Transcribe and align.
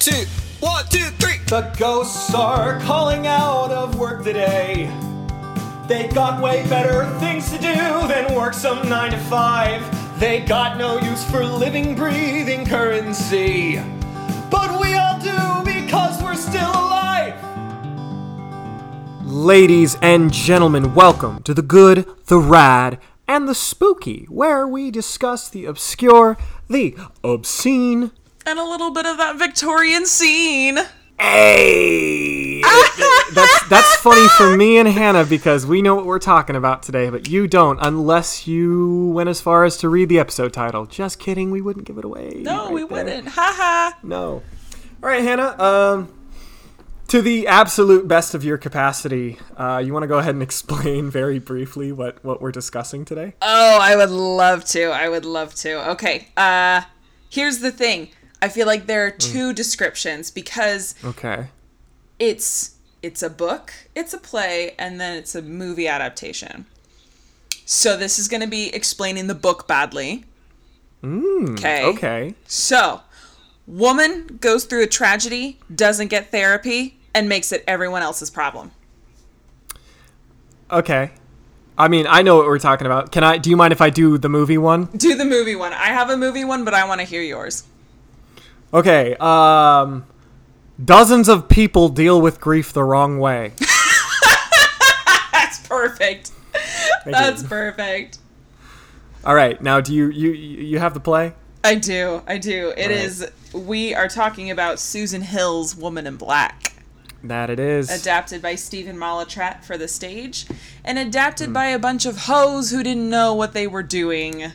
two, 0.00 0.24
one, 0.60 0.82
two, 0.88 1.10
three. 1.18 1.36
The 1.48 1.70
ghosts 1.76 2.34
are 2.34 2.80
calling 2.80 3.26
out 3.26 3.70
of 3.70 3.98
work 3.98 4.24
today. 4.24 4.90
They 5.88 6.08
got 6.08 6.42
way 6.42 6.66
better 6.70 7.04
things 7.18 7.50
to 7.50 7.58
do 7.58 7.74
than 8.08 8.34
work 8.34 8.54
some 8.54 8.88
9 8.88 9.10
to 9.10 9.18
5. 9.18 10.18
They 10.18 10.40
got 10.40 10.78
no 10.78 10.98
use 11.00 11.22
for 11.30 11.44
living, 11.44 11.94
breathing 11.94 12.64
currency. 12.64 13.76
But 14.50 14.80
we 14.80 14.94
all 14.94 15.20
do 15.20 15.70
because 15.70 16.22
we're 16.22 16.34
still 16.34 16.70
alive. 16.70 17.34
Ladies 19.26 19.98
and 20.00 20.32
gentlemen, 20.32 20.94
welcome 20.94 21.42
to 21.42 21.52
the 21.52 21.60
good, 21.60 22.06
the 22.24 22.38
rad, 22.38 22.98
and 23.28 23.46
the 23.46 23.54
spooky, 23.54 24.24
where 24.30 24.66
we 24.66 24.90
discuss 24.90 25.50
the 25.50 25.66
obscure, 25.66 26.38
the 26.70 26.96
obscene, 27.22 28.12
and 28.46 28.58
a 28.58 28.64
little 28.64 28.90
bit 28.90 29.06
of 29.06 29.16
that 29.18 29.36
Victorian 29.36 30.06
scene. 30.06 30.78
Hey! 31.18 32.62
that's 33.34 33.68
that's 33.68 33.96
funny 33.96 34.26
for 34.36 34.56
me 34.56 34.78
and 34.78 34.88
Hannah 34.88 35.24
because 35.24 35.66
we 35.66 35.82
know 35.82 35.94
what 35.94 36.06
we're 36.06 36.18
talking 36.18 36.56
about 36.56 36.82
today, 36.82 37.10
but 37.10 37.28
you 37.28 37.46
don't 37.46 37.78
unless 37.80 38.46
you 38.46 39.10
went 39.10 39.28
as 39.28 39.40
far 39.40 39.64
as 39.64 39.76
to 39.78 39.88
read 39.88 40.08
the 40.08 40.18
episode 40.18 40.52
title. 40.52 40.86
Just 40.86 41.18
kidding, 41.18 41.50
we 41.50 41.60
wouldn't 41.60 41.86
give 41.86 41.98
it 41.98 42.04
away. 42.04 42.32
No, 42.36 42.64
right 42.64 42.72
we 42.72 42.80
there. 42.80 43.04
wouldn't. 43.04 43.28
Ha 43.28 43.54
ha. 43.56 43.98
No. 44.02 44.42
All 45.02 45.08
right, 45.08 45.22
Hannah. 45.22 45.60
Um, 45.62 46.12
to 47.08 47.20
the 47.20 47.46
absolute 47.48 48.06
best 48.08 48.34
of 48.34 48.44
your 48.44 48.56
capacity, 48.56 49.38
uh, 49.56 49.82
you 49.84 49.92
want 49.92 50.04
to 50.04 50.08
go 50.08 50.18
ahead 50.18 50.34
and 50.34 50.42
explain 50.50 51.10
very 51.10 51.38
briefly 51.38 51.92
what 51.92 52.24
what 52.24 52.40
we're 52.40 52.52
discussing 52.52 53.04
today? 53.04 53.34
Oh, 53.42 53.78
I 53.80 53.94
would 53.96 54.10
love 54.10 54.64
to. 54.66 54.84
I 54.84 55.08
would 55.08 55.24
love 55.24 55.54
to. 55.56 55.90
Okay. 55.90 56.28
Uh, 56.36 56.82
here's 57.28 57.58
the 57.58 57.70
thing. 57.70 58.08
I 58.42 58.48
feel 58.48 58.66
like 58.66 58.86
there 58.86 59.06
are 59.06 59.10
mm. 59.10 59.18
two 59.18 59.52
descriptions 59.52 60.30
because 60.30 60.94
Okay. 61.04 61.48
it's 62.18 62.76
it's 63.02 63.22
a 63.22 63.30
book, 63.30 63.72
it's 63.94 64.12
a 64.12 64.18
play, 64.18 64.74
and 64.78 65.00
then 65.00 65.16
it's 65.16 65.34
a 65.34 65.40
movie 65.40 65.88
adaptation. 65.88 66.66
So 67.64 67.96
this 67.96 68.18
is 68.18 68.28
going 68.28 68.42
to 68.42 68.46
be 68.48 68.74
explaining 68.74 69.26
the 69.26 69.34
book 69.34 69.66
badly. 69.66 70.24
Mm, 71.02 71.52
okay. 71.52 71.84
Okay. 71.84 72.34
So, 72.46 73.00
woman 73.66 74.38
goes 74.40 74.64
through 74.64 74.82
a 74.82 74.86
tragedy, 74.86 75.58
doesn't 75.74 76.08
get 76.08 76.30
therapy, 76.30 76.98
and 77.14 77.28
makes 77.28 77.52
it 77.52 77.64
everyone 77.66 78.02
else's 78.02 78.28
problem. 78.28 78.72
Okay. 80.70 81.10
I 81.78 81.88
mean, 81.88 82.06
I 82.06 82.20
know 82.20 82.36
what 82.36 82.46
we're 82.46 82.58
talking 82.58 82.86
about. 82.86 83.12
Can 83.12 83.24
I? 83.24 83.38
Do 83.38 83.48
you 83.48 83.56
mind 83.56 83.72
if 83.72 83.80
I 83.80 83.88
do 83.88 84.18
the 84.18 84.28
movie 84.28 84.58
one? 84.58 84.86
Do 84.96 85.14
the 85.14 85.24
movie 85.24 85.56
one. 85.56 85.72
I 85.72 85.86
have 85.86 86.10
a 86.10 86.16
movie 86.16 86.44
one, 86.44 86.64
but 86.64 86.74
I 86.74 86.86
want 86.86 87.00
to 87.00 87.06
hear 87.06 87.22
yours. 87.22 87.64
Okay, 88.72 89.16
um 89.16 90.04
dozens 90.82 91.28
of 91.28 91.48
people 91.48 91.88
deal 91.88 92.20
with 92.20 92.40
grief 92.40 92.72
the 92.72 92.84
wrong 92.84 93.18
way. 93.18 93.52
That's 95.32 95.66
perfect. 95.66 96.30
That's 97.04 97.42
perfect. 97.42 98.18
All 99.24 99.34
right, 99.34 99.60
now 99.60 99.80
do 99.80 99.94
you 99.94 100.08
you 100.08 100.30
you 100.32 100.78
have 100.78 100.94
the 100.94 101.00
play? 101.00 101.32
I 101.64 101.74
do. 101.74 102.22
I 102.26 102.38
do. 102.38 102.72
It 102.76 102.82
Right. 102.86 102.90
is. 102.92 103.30
We 103.52 103.94
are 103.94 104.08
talking 104.08 104.50
about 104.50 104.78
Susan 104.78 105.20
Hill's 105.22 105.74
Woman 105.76 106.06
in 106.06 106.16
Black, 106.16 106.74
That 107.24 107.50
it 107.50 107.58
is. 107.58 107.90
adapted 107.90 108.40
by 108.40 108.54
Stephen 108.54 108.96
Mallatratt 108.96 109.64
for 109.64 109.76
the 109.76 109.88
stage, 109.88 110.46
and 110.84 110.98
adapted 110.98 111.52
by 111.52 111.66
a 111.66 111.78
bunch 111.78 112.06
of 112.06 112.16
hoes 112.22 112.70
who 112.70 112.82
didn't 112.84 113.10
know 113.10 113.34
what 113.34 113.52
they 113.52 113.66
were 113.66 113.82
doing 113.82 114.52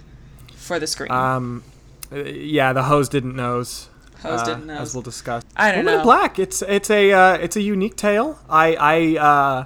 for 0.56 0.80
the 0.80 0.88
screen. 0.88 1.12
um 1.12 1.64
uh, 2.12 2.24
yeah, 2.24 2.72
the 2.74 2.84
hose 2.84 3.10
didn't 3.10 3.36
knows. 3.36 3.90
Hoes 4.26 4.42
uh, 4.42 4.46
didn't 4.46 4.66
know. 4.68 4.76
As 4.78 4.94
we'll 4.94 5.02
discuss. 5.04 5.44
I 5.56 5.72
don't 5.72 5.80
Woman 5.86 5.94
in 5.94 5.98
know. 6.00 6.04
Black. 6.04 6.40
It's 6.40 6.62
it's 6.62 6.90
a 6.90 7.12
uh, 7.12 7.34
it's 7.36 7.56
a 7.56 7.62
unique 7.62 7.96
tale. 7.96 8.40
I 8.50 8.76
I 8.76 9.18
uh 9.18 9.66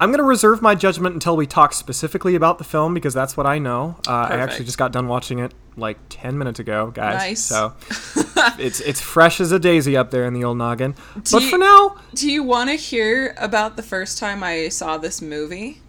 I'm 0.00 0.10
gonna 0.10 0.22
reserve 0.22 0.62
my 0.62 0.74
judgment 0.74 1.12
until 1.14 1.36
we 1.36 1.46
talk 1.46 1.74
specifically 1.74 2.34
about 2.34 2.56
the 2.58 2.64
film 2.64 2.94
because 2.94 3.12
that's 3.12 3.36
what 3.36 3.46
I 3.46 3.58
know. 3.58 3.96
Uh, 4.08 4.12
I 4.12 4.36
actually 4.38 4.64
just 4.64 4.78
got 4.78 4.92
done 4.92 5.08
watching 5.08 5.38
it 5.40 5.52
like 5.76 5.98
ten 6.08 6.38
minutes 6.38 6.58
ago, 6.58 6.90
guys. 6.90 7.18
Nice. 7.18 7.42
So 7.44 7.74
it's 8.58 8.80
it's 8.80 9.00
fresh 9.00 9.40
as 9.42 9.52
a 9.52 9.58
daisy 9.58 9.96
up 9.98 10.10
there 10.10 10.24
in 10.24 10.32
the 10.32 10.42
old 10.44 10.56
noggin. 10.56 10.94
but 11.30 11.42
you- 11.42 11.50
for 11.50 11.58
now, 11.58 11.96
Do 12.14 12.30
you 12.30 12.42
want 12.42 12.70
to 12.70 12.76
hear 12.76 13.34
about 13.38 13.76
the 13.76 13.82
first 13.82 14.16
time 14.18 14.42
I 14.42 14.68
saw 14.70 14.96
this 14.96 15.20
movie? 15.20 15.82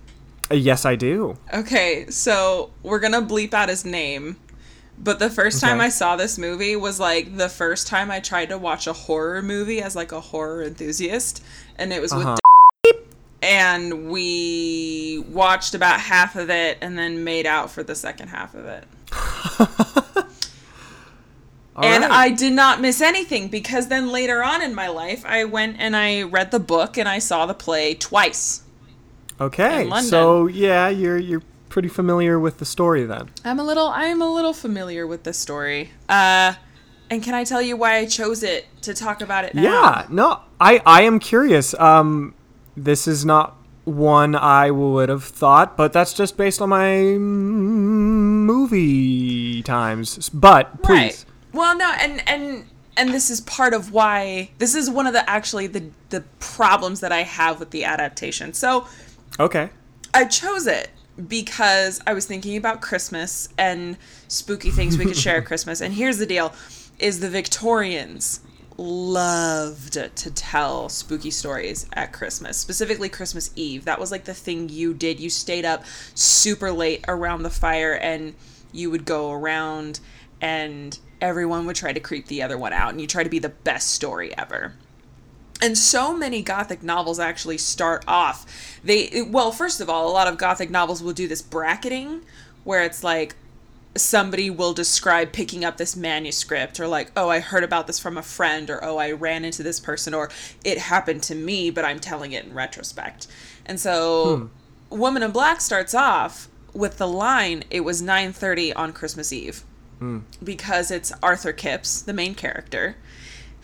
uh, 0.51 0.55
yes, 0.55 0.83
I 0.85 0.95
do. 0.97 1.37
Okay, 1.53 2.05
so 2.09 2.71
we're 2.83 2.99
gonna 2.99 3.21
bleep 3.21 3.53
out 3.53 3.69
his 3.69 3.85
name. 3.85 4.35
But 5.03 5.17
the 5.19 5.29
first 5.31 5.61
time 5.61 5.81
I 5.81 5.89
saw 5.89 6.15
this 6.15 6.37
movie 6.37 6.75
was 6.75 6.99
like 6.99 7.35
the 7.35 7.49
first 7.49 7.87
time 7.87 8.11
I 8.11 8.19
tried 8.19 8.49
to 8.49 8.57
watch 8.57 8.85
a 8.85 8.93
horror 8.93 9.41
movie 9.41 9.81
as 9.81 9.95
like 9.95 10.11
a 10.11 10.21
horror 10.21 10.63
enthusiast, 10.63 11.43
and 11.75 11.91
it 11.91 12.01
was 12.01 12.13
with 12.13 12.25
Uh-huh. 12.27 12.37
D- 12.83 12.91
and 13.41 14.11
we 14.11 15.23
watched 15.29 15.73
about 15.73 15.99
half 15.99 16.35
of 16.35 16.51
it 16.51 16.77
and 16.81 16.97
then 16.97 17.23
made 17.23 17.47
out 17.47 17.71
for 17.71 17.81
the 17.81 17.95
second 17.95 18.27
half 18.27 18.53
of 18.53 18.65
it. 18.65 18.83
And 21.73 22.03
right. 22.03 22.11
I 22.11 22.29
did 22.29 22.51
not 22.51 22.81
miss 22.81 23.01
anything 23.01 23.47
because 23.47 23.87
then 23.87 24.11
later 24.11 24.43
on 24.43 24.61
in 24.61 24.75
my 24.75 24.89
life 24.89 25.23
I 25.25 25.45
went 25.45 25.77
and 25.79 25.95
I 25.95 26.21
read 26.23 26.51
the 26.51 26.59
book 26.59 26.97
and 26.97 27.07
I 27.07 27.19
saw 27.19 27.45
the 27.45 27.53
play 27.53 27.93
twice. 27.95 28.63
Okay, 29.39 29.89
so 30.01 30.47
yeah, 30.47 30.89
you're 30.89 31.17
you're 31.17 31.41
pretty 31.71 31.87
familiar 31.87 32.39
with 32.39 32.59
the 32.59 32.65
story 32.65 33.05
then. 33.05 33.29
I'm 33.43 33.59
a 33.59 33.63
little 33.63 33.87
I'm 33.87 34.21
a 34.21 34.31
little 34.31 34.53
familiar 34.53 35.07
with 35.07 35.23
this 35.23 35.39
story. 35.39 35.91
Uh 36.07 36.53
and 37.09 37.21
can 37.23 37.33
I 37.33 37.43
tell 37.43 37.61
you 37.61 37.75
why 37.75 37.97
I 37.97 38.05
chose 38.05 38.41
it 38.41 38.67
to 38.83 38.93
talk 38.93 39.21
about 39.21 39.43
it 39.43 39.53
now? 39.53 39.63
Yeah, 39.63 40.05
no, 40.09 40.39
I 40.61 40.81
I 40.85 41.01
am 41.01 41.19
curious. 41.19 41.73
Um, 41.73 42.33
this 42.77 43.05
is 43.05 43.25
not 43.25 43.57
one 43.83 44.33
I 44.33 44.71
would 44.71 45.09
have 45.09 45.25
thought, 45.25 45.75
but 45.75 45.91
that's 45.91 46.13
just 46.13 46.37
based 46.37 46.61
on 46.61 46.69
my 46.69 47.01
movie 48.41 49.61
times. 49.63 50.29
But 50.29 50.81
please, 50.83 50.97
Right. 50.97 51.25
Well, 51.51 51.75
no, 51.75 51.91
and 51.99 52.23
and 52.29 52.65
and 52.95 53.13
this 53.13 53.29
is 53.29 53.41
part 53.41 53.73
of 53.73 53.91
why 53.91 54.51
this 54.59 54.73
is 54.73 54.89
one 54.89 55.05
of 55.05 55.11
the 55.11 55.29
actually 55.29 55.67
the 55.67 55.89
the 56.11 56.21
problems 56.39 57.01
that 57.01 57.11
I 57.11 57.23
have 57.23 57.59
with 57.59 57.71
the 57.71 57.83
adaptation. 57.83 58.53
So, 58.53 58.87
okay, 59.37 59.69
I 60.13 60.25
chose 60.25 60.65
it 60.65 60.91
because 61.27 62.01
I 62.07 62.13
was 62.13 62.25
thinking 62.25 62.57
about 62.57 62.81
Christmas 62.81 63.49
and 63.57 63.97
spooky 64.27 64.69
things 64.69 64.97
we 64.97 65.05
could 65.05 65.17
share 65.17 65.37
at 65.37 65.45
Christmas. 65.45 65.81
And 65.81 65.93
here's 65.93 66.17
the 66.17 66.25
deal 66.25 66.53
is 66.99 67.19
the 67.19 67.29
Victorians 67.29 68.41
loved 68.77 69.93
to 69.93 70.31
tell 70.31 70.89
spooky 70.89 71.31
stories 71.31 71.87
at 71.93 72.13
Christmas, 72.13 72.57
specifically 72.57 73.09
Christmas 73.09 73.51
Eve. 73.55 73.85
That 73.85 73.99
was 73.99 74.11
like 74.11 74.25
the 74.25 74.33
thing 74.33 74.69
you 74.69 74.93
did. 74.93 75.19
You 75.19 75.29
stayed 75.29 75.65
up 75.65 75.83
super 76.15 76.71
late 76.71 77.03
around 77.07 77.43
the 77.43 77.49
fire 77.49 77.93
and 77.93 78.35
you 78.71 78.89
would 78.89 79.05
go 79.05 79.31
around 79.31 79.99
and 80.39 80.97
everyone 81.19 81.65
would 81.65 81.75
try 81.75 81.93
to 81.93 81.99
creep 81.99 82.27
the 82.27 82.41
other 82.41 82.57
one 82.57 82.73
out 82.73 82.91
and 82.91 83.01
you 83.01 83.07
try 83.07 83.23
to 83.23 83.29
be 83.29 83.39
the 83.39 83.49
best 83.49 83.91
story 83.91 84.35
ever. 84.37 84.73
And 85.61 85.77
so 85.77 86.15
many 86.17 86.41
gothic 86.41 86.81
novels 86.81 87.19
actually 87.19 87.59
start 87.59 88.03
off 88.07 88.70
they 88.83 89.21
well, 89.21 89.51
first 89.51 89.81
of 89.81 89.89
all, 89.89 90.09
a 90.09 90.13
lot 90.13 90.27
of 90.27 90.37
gothic 90.37 90.69
novels 90.69 91.03
will 91.03 91.13
do 91.13 91.27
this 91.27 91.41
bracketing 91.41 92.21
where 92.63 92.83
it's 92.83 93.03
like 93.03 93.35
somebody 93.95 94.49
will 94.49 94.73
describe 94.73 95.33
picking 95.33 95.65
up 95.65 95.77
this 95.77 95.95
manuscript 95.95 96.79
or 96.79 96.87
like, 96.87 97.11
"Oh, 97.15 97.29
I 97.29 97.39
heard 97.39 97.63
about 97.63 97.87
this 97.87 97.99
from 97.99 98.17
a 98.17 98.23
friend" 98.23 98.69
or 98.69 98.83
"Oh, 98.83 98.97
I 98.97 99.11
ran 99.11 99.45
into 99.45 99.63
this 99.63 99.79
person" 99.79 100.13
or 100.13 100.29
"It 100.63 100.77
happened 100.77 101.23
to 101.23 101.35
me, 101.35 101.69
but 101.69 101.85
I'm 101.85 101.99
telling 101.99 102.31
it 102.31 102.45
in 102.45 102.53
retrospect." 102.53 103.27
And 103.65 103.79
so 103.79 104.49
hmm. 104.89 104.97
Woman 104.97 105.23
in 105.23 105.31
Black 105.31 105.61
starts 105.61 105.93
off 105.93 106.49
with 106.73 106.97
the 106.97 107.07
line, 107.07 107.63
"It 107.69 107.81
was 107.81 108.01
9:30 108.01 108.73
on 108.73 108.93
Christmas 108.93 109.31
Eve." 109.31 109.63
Hmm. 109.99 110.19
Because 110.43 110.89
it's 110.89 111.11
Arthur 111.21 111.53
Kipps, 111.53 112.01
the 112.01 112.13
main 112.13 112.33
character, 112.33 112.95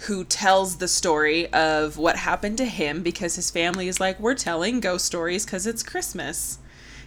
who 0.06 0.24
tells 0.24 0.78
the 0.78 0.88
story 0.88 1.52
of 1.54 1.98
what 1.98 2.18
happened 2.18 2.58
to 2.60 2.66
him 2.66 3.02
because 3.02 3.36
his 3.36 3.50
family 3.50 3.88
is 3.88 4.00
like, 4.00 4.20
we're 4.20 4.36
telling 4.36 4.80
ghost 4.80 5.06
stories 5.06 5.46
because 5.46 5.66
it's 5.66 5.82
Christmas. 5.84 6.60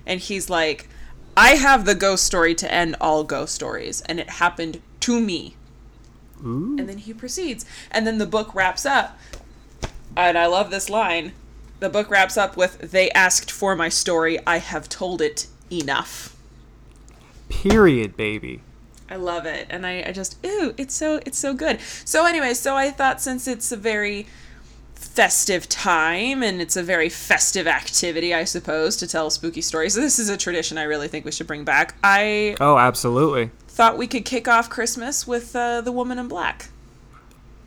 And 0.07 0.21
he's 0.21 0.51
like, 0.51 0.89
I 1.37 1.51
have 1.51 1.85
the 1.85 1.95
ghost 1.95 2.25
story 2.25 2.55
to 2.57 2.73
end 2.73 2.97
all 3.01 3.23
ghost 3.23 3.55
stories, 3.55 4.01
and 4.03 4.19
it 4.19 4.29
happened 4.29 4.81
to 5.01 5.21
me. 5.21 5.55
And 6.79 6.89
then 6.89 6.99
he 6.99 7.13
proceeds. 7.15 7.65
And 7.91 8.07
then 8.07 8.19
the 8.19 8.27
book 8.27 8.55
wraps 8.55 8.85
up. 8.87 9.19
And 10.17 10.37
I 10.39 10.47
love 10.47 10.71
this 10.71 10.89
line. 10.91 11.33
The 11.81 11.91
book 11.91 12.11
wraps 12.11 12.37
up 12.37 12.57
with, 12.57 12.91
They 12.91 13.11
asked 13.11 13.51
for 13.51 13.77
my 13.77 13.89
story. 13.89 14.39
I 14.47 14.57
have 14.59 14.89
told 14.89 15.21
it 15.21 15.47
enough. 15.71 16.35
period, 17.49 18.17
baby. 18.17 18.63
I 19.11 19.17
love 19.17 19.45
it, 19.45 19.67
and 19.71 19.85
I, 19.85 20.05
I 20.07 20.13
just 20.13 20.39
ooh, 20.47 20.73
it's 20.79 20.95
so 20.95 21.21
it's 21.27 21.39
so 21.39 21.53
good. 21.53 21.81
So 22.05 22.27
anyway, 22.27 22.55
so 22.55 22.77
I 22.77 22.91
thought 22.91 23.21
since 23.21 23.49
it's 23.49 23.73
a 23.73 23.77
very 23.77 24.27
festive 24.95 25.69
time 25.69 26.43
and 26.43 26.61
it's 26.61 26.77
a 26.77 26.83
very 26.83 27.09
festive 27.09 27.67
activity, 27.67 28.33
I 28.35 28.45
suppose, 28.45 28.97
to 28.99 29.07
tell 29.09 29.29
spooky 29.31 29.61
stories. 29.63 29.95
This 29.95 30.19
is 30.19 30.29
a 30.29 30.37
tradition 30.37 30.79
I 30.79 30.85
really 30.85 31.09
think 31.09 31.25
we 31.25 31.33
should 31.33 31.47
bring 31.49 31.65
back. 31.65 31.97
I 32.05 32.55
Oh, 32.61 32.79
absolutely. 32.79 33.51
thought 33.67 33.99
we 33.99 34.07
could 34.07 34.25
kick 34.25 34.47
off 34.47 34.71
Christmas 34.71 35.27
with 35.27 35.57
uh, 35.57 35.81
the 35.81 35.91
Woman 35.91 36.19
in 36.19 36.29
Black. 36.29 36.69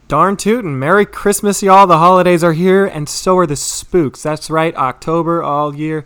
Darn 0.07 0.37
tootin'. 0.37 0.77
Merry 0.77 1.05
Christmas, 1.05 1.63
y'all. 1.63 1.87
The 1.87 1.97
holidays 1.97 2.43
are 2.43 2.53
here, 2.53 2.85
and 2.85 3.09
so 3.09 3.37
are 3.37 3.47
the 3.47 3.55
spooks. 3.55 4.21
That's 4.21 4.49
right, 4.49 4.75
October 4.75 5.41
all 5.43 5.75
year. 5.75 6.05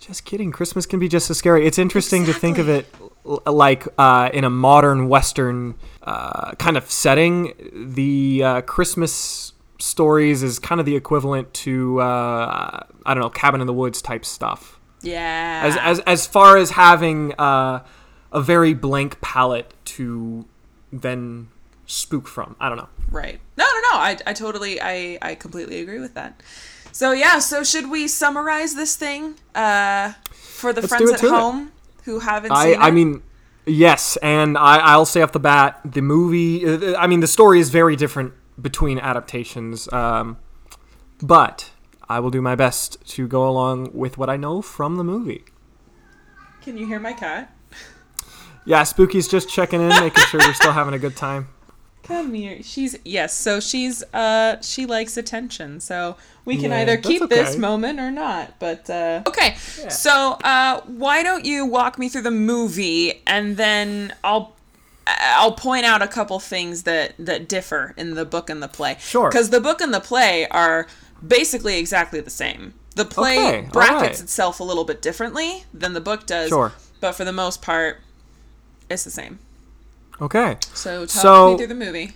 Just 0.00 0.24
kidding. 0.24 0.52
Christmas 0.52 0.86
can 0.86 1.00
be 1.00 1.08
just 1.08 1.30
as 1.30 1.38
scary. 1.38 1.66
It's 1.66 1.78
interesting 1.78 2.26
to 2.26 2.32
think 2.32 2.58
of 2.58 2.68
it 2.68 2.86
like 3.24 3.86
uh, 3.98 4.30
in 4.32 4.44
a 4.44 4.50
modern 4.50 5.08
Western 5.08 5.74
uh, 6.02 6.52
kind 6.52 6.76
of 6.76 6.90
setting. 6.90 7.52
The 7.74 8.42
uh, 8.42 8.60
Christmas 8.62 9.52
stories 9.78 10.42
is 10.42 10.58
kind 10.58 10.80
of 10.80 10.86
the 10.86 10.96
equivalent 10.96 11.52
to, 11.54 12.00
uh, 12.00 12.84
I 13.06 13.14
don't 13.14 13.22
know, 13.22 13.30
cabin 13.30 13.60
in 13.60 13.66
the 13.66 13.72
woods 13.72 14.02
type 14.02 14.24
stuff. 14.24 14.80
Yeah. 15.02 15.62
As, 15.64 15.76
as, 15.76 16.00
as 16.00 16.26
far 16.26 16.56
as 16.56 16.70
having 16.70 17.32
uh, 17.38 17.84
a 18.32 18.40
very 18.40 18.74
blank 18.74 19.20
palette 19.20 19.72
to 19.84 20.46
then 20.92 21.48
spook 21.86 22.26
from. 22.26 22.56
I 22.58 22.68
don't 22.68 22.78
know. 22.78 22.88
Right. 23.10 23.40
No, 23.56 23.64
no, 23.64 23.80
no. 23.92 23.98
I, 23.98 24.18
I 24.26 24.32
totally, 24.32 24.80
I, 24.80 25.18
I 25.22 25.34
completely 25.34 25.80
agree 25.80 26.00
with 26.00 26.14
that. 26.14 26.42
So 26.92 27.12
yeah. 27.12 27.38
So 27.38 27.62
should 27.62 27.90
we 27.90 28.08
summarize 28.08 28.74
this 28.74 28.96
thing 28.96 29.36
uh, 29.54 30.14
for 30.32 30.72
the 30.72 30.80
Let's 30.80 30.94
friends 30.94 31.12
at 31.12 31.20
home? 31.20 31.68
it. 31.68 31.77
Who 32.08 32.20
haven't 32.20 32.52
I, 32.52 32.68
it? 32.68 32.78
I 32.80 32.90
mean, 32.90 33.22
yes, 33.66 34.16
and 34.22 34.56
I, 34.56 34.78
I'll 34.78 35.04
say 35.04 35.20
off 35.20 35.32
the 35.32 35.38
bat, 35.38 35.78
the 35.84 36.00
movie. 36.00 36.66
uh, 36.66 36.96
I 36.98 37.06
mean, 37.06 37.20
the 37.20 37.26
story 37.26 37.60
is 37.60 37.68
very 37.68 37.96
different 37.96 38.32
between 38.60 38.98
adaptations, 38.98 39.92
um, 39.92 40.38
but 41.20 41.70
I 42.08 42.20
will 42.20 42.30
do 42.30 42.40
my 42.40 42.54
best 42.54 42.96
to 43.08 43.28
go 43.28 43.46
along 43.46 43.90
with 43.92 44.16
what 44.16 44.30
I 44.30 44.38
know 44.38 44.62
from 44.62 44.96
the 44.96 45.04
movie. 45.04 45.44
Can 46.62 46.78
you 46.78 46.86
hear 46.86 46.98
my 46.98 47.12
cat? 47.12 47.54
Yeah, 48.64 48.84
Spooky's 48.84 49.28
just 49.28 49.50
checking 49.50 49.82
in, 49.82 49.88
making 49.88 50.24
sure 50.24 50.40
we're 50.40 50.54
still 50.54 50.72
having 50.72 50.94
a 50.94 50.98
good 50.98 51.16
time. 51.16 51.48
Come 52.02 52.32
here. 52.32 52.62
She's 52.62 52.96
yes. 53.04 53.36
So 53.36 53.60
she's 53.60 54.02
uh 54.14 54.60
she 54.62 54.86
likes 54.86 55.16
attention. 55.16 55.80
So 55.80 56.16
we 56.44 56.56
can 56.56 56.70
Yeah, 56.70 56.78
either 56.80 56.96
that's 56.96 57.06
keep 57.06 57.28
this 57.28 57.56
moment 57.56 58.00
or 58.00 58.10
not. 58.10 58.58
But 58.58 58.88
uh 58.88 59.22
okay. 59.26 59.56
So 59.56 60.38
uh 60.42 60.80
why 60.86 61.22
don't 61.22 61.44
you 61.44 61.66
walk 61.66 61.98
me 61.98 62.08
through 62.08 62.22
the 62.22 62.30
movie 62.30 63.22
and 63.26 63.56
then 63.58 64.14
I'll 64.24 64.54
I'll 65.06 65.52
point 65.52 65.84
out 65.84 66.00
a 66.00 66.08
couple 66.08 66.38
things 66.40 66.84
that 66.84 67.14
that 67.18 67.48
differ 67.48 67.92
in 67.96 68.14
the 68.14 68.24
book 68.24 68.48
and 68.48 68.62
the 68.62 68.68
play. 68.68 68.96
Sure. 69.00 69.28
Because 69.28 69.50
the 69.50 69.60
book 69.60 69.80
and 69.82 69.92
the 69.92 70.00
play 70.00 70.46
are 70.48 70.86
basically 71.26 71.78
exactly 71.78 72.20
the 72.20 72.30
same. 72.30 72.74
The 72.96 73.04
play 73.04 73.38
Okay, 73.38 73.68
brackets 73.70 74.00
right. 74.00 74.20
itself 74.20 74.60
a 74.60 74.64
little 74.64 74.84
bit 74.84 75.02
differently 75.02 75.64
than 75.74 75.92
the 75.92 76.00
book 76.00 76.26
does. 76.26 76.48
Sure. 76.48 76.72
But 77.00 77.12
for 77.12 77.24
the 77.24 77.32
most 77.32 77.62
part, 77.62 78.00
it's 78.90 79.04
the 79.04 79.10
same. 79.10 79.38
Okay. 80.20 80.56
So 80.74 81.00
talk 81.06 81.10
So- 81.10 81.50
me 81.52 81.58
through 81.58 81.66
the 81.68 81.74
movie. 81.74 82.12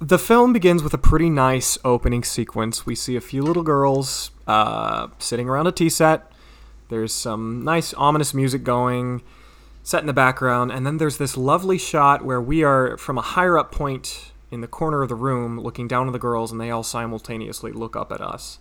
The 0.00 0.18
film 0.18 0.52
begins 0.52 0.82
with 0.82 0.92
a 0.92 0.98
pretty 0.98 1.30
nice 1.30 1.78
opening 1.84 2.24
sequence. 2.24 2.84
We 2.84 2.94
see 2.94 3.16
a 3.16 3.20
few 3.20 3.42
little 3.42 3.62
girls 3.62 4.32
uh, 4.46 5.06
sitting 5.18 5.48
around 5.48 5.66
a 5.66 5.72
tea 5.72 5.88
set. 5.88 6.30
There's 6.90 7.12
some 7.14 7.64
nice 7.64 7.94
ominous 7.94 8.34
music 8.34 8.64
going, 8.64 9.22
set 9.82 10.00
in 10.02 10.06
the 10.06 10.12
background, 10.12 10.72
and 10.72 10.84
then 10.84 10.98
there's 10.98 11.16
this 11.16 11.36
lovely 11.36 11.78
shot 11.78 12.24
where 12.24 12.40
we 12.40 12.62
are 12.62 12.98
from 12.98 13.16
a 13.16 13.22
higher 13.22 13.56
up 13.56 13.72
point 13.72 14.32
in 14.50 14.60
the 14.60 14.66
corner 14.68 15.02
of 15.02 15.08
the 15.08 15.14
room 15.14 15.58
looking 15.58 15.88
down 15.88 16.06
at 16.06 16.12
the 16.12 16.18
girls, 16.18 16.52
and 16.52 16.60
they 16.60 16.70
all 16.70 16.82
simultaneously 16.82 17.72
look 17.72 17.96
up 17.96 18.12
at 18.12 18.20
us. 18.20 18.58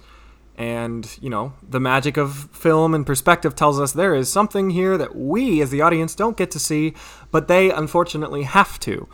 And, 0.55 1.09
you 1.19 1.29
know, 1.29 1.53
the 1.67 1.79
magic 1.79 2.15
of 2.15 2.49
film 2.51 2.93
and 2.93 3.05
perspective 3.05 3.55
tells 3.55 3.79
us 3.79 3.91
there 3.91 4.13
is 4.13 4.31
something 4.31 4.69
here 4.69 4.97
that 4.97 5.15
we, 5.15 5.61
as 5.61 5.71
the 5.71 5.81
audience, 5.81 6.13
don't 6.13 6.37
get 6.37 6.51
to 6.51 6.59
see, 6.59 6.93
but 7.31 7.47
they 7.47 7.71
unfortunately 7.71 8.43
have 8.43 8.79
to. 8.81 9.07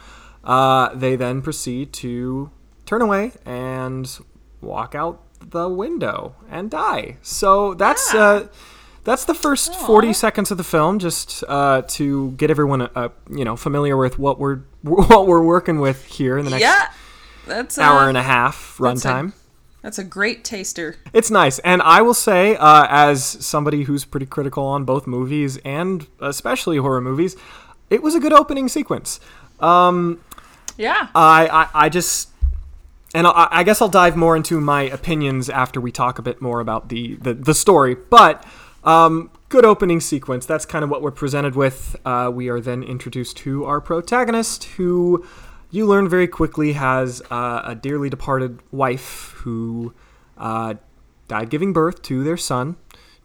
Uh, 0.44 0.94
they 0.94 1.16
then 1.16 1.42
proceed 1.42 1.94
to 1.94 2.52
turn 2.86 3.02
away 3.02 3.32
and 3.46 4.20
walk 4.62 4.96
out 4.96 5.22
the 5.40 5.70
window 5.70 6.36
and 6.50 6.70
die. 6.70 7.18
So 7.22 7.74
that's 7.74 8.14
uh, 8.14 8.48
that's 9.04 9.26
the 9.26 9.34
first 9.34 9.76
forty 9.76 10.14
seconds 10.14 10.52
of 10.52 10.58
the 10.58 10.64
film, 10.64 11.00
just 11.00 11.44
uh, 11.48 11.84
to 11.90 12.32
get 12.32 12.50
everyone 12.50 12.82
uh, 12.82 13.10
you 13.30 13.46
know 13.46 13.56
familiar 13.56 13.96
with 13.96 14.20
what 14.20 14.40
we're 14.40 14.62
what 14.82 15.28
we're 15.28 15.44
working 15.44 15.80
with 15.80 16.06
here 16.06 16.38
in 16.38 16.46
the 16.46 16.52
next 16.52 16.62
Yeah. 16.62 16.92
That's 17.48 17.78
uh, 17.78 17.82
hour 17.82 18.08
and 18.08 18.18
a 18.18 18.24
half 18.24 18.78
runtime. 18.78 19.34
That's 19.82 19.98
a 19.98 20.04
great 20.04 20.44
taster. 20.44 20.98
It's 21.14 21.32
nice, 21.32 21.60
and 21.60 21.82
I 21.82 22.02
will 22.02 22.14
say, 22.14 22.56
uh, 22.58 22.86
as 22.90 23.24
somebody 23.24 23.84
who's 23.84 24.04
pretty 24.06 24.26
critical 24.26 24.66
on 24.66 24.84
both 24.84 25.08
movies 25.08 25.58
and 25.64 26.06
especially 26.20 26.78
horror 26.78 27.02
movies, 27.02 27.36
it 27.90 28.04
was 28.04 28.14
a 28.14 28.20
good 28.20 28.34
opening 28.34 28.68
sequence. 28.68 29.20
Um, 29.60 30.20
Yeah. 30.78 31.08
I, 31.16 31.48
I, 31.48 31.86
I 31.86 31.90
just, 31.90 32.30
and 33.14 33.26
I, 33.26 33.48
I 33.52 33.64
guess 33.64 33.82
I'll 33.82 33.90
dive 33.90 34.16
more 34.16 34.36
into 34.36 34.60
my 34.62 34.84
opinions 34.84 35.50
after 35.50 35.82
we 35.82 35.92
talk 35.92 36.20
a 36.20 36.22
bit 36.22 36.42
more 36.42 36.60
about 36.60 36.90
the 36.90 37.16
the, 37.16 37.34
the 37.34 37.54
story. 37.54 37.96
But 37.96 38.46
um, 38.84 39.30
good 39.50 39.66
opening 39.66 40.00
sequence. 40.00 40.46
That's 40.46 40.66
kind 40.66 40.84
of 40.84 40.90
what 40.90 41.02
we're 41.02 41.12
presented 41.12 41.56
with. 41.56 41.96
Uh, 42.06 42.32
we 42.34 42.50
are 42.50 42.62
then 42.62 42.84
introduced 42.84 43.38
to 43.38 43.66
our 43.66 43.82
protagonist, 43.82 44.66
who 44.78 45.26
you 45.72 45.86
learn 45.86 46.10
very 46.10 46.28
quickly 46.28 46.74
has 46.74 47.22
uh, 47.30 47.62
a 47.64 47.76
dearly 47.76 48.10
departed 48.10 48.60
wife 48.72 49.34
who 49.38 49.94
uh, 50.38 50.76
died 51.28 51.50
giving 51.50 51.74
birth 51.74 52.02
to 52.04 52.24
their 52.24 52.38
son, 52.38 52.76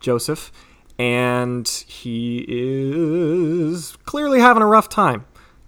Joseph, 0.00 0.52
and 0.99 1.67
he 1.69 2.44
is 2.49 3.96
clearly 4.05 4.41
having 4.41 4.62
a 4.62 4.67
rough 4.67 4.88
time. 4.88 5.25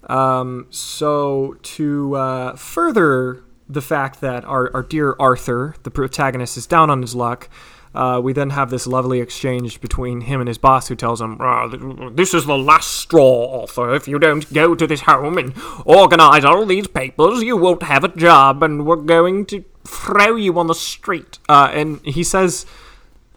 Um, 0.07 0.67
so 0.69 1.57
to 1.61 2.15
uh, 2.15 2.55
further 2.55 3.43
the 3.67 3.81
fact 3.81 4.21
that 4.21 4.45
our, 4.45 4.73
our 4.73 4.83
dear 4.83 5.15
Arthur, 5.19 5.75
the 5.83 5.91
protagonist, 5.91 6.55
is 6.55 6.65
down 6.65 6.89
on 6.89 7.01
his 7.01 7.13
luck, 7.13 7.49
uh, 7.97 8.19
we 8.21 8.31
then 8.31 8.51
have 8.51 8.69
this 8.69 8.85
lovely 8.85 9.19
exchange 9.21 9.81
between 9.81 10.21
him 10.21 10.39
and 10.39 10.47
his 10.47 10.59
boss, 10.59 10.87
who 10.87 10.95
tells 10.95 11.19
him, 11.19 11.37
"Ah, 11.39 11.67
"This 12.11 12.33
is 12.33 12.45
the 12.45 12.57
last 12.57 12.91
straw, 12.93 13.61
Arthur. 13.61 13.95
If 13.95 14.07
you 14.07 14.19
don't 14.19 14.51
go 14.53 14.75
to 14.75 14.85
this 14.85 15.01
home 15.01 15.37
and 15.37 15.53
organize 15.83 16.45
all 16.45 16.65
these 16.65 16.87
papers, 16.87 17.41
you 17.41 17.57
won't 17.57 17.81
have 17.83 18.03
a 18.03 18.09
job, 18.09 18.61
and 18.61 18.85
we're 18.85 18.97
going 19.15 19.45
to 19.47 19.63
throw 19.83 20.35
you 20.35 20.57
on 20.59 20.67
the 20.67 20.75
street." 20.75 21.39
Uh, 21.49 21.69
and 21.73 21.99
he 22.05 22.23
says 22.23 22.67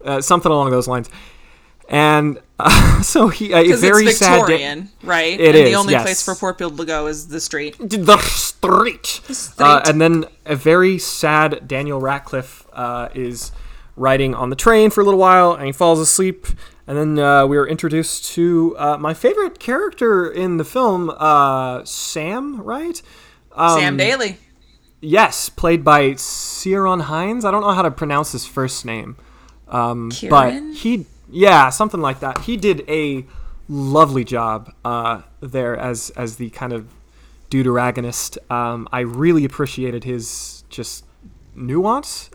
uh, 0.05 0.21
something 0.21 0.51
along 0.51 0.69
those 0.69 0.87
lines. 0.87 1.09
And 1.89 2.39
uh, 2.59 3.01
so 3.13 3.27
he, 3.29 3.51
a 3.51 3.63
Because 3.63 3.81
very 3.81 4.05
it's 4.05 4.19
sad. 4.19 4.41
da- 4.41 4.45
Victorian, 4.45 4.89
right? 5.03 5.39
It 5.39 5.55
and 5.55 5.67
the 5.67 5.75
only 5.75 5.93
yes. 5.93 6.03
place 6.03 6.23
for 6.23 6.35
poor 6.35 6.53
people 6.53 6.77
to 6.77 6.85
go 6.85 7.07
is 7.07 7.27
the 7.27 7.41
street. 7.41 7.77
the 7.79 8.17
street. 8.17 9.05
street. 9.05 9.59
Uh, 9.59 9.81
and 9.85 9.99
then 9.99 10.25
a 10.45 10.55
very 10.55 10.97
sad 10.99 11.67
Daniel 11.67 11.99
Radcliffe 11.99 12.65
uh, 12.73 13.09
is 13.13 13.51
riding 13.95 14.33
on 14.33 14.49
the 14.49 14.55
train 14.55 14.89
for 14.89 15.01
a 15.01 15.03
little 15.03 15.19
while, 15.19 15.53
and 15.53 15.65
he 15.65 15.71
falls 15.71 15.99
asleep. 15.99 16.47
And 16.87 16.97
then 16.97 17.19
uh, 17.19 17.47
we 17.47 17.57
are 17.57 17.67
introduced 17.67 18.25
to 18.33 18.75
uh, 18.77 18.97
my 18.97 19.13
favorite 19.13 19.59
character 19.59 20.29
in 20.29 20.57
the 20.57 20.65
film, 20.65 21.09
uh, 21.09 21.85
Sam. 21.85 22.61
Right? 22.61 23.01
Um, 23.53 23.79
Sam 23.79 23.97
Daily. 23.97 24.37
Yes, 24.99 25.49
played 25.49 25.83
by 25.83 26.13
Ciaran 26.13 27.01
Hinds. 27.01 27.43
I 27.43 27.51
don't 27.51 27.61
know 27.61 27.71
how 27.71 27.81
to 27.81 27.91
pronounce 27.91 28.33
his 28.33 28.45
first 28.45 28.85
name, 28.85 29.17
um, 29.67 30.11
but 30.29 30.53
he, 30.75 31.07
yeah, 31.29 31.69
something 31.69 32.01
like 32.01 32.19
that. 32.19 32.39
He 32.39 32.55
did 32.55 32.87
a 32.87 33.25
lovely 33.67 34.23
job 34.23 34.73
uh, 34.85 35.21
there 35.39 35.75
as 35.77 36.11
as 36.11 36.35
the 36.35 36.49
kind 36.51 36.73
of 36.73 36.87
deuteragonist. 37.49 38.37
Um, 38.51 38.87
I 38.91 38.99
really 39.01 39.43
appreciated 39.45 40.03
his 40.03 40.63
just 40.69 41.05
nuance. 41.55 42.29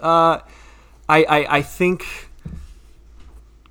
I, 1.09 1.25
I 1.25 1.57
I 1.59 1.63
think. 1.63 2.05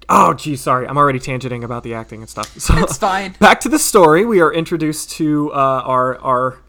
Oh, 0.08 0.34
gee, 0.36 0.56
sorry. 0.56 0.88
I'm 0.88 0.98
already 0.98 1.20
tangenting 1.20 1.64
about 1.64 1.84
the 1.84 1.96
acting 1.96 2.22
and 2.22 2.30
stuff. 2.30 2.48
So 2.60 2.78
It's 2.78 2.98
fine. 2.98 3.36
back 3.40 3.60
to 3.62 3.70
the 3.70 3.80
story. 3.80 4.24
We 4.24 4.40
are 4.40 4.54
introduced 4.54 5.10
to 5.12 5.52
uh, 5.52 5.82
our 5.84 6.18
our 6.20 6.60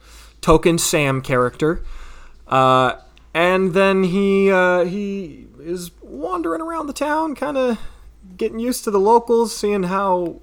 token 0.40 0.78
Sam 0.78 1.20
character, 1.20 1.84
uh, 2.48 2.94
and 3.34 3.74
then 3.74 4.04
he 4.04 4.50
uh, 4.50 4.84
he 4.84 5.46
is 5.60 5.90
wandering 6.02 6.62
around 6.62 6.86
the 6.86 6.92
town, 6.94 7.34
kind 7.34 7.56
of 7.58 7.78
getting 8.36 8.58
used 8.58 8.84
to 8.84 8.90
the 8.90 9.00
locals, 9.00 9.54
seeing 9.54 9.84
how 9.84 10.40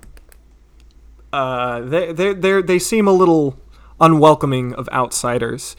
uh, 1.31 1.81
they 1.81 2.13
they 2.13 2.33
they 2.33 2.61
they 2.61 2.79
seem 2.79 3.07
a 3.07 3.13
little 3.13 3.57
unwelcoming 3.99 4.73
of 4.75 4.87
outsiders. 4.89 5.75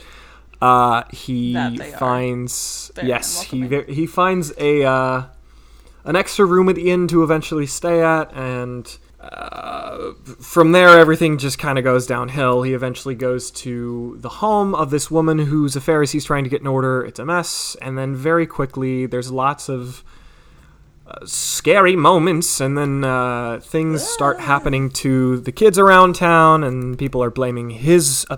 Uh, 0.60 1.02
he 1.12 1.52
finds 1.98 2.90
yes 3.02 3.42
he 3.42 3.82
he 3.88 4.06
finds 4.06 4.52
a 4.58 4.84
uh, 4.84 5.24
an 6.04 6.16
extra 6.16 6.44
room 6.44 6.68
at 6.68 6.76
the 6.76 6.90
inn 6.90 7.08
to 7.08 7.22
eventually 7.22 7.66
stay 7.66 8.02
at, 8.02 8.32
and 8.32 8.98
uh, 9.20 10.12
from 10.40 10.72
there 10.72 10.98
everything 10.98 11.38
just 11.38 11.58
kind 11.58 11.78
of 11.78 11.84
goes 11.84 12.06
downhill. 12.06 12.62
He 12.62 12.74
eventually 12.74 13.14
goes 13.14 13.50
to 13.52 14.16
the 14.20 14.28
home 14.28 14.74
of 14.74 14.90
this 14.90 15.10
woman 15.10 15.38
whose 15.38 15.76
affairs 15.76 16.12
he's 16.12 16.24
trying 16.24 16.44
to 16.44 16.50
get 16.50 16.60
in 16.60 16.66
order. 16.66 17.04
It's 17.04 17.18
a 17.18 17.24
mess, 17.24 17.76
and 17.82 17.98
then 17.98 18.14
very 18.14 18.46
quickly 18.46 19.06
there's 19.06 19.30
lots 19.30 19.68
of 19.68 20.04
uh, 21.06 21.26
scary 21.26 21.96
moments, 21.96 22.60
and 22.60 22.78
then 22.78 23.04
uh, 23.04 23.60
things 23.60 24.02
start 24.02 24.40
happening 24.40 24.90
to 24.90 25.40
the 25.40 25.52
kids 25.52 25.78
around 25.78 26.14
town, 26.14 26.64
and 26.64 26.98
people 26.98 27.22
are 27.22 27.30
blaming 27.30 27.70
his 27.70 28.26
uh, 28.30 28.36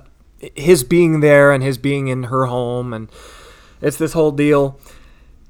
his 0.55 0.85
being 0.85 1.21
there 1.21 1.53
and 1.53 1.63
his 1.63 1.79
being 1.79 2.09
in 2.09 2.25
her 2.25 2.47
home, 2.47 2.93
and 2.93 3.09
it's 3.81 3.97
this 3.97 4.13
whole 4.13 4.33
deal. 4.33 4.79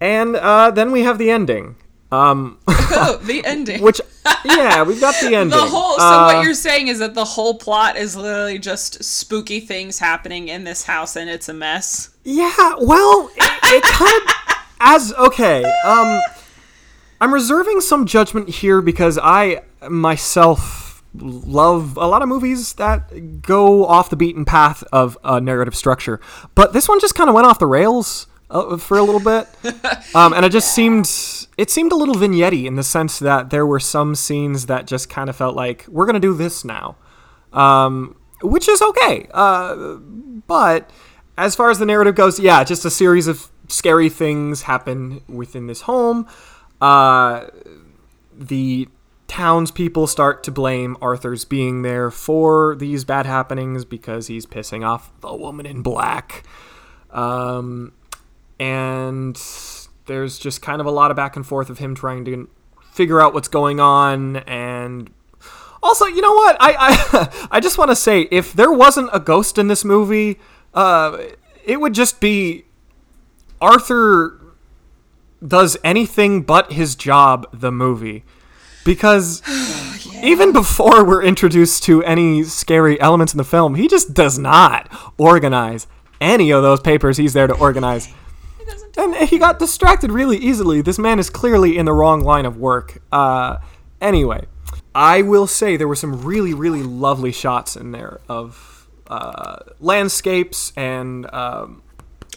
And 0.00 0.36
uh, 0.36 0.70
then 0.70 0.92
we 0.92 1.02
have 1.02 1.18
the 1.18 1.30
ending. 1.30 1.76
Um, 2.12 2.58
oh, 2.68 3.18
the 3.22 3.42
ending. 3.46 3.82
which, 3.82 4.00
yeah, 4.44 4.82
we've 4.82 5.00
got 5.00 5.14
the 5.20 5.26
ending. 5.34 5.50
the 5.58 5.66
whole. 5.66 5.98
So 5.98 6.04
Uh, 6.04 6.32
what 6.34 6.44
you're 6.44 6.54
saying 6.54 6.88
is 6.88 6.98
that 7.00 7.14
the 7.14 7.24
whole 7.24 7.54
plot 7.54 7.96
is 7.96 8.14
literally 8.16 8.58
just 8.58 9.02
spooky 9.02 9.60
things 9.60 9.98
happening 9.98 10.48
in 10.48 10.64
this 10.64 10.84
house, 10.84 11.16
and 11.16 11.28
it's 11.28 11.48
a 11.48 11.54
mess. 11.54 12.10
Yeah, 12.24 12.74
well, 12.78 13.30
it, 13.36 13.50
it 13.64 13.82
kind 13.82 14.22
of 14.28 14.56
as 14.80 15.12
okay. 15.14 15.64
Um, 15.84 16.20
I'm 17.20 17.32
reserving 17.32 17.80
some 17.80 18.04
judgment 18.06 18.48
here 18.48 18.82
because 18.82 19.18
I 19.20 19.62
myself 19.88 20.85
love 21.20 21.96
a 21.96 22.06
lot 22.06 22.22
of 22.22 22.28
movies 22.28 22.74
that 22.74 23.42
go 23.42 23.86
off 23.86 24.10
the 24.10 24.16
beaten 24.16 24.44
path 24.44 24.82
of 24.92 25.18
a 25.24 25.40
narrative 25.40 25.74
structure, 25.74 26.20
but 26.54 26.72
this 26.72 26.88
one 26.88 27.00
just 27.00 27.14
kind 27.14 27.28
of 27.28 27.34
went 27.34 27.46
off 27.46 27.58
the 27.58 27.66
rails 27.66 28.26
uh, 28.50 28.76
for 28.76 28.98
a 28.98 29.02
little 29.02 29.20
bit, 29.20 29.48
um, 30.14 30.32
and 30.32 30.44
it 30.44 30.52
just 30.52 30.72
seemed 30.74 31.06
it 31.56 31.70
seemed 31.70 31.92
a 31.92 31.96
little 31.96 32.14
vignette 32.14 32.52
in 32.52 32.76
the 32.76 32.82
sense 32.82 33.18
that 33.18 33.50
there 33.50 33.66
were 33.66 33.80
some 33.80 34.14
scenes 34.14 34.66
that 34.66 34.86
just 34.86 35.08
kind 35.08 35.28
of 35.28 35.36
felt 35.36 35.56
like 35.56 35.84
we're 35.88 36.06
gonna 36.06 36.20
do 36.20 36.34
this 36.34 36.64
now, 36.64 36.96
um, 37.52 38.16
which 38.42 38.68
is 38.68 38.82
okay. 38.82 39.28
Uh, 39.32 39.96
but 40.46 40.90
as 41.38 41.54
far 41.54 41.70
as 41.70 41.78
the 41.78 41.86
narrative 41.86 42.14
goes, 42.14 42.38
yeah, 42.38 42.64
just 42.64 42.84
a 42.84 42.90
series 42.90 43.26
of 43.26 43.50
scary 43.68 44.08
things 44.08 44.62
happen 44.62 45.22
within 45.28 45.66
this 45.66 45.82
home. 45.82 46.26
Uh, 46.80 47.46
the 48.32 48.88
townspeople 49.28 50.06
start 50.06 50.42
to 50.44 50.50
blame 50.50 50.96
Arthur's 51.00 51.44
being 51.44 51.82
there 51.82 52.10
for 52.10 52.76
these 52.76 53.04
bad 53.04 53.26
happenings 53.26 53.84
because 53.84 54.28
he's 54.28 54.46
pissing 54.46 54.86
off 54.86 55.12
the 55.20 55.34
woman 55.34 55.66
in 55.66 55.82
black. 55.82 56.44
Um, 57.10 57.92
and 58.58 59.40
there's 60.06 60.38
just 60.38 60.62
kind 60.62 60.80
of 60.80 60.86
a 60.86 60.90
lot 60.90 61.10
of 61.10 61.16
back 61.16 61.36
and 61.36 61.46
forth 61.46 61.70
of 61.70 61.78
him 61.78 61.94
trying 61.94 62.24
to 62.26 62.48
figure 62.92 63.20
out 63.20 63.34
what's 63.34 63.48
going 63.48 63.80
on. 63.80 64.36
And 64.38 65.10
also 65.82 66.06
you 66.06 66.20
know 66.20 66.32
what? 66.32 66.56
I 66.60 66.74
i, 66.78 67.48
I 67.52 67.60
just 67.60 67.78
want 67.78 67.90
to 67.90 67.96
say 67.96 68.28
if 68.30 68.52
there 68.52 68.72
wasn't 68.72 69.10
a 69.12 69.20
ghost 69.20 69.58
in 69.58 69.68
this 69.68 69.84
movie 69.84 70.38
uh, 70.74 71.18
it 71.64 71.80
would 71.80 71.94
just 71.94 72.20
be 72.20 72.64
arthur 73.60 74.38
does 75.46 75.76
anything 75.84 76.42
but 76.42 76.72
his 76.72 76.94
job 76.94 77.46
the 77.52 77.72
movie 77.72 78.24
because 78.86 79.42
even 80.22 80.52
before 80.52 81.04
we're 81.04 81.22
introduced 81.22 81.82
to 81.82 82.02
any 82.04 82.42
scary 82.42 82.98
elements 83.00 83.34
in 83.34 83.38
the 83.38 83.44
film 83.44 83.74
he 83.74 83.86
just 83.86 84.14
does 84.14 84.38
not 84.38 84.88
organize 85.18 85.86
any 86.20 86.50
of 86.50 86.62
those 86.62 86.80
papers 86.80 87.18
he's 87.18 87.34
there 87.34 87.46
to 87.46 87.54
organize 87.54 88.14
and 88.96 89.14
he 89.28 89.38
got 89.38 89.58
distracted 89.58 90.10
really 90.10 90.38
easily. 90.38 90.80
This 90.80 90.98
man 90.98 91.18
is 91.18 91.30
clearly 91.30 91.76
in 91.76 91.84
the 91.84 91.92
wrong 91.92 92.22
line 92.22 92.46
of 92.46 92.56
work. 92.56 93.02
Uh, 93.12 93.58
anyway, 94.00 94.46
I 94.94 95.22
will 95.22 95.46
say 95.46 95.76
there 95.76 95.88
were 95.88 95.96
some 95.96 96.22
really, 96.22 96.54
really 96.54 96.82
lovely 96.82 97.32
shots 97.32 97.76
in 97.76 97.92
there 97.92 98.20
of 98.28 98.88
uh, 99.08 99.58
landscapes 99.80 100.72
and 100.76 101.32
um, 101.32 101.82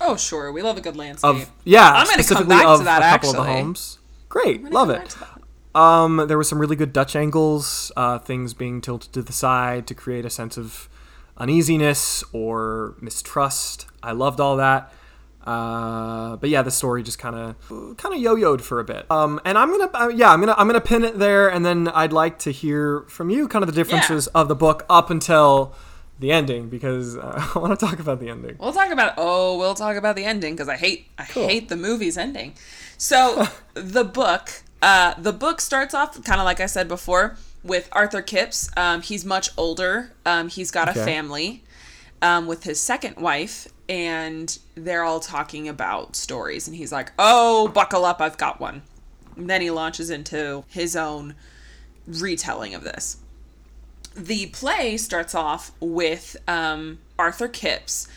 Oh, 0.01 0.15
sure. 0.15 0.51
We 0.51 0.61
love 0.61 0.77
a 0.77 0.81
good 0.81 0.95
landscape. 0.95 1.29
of 1.29 1.51
yeah, 1.65 1.89
I'm 1.89 2.05
gonna 2.05 2.17
come 2.17 2.23
specifically 2.23 2.49
back 2.55 2.63
to 2.63 2.69
of 2.69 2.83
that, 2.85 3.01
a 3.01 3.09
couple 3.11 3.29
of 3.31 3.35
the 3.35 3.41
actually. 3.41 3.61
homes. 3.61 3.99
Great, 4.29 4.63
love 4.63 4.89
it. 4.89 5.15
Back 5.79 6.17
to 6.17 6.17
that. 6.17 6.23
Um, 6.23 6.27
there 6.27 6.37
were 6.37 6.43
some 6.43 6.59
really 6.59 6.75
good 6.75 6.93
Dutch 6.93 7.15
angles, 7.15 7.91
uh, 7.95 8.19
things 8.19 8.53
being 8.53 8.81
tilted 8.81 9.13
to 9.13 9.21
the 9.21 9.33
side 9.33 9.87
to 9.87 9.93
create 9.93 10.25
a 10.25 10.29
sense 10.29 10.57
of 10.57 10.89
uneasiness 11.37 12.23
or 12.33 12.95
mistrust. 13.01 13.87
I 14.03 14.11
loved 14.11 14.39
all 14.39 14.57
that. 14.57 14.93
Uh, 15.45 16.35
but 16.35 16.49
yeah, 16.49 16.61
the 16.61 16.71
story 16.71 17.01
just 17.01 17.17
kind 17.17 17.35
of 17.35 17.97
kind 17.97 18.13
of 18.13 18.21
yo-yoed 18.21 18.61
for 18.61 18.79
a 18.79 18.83
bit. 18.83 19.09
Um, 19.09 19.39
and 19.45 19.57
I'm 19.57 19.71
gonna 19.71 19.89
uh, 19.93 20.09
yeah 20.09 20.31
I'm 20.31 20.39
gonna 20.41 20.53
I'm 20.57 20.67
gonna 20.67 20.81
pin 20.81 21.03
it 21.03 21.17
there, 21.17 21.49
and 21.49 21.65
then 21.65 21.87
I'd 21.87 22.13
like 22.13 22.39
to 22.39 22.51
hear 22.51 23.01
from 23.07 23.29
you 23.29 23.47
kind 23.47 23.63
of 23.63 23.67
the 23.67 23.75
differences 23.75 24.27
of 24.27 24.47
the 24.47 24.55
book 24.55 24.85
up 24.89 25.09
until 25.09 25.73
the 26.19 26.31
ending 26.31 26.69
because 26.69 27.17
uh, 27.17 27.49
I 27.55 27.59
want 27.59 27.79
to 27.79 27.85
talk 27.85 27.99
about 27.99 28.19
the 28.19 28.29
ending. 28.29 28.57
We'll 28.59 28.73
talk 28.73 28.91
about 28.91 29.13
oh, 29.17 29.57
we'll 29.57 29.75
talk 29.75 29.95
about 29.95 30.17
the 30.17 30.25
ending 30.25 30.53
because 30.53 30.69
I 30.69 30.75
hate 30.75 31.07
I 31.17 31.23
hate 31.23 31.69
the 31.69 31.77
movie's 31.77 32.17
ending. 32.17 32.53
So 32.97 33.47
the 33.73 34.03
book, 34.03 34.63
uh, 34.81 35.13
the 35.17 35.33
book 35.33 35.61
starts 35.61 35.93
off 35.93 36.23
kind 36.23 36.39
of 36.39 36.45
like 36.45 36.59
I 36.59 36.65
said 36.65 36.87
before 36.87 37.37
with 37.63 37.89
Arthur 37.91 38.21
Kipps. 38.21 38.69
Um, 38.77 39.01
he's 39.01 39.25
much 39.25 39.49
older. 39.57 40.11
Um, 40.25 40.49
he's 40.49 40.71
got 40.71 40.89
Okay. 40.89 41.01
a 41.01 41.05
family 41.05 41.63
um, 42.21 42.47
with 42.47 42.63
his 42.63 42.81
second 42.81 43.17
wife, 43.17 43.67
and 43.87 44.57
they're 44.75 45.03
all 45.03 45.19
talking 45.19 45.67
about 45.67 46.15
stories. 46.15 46.67
And 46.67 46.75
he's 46.77 46.91
like, 46.91 47.11
"Oh, 47.19 47.67
buckle 47.67 48.05
up, 48.05 48.21
I've 48.21 48.37
got 48.37 48.59
one." 48.59 48.81
And 49.35 49.49
then 49.49 49.61
he 49.61 49.71
launches 49.71 50.09
into 50.09 50.63
his 50.69 50.95
own 50.95 51.35
retelling 52.07 52.73
of 52.73 52.83
this 52.83 53.17
the 54.15 54.47
play 54.47 54.97
starts 54.97 55.33
off 55.35 55.71
with 55.79 56.35
um, 56.47 56.97
Arthur 57.17 57.47
Kipps 57.47 58.07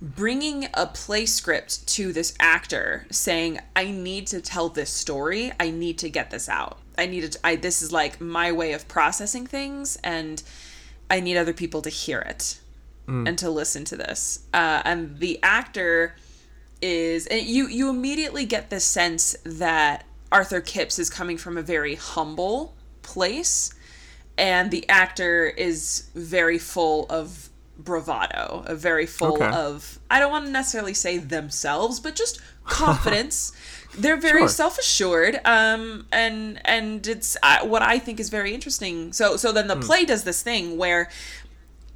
bringing 0.00 0.68
a 0.74 0.86
play 0.86 1.24
script 1.24 1.86
to 1.86 2.12
this 2.12 2.34
actor 2.38 3.06
saying 3.10 3.58
i 3.74 3.90
need 3.90 4.26
to 4.26 4.40
tell 4.40 4.68
this 4.68 4.90
story. 4.90 5.52
I 5.58 5.70
need 5.70 5.98
to 5.98 6.10
get 6.10 6.30
this 6.30 6.48
out. 6.48 6.78
I 6.98 7.06
need 7.06 7.32
to 7.32 7.38
I, 7.44 7.56
this 7.56 7.82
is 7.82 7.92
like 7.92 8.20
my 8.20 8.52
way 8.52 8.72
of 8.72 8.88
processing 8.88 9.46
things 9.46 9.96
and 10.04 10.42
i 11.10 11.20
need 11.20 11.36
other 11.36 11.54
people 11.54 11.82
to 11.82 11.90
hear 11.90 12.20
it 12.20 12.60
and 13.08 13.38
to 13.38 13.50
listen 13.50 13.84
to 13.84 13.96
this. 13.96 14.40
Uh, 14.52 14.82
and 14.84 15.18
the 15.18 15.38
actor 15.42 16.16
is 16.82 17.26
and 17.28 17.46
you 17.46 17.68
you 17.68 17.88
immediately 17.88 18.44
get 18.44 18.68
the 18.68 18.80
sense 18.80 19.36
that 19.44 20.04
arthur 20.30 20.60
kipps 20.60 20.98
is 20.98 21.08
coming 21.08 21.38
from 21.38 21.56
a 21.56 21.62
very 21.62 21.94
humble 21.94 22.74
place 23.02 23.72
and 24.36 24.70
the 24.70 24.86
actor 24.88 25.46
is 25.46 26.10
very 26.14 26.58
full 26.58 27.06
of 27.08 27.48
bravado, 27.78 28.64
a 28.66 28.74
very 28.74 29.06
full 29.06 29.34
Okay. 29.34 29.46
of 29.56 29.98
I 30.10 30.18
don't 30.20 30.30
want 30.30 30.46
to 30.46 30.50
necessarily 30.50 30.94
say 30.94 31.18
themselves, 31.18 32.00
but 32.00 32.14
just 32.14 32.40
confidence. 32.64 33.52
They're 33.98 34.16
very 34.20 34.40
Sure. 34.42 34.48
self-assured, 34.48 35.40
um, 35.44 36.06
and 36.12 36.60
and 36.66 37.06
it's 37.06 37.36
uh, 37.42 37.60
what 37.66 37.82
I 37.82 37.98
think 37.98 38.20
is 38.20 38.28
very 38.28 38.52
interesting. 38.54 39.12
So 39.12 39.36
so 39.36 39.52
then 39.52 39.68
the 39.68 39.76
play 39.76 40.04
does 40.04 40.24
this 40.24 40.42
thing 40.42 40.76
where 40.76 41.08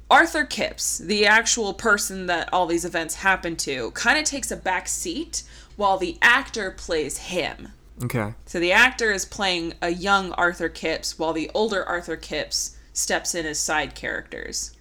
Arthur 0.09 0.43
Kipps, 0.45 0.97
the 0.97 1.25
actual 1.25 1.73
person 1.73 2.25
that 2.25 2.49
all 2.51 2.65
these 2.67 2.85
events 2.85 3.15
happen 3.15 3.55
to, 3.57 3.91
kind 3.91 4.17
of 4.19 4.25
takes 4.25 4.51
a 4.51 4.57
back 4.57 4.87
seat 4.87 5.43
while 5.77 5.97
the 5.97 6.17
actor 6.21 6.71
plays 6.71 7.17
him. 7.17 7.69
Okay. 8.03 8.33
So 8.45 8.59
the 8.59 8.71
actor 8.71 9.11
is 9.11 9.25
playing 9.25 9.73
a 9.81 9.89
young 9.89 10.31
Arthur 10.33 10.69
Kipps 10.69 11.17
while 11.19 11.33
the 11.33 11.49
older 11.53 11.83
Arthur 11.85 12.17
Kipps 12.17 12.75
steps 12.93 13.35
in 13.35 13.45
as 13.45 13.59
side 13.59 13.95
characters. 13.95 14.71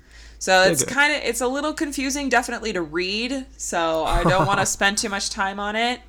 So 0.40 0.62
it's 0.62 0.82
kind 0.85 1.12
of 1.14 1.23
it's 1.23 1.40
a 1.42 1.47
little 1.47 1.73
confusing 1.75 2.28
definitely 2.30 2.73
to 2.73 2.80
read, 2.82 3.47
so 3.59 4.04
I 4.04 4.25
don't 4.25 4.47
want 4.47 4.59
to 4.59 4.66
spend 4.78 4.99
too 4.99 5.09
much 5.11 5.30
time 5.30 5.61
on 5.61 5.76
it, 5.76 6.00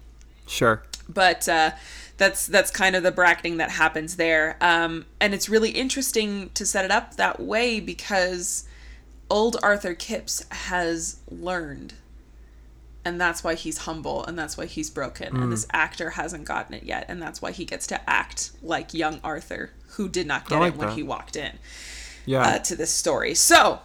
Sure. 0.48 0.82
but 1.08 1.48
uh 1.50 1.72
that's 2.18 2.48
that's 2.48 2.72
kind 2.72 2.96
of 2.96 3.04
the 3.04 3.12
bracketing 3.12 3.58
that 3.58 3.72
happens 3.72 4.16
there. 4.16 4.56
Um 4.62 5.06
and 5.20 5.34
it's 5.34 5.50
really 5.50 5.72
interesting 5.72 6.50
to 6.54 6.66
set 6.66 6.86
it 6.86 6.92
up 6.92 7.18
that 7.18 7.40
way 7.42 7.80
because 7.82 8.64
old 9.30 9.58
Arthur 9.62 9.94
Kipps 9.94 10.46
has 10.50 11.18
learned 11.30 11.94
and 13.04 13.20
that's 13.20 13.44
why 13.44 13.56
he's 13.56 13.80
humble 13.80 14.24
and 14.26 14.38
that's 14.40 14.58
why 14.58 14.66
he's 14.66 14.90
broken 14.90 15.28
and 15.36 15.46
Mm. 15.46 15.50
this 15.52 15.68
actor 15.74 16.12
hasn't 16.12 16.46
gotten 16.46 16.74
it 16.76 16.84
yet 16.84 17.06
and 17.10 17.22
that's 17.22 17.42
why 17.42 17.52
he 17.52 17.66
gets 17.66 17.86
to 17.88 18.10
act 18.10 18.52
like 18.62 18.94
young 18.94 19.20
arthur 19.24 19.72
who 19.96 20.08
did 20.08 20.26
not 20.28 20.48
get 20.48 20.60
like 20.60 20.74
it 20.76 20.78
when 20.80 20.88
that. 20.90 20.96
he 20.96 21.04
walked 21.04 21.36
in 21.36 21.58
Yeah. 22.26 22.42
uh, 22.44 22.60
to 22.60 22.76
this 22.76 22.92
story 22.92 23.34
so 23.34 23.80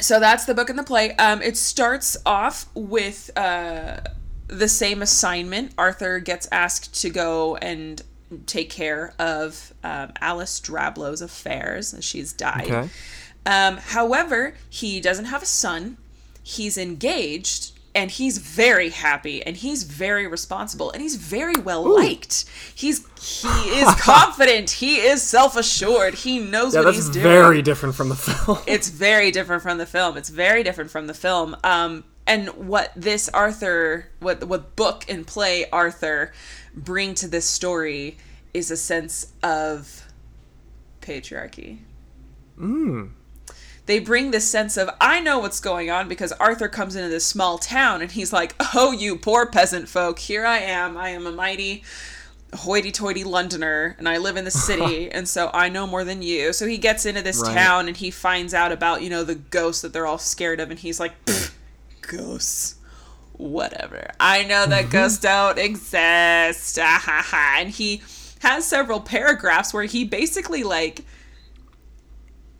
so 0.00 0.20
that's 0.20 0.44
the 0.44 0.54
book 0.54 0.70
and 0.70 0.78
the 0.78 0.82
play 0.82 1.12
um, 1.16 1.42
it 1.42 1.56
starts 1.56 2.16
off 2.24 2.66
with 2.74 3.30
uh, 3.36 3.98
the 4.46 4.68
same 4.68 5.02
assignment 5.02 5.72
arthur 5.76 6.18
gets 6.18 6.48
asked 6.50 7.00
to 7.00 7.10
go 7.10 7.56
and 7.56 8.02
take 8.46 8.70
care 8.70 9.14
of 9.18 9.72
um, 9.82 10.12
alice 10.20 10.60
drablow's 10.60 11.22
affairs 11.22 11.94
as 11.94 12.04
she's 12.04 12.32
died 12.32 12.70
okay. 12.70 12.88
um, 13.46 13.78
however, 13.78 14.54
he 14.68 15.00
doesn't 15.00 15.24
have 15.26 15.42
a 15.42 15.46
son. 15.46 15.96
He's 16.42 16.76
engaged 16.76 17.77
and 17.98 18.10
he's 18.18 18.38
very 18.38 18.90
happy 18.90 19.36
and 19.46 19.56
he's 19.64 19.82
very 19.82 20.26
responsible 20.26 20.88
and 20.92 21.02
he's 21.02 21.16
very 21.16 21.58
well 21.68 21.82
liked. 22.00 22.44
He's 22.82 22.98
he 23.20 23.48
is 23.82 23.88
confident. 24.14 24.70
He 24.70 24.92
is 25.10 25.20
self-assured. 25.22 26.14
He 26.14 26.38
knows 26.38 26.72
Yeah, 26.74 26.80
what 26.80 26.84
that's 26.86 26.96
he's 26.98 27.10
doing. 27.10 27.24
very 27.24 27.60
different 27.62 27.94
from 27.96 28.08
the 28.08 28.14
film. 28.16 28.58
It's 28.66 28.88
very 28.88 29.30
different 29.32 29.62
from 29.62 29.78
the 29.78 29.86
film. 29.86 30.16
It's 30.16 30.28
very 30.30 30.62
different 30.62 30.90
from 30.90 31.06
the 31.08 31.14
film. 31.14 31.56
Um, 31.64 32.04
and 32.26 32.48
what 32.72 32.92
this 32.94 33.28
Arthur, 33.30 34.06
what 34.20 34.44
what 34.44 34.76
book 34.76 35.04
and 35.08 35.26
play 35.26 35.56
Arthur 35.70 36.32
bring 36.74 37.14
to 37.16 37.26
this 37.28 37.46
story 37.46 38.16
is 38.54 38.70
a 38.70 38.76
sense 38.76 39.32
of 39.42 40.04
patriarchy. 41.00 41.78
mm. 42.60 43.10
They 43.88 43.98
bring 43.98 44.30
this 44.30 44.48
sense 44.48 44.76
of 44.76 44.88
I 45.00 45.18
know 45.20 45.40
what's 45.40 45.58
going 45.60 45.90
on 45.90 46.08
because 46.08 46.30
Arthur 46.32 46.68
comes 46.68 46.94
into 46.94 47.08
this 47.08 47.26
small 47.26 47.58
town 47.58 48.00
and 48.02 48.12
he's 48.12 48.32
like, 48.32 48.54
"Oh, 48.74 48.92
you 48.92 49.16
poor 49.16 49.46
peasant 49.46 49.88
folk, 49.88 50.20
here 50.20 50.46
I 50.46 50.58
am. 50.58 50.96
I 50.96 51.08
am 51.08 51.26
a 51.26 51.32
mighty 51.32 51.82
hoity-toity 52.54 53.24
Londoner 53.24 53.94
and 53.98 54.08
I 54.08 54.16
live 54.18 54.36
in 54.38 54.44
the 54.44 54.50
city 54.50 55.10
and 55.16 55.28
so 55.28 55.50
I 55.52 55.68
know 55.68 55.86
more 55.86 56.04
than 56.04 56.22
you." 56.22 56.52
So 56.52 56.66
he 56.66 56.78
gets 56.78 57.04
into 57.06 57.22
this 57.22 57.40
Right. 57.40 57.54
town 57.54 57.88
and 57.88 57.96
he 57.96 58.10
finds 58.10 58.54
out 58.54 58.72
about, 58.72 59.02
you 59.02 59.10
know, 59.10 59.24
the 59.24 59.34
ghosts 59.34 59.82
that 59.82 59.92
they're 59.92 60.06
all 60.06 60.18
scared 60.18 60.60
of 60.60 60.70
and 60.70 60.78
he's 60.78 61.00
like, 61.00 61.14
"Ghosts." 62.02 62.76
Whatever. 63.32 64.10
I 64.18 64.42
know 64.42 64.66
that 64.66 64.90
ghosts 64.90 65.20
don't 65.20 65.58
exist. 65.58 66.78
Ah, 66.82 67.00
ha, 67.04 67.22
ha. 67.24 67.56
And 67.60 67.70
he 67.70 68.02
has 68.40 68.64
several 68.66 69.00
paragraphs 69.00 69.72
where 69.72 69.84
he 69.84 70.04
basically 70.04 70.64
like 70.64 71.04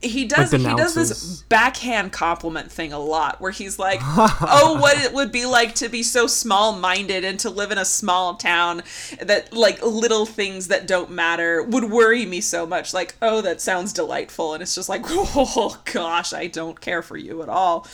he 0.00 0.26
does 0.26 0.52
Like 0.52 0.62
he 0.62 0.74
does 0.76 0.94
this 0.94 1.42
backhand 1.42 2.12
compliment 2.12 2.70
thing 2.70 2.92
a 2.92 2.98
lot 3.00 3.40
where 3.40 3.50
he's 3.50 3.80
like 3.80 3.98
oh 4.04 4.78
what 4.80 4.96
it 4.96 5.12
would 5.12 5.32
be 5.32 5.44
like 5.44 5.74
to 5.76 5.88
be 5.88 6.04
so 6.04 6.28
small-minded 6.28 7.24
and 7.24 7.40
to 7.40 7.50
live 7.50 7.72
in 7.72 7.78
a 7.78 7.84
small 7.84 8.36
town 8.36 8.82
that 9.20 9.52
like 9.52 9.82
little 9.84 10.24
things 10.24 10.68
that 10.68 10.86
don't 10.86 11.10
matter 11.10 11.64
would 11.64 11.84
worry 11.84 12.24
me 12.26 12.40
so 12.40 12.64
much. 12.64 12.94
Like 12.94 13.16
oh 13.20 13.40
that 13.40 13.60
sounds 13.60 13.92
delightful. 13.92 14.54
And 14.54 14.62
it's 14.62 14.74
just 14.74 14.88
like 14.88 15.02
oh 15.08 15.80
gosh 15.92 16.32
i 16.32 16.46
don't 16.46 16.80
care 16.80 17.02
for 17.02 17.16
you 17.16 17.42
at 17.42 17.48
all. 17.48 17.86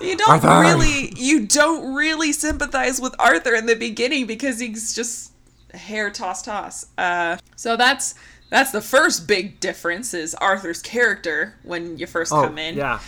You 0.00 0.16
don't 0.16 0.44
Arthur. 0.44 0.60
really 0.60 1.12
you 1.16 1.46
don't 1.46 1.94
really 1.94 2.32
sympathize 2.32 3.00
with 3.00 3.14
arthur 3.18 3.54
in 3.54 3.66
the 3.66 3.76
beginning 3.76 4.26
because 4.26 4.60
he's 4.60 4.94
just 4.94 5.32
hair 5.74 6.08
toss 6.08 6.40
toss 6.42 6.86
uh 6.98 7.36
so 7.56 7.76
that's 7.76 8.14
that's 8.50 8.70
the 8.70 8.80
first 8.80 9.26
big 9.26 9.58
difference 9.60 10.14
is 10.14 10.34
arthur's 10.36 10.80
character 10.82 11.54
when 11.62 11.96
you 11.98 12.06
first 12.06 12.32
Oh, 12.32 12.42
come 12.42 12.58
in 12.58 12.76
yeah. 12.76 13.00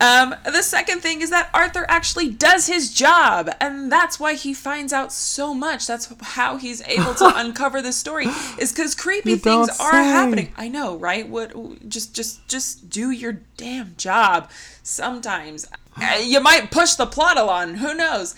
um, 0.00 0.34
the 0.44 0.62
second 0.62 1.00
thing 1.00 1.20
is 1.22 1.30
that 1.30 1.48
Arthur 1.54 1.86
actually 1.88 2.28
does 2.28 2.66
his 2.66 2.92
job, 2.92 3.48
and 3.60 3.90
that's 3.92 4.18
why 4.18 4.34
he 4.34 4.52
finds 4.52 4.92
out 4.92 5.12
so 5.12 5.54
much. 5.54 5.86
That's 5.86 6.12
how 6.20 6.56
he's 6.56 6.82
able 6.88 7.14
to 7.14 7.32
uncover 7.36 7.80
the 7.80 7.92
story. 7.92 8.26
Is 8.58 8.72
because 8.72 8.96
creepy 8.96 9.30
You 9.30 9.36
things 9.36 9.68
are 9.68 9.92
say. 9.92 10.04
happening. 10.04 10.52
I 10.56 10.66
know, 10.68 10.96
right? 10.96 11.28
What? 11.28 11.88
Just, 11.88 12.12
just, 12.12 12.46
just 12.48 12.90
do 12.90 13.10
your 13.12 13.40
damn 13.56 13.94
job. 13.96 14.50
Sometimes 14.82 15.66
Uh, 15.96 16.18
you 16.22 16.40
might 16.40 16.72
push 16.72 16.94
the 16.94 17.06
plot 17.06 17.38
along. 17.38 17.74
Who 17.76 17.94
knows? 17.94 18.34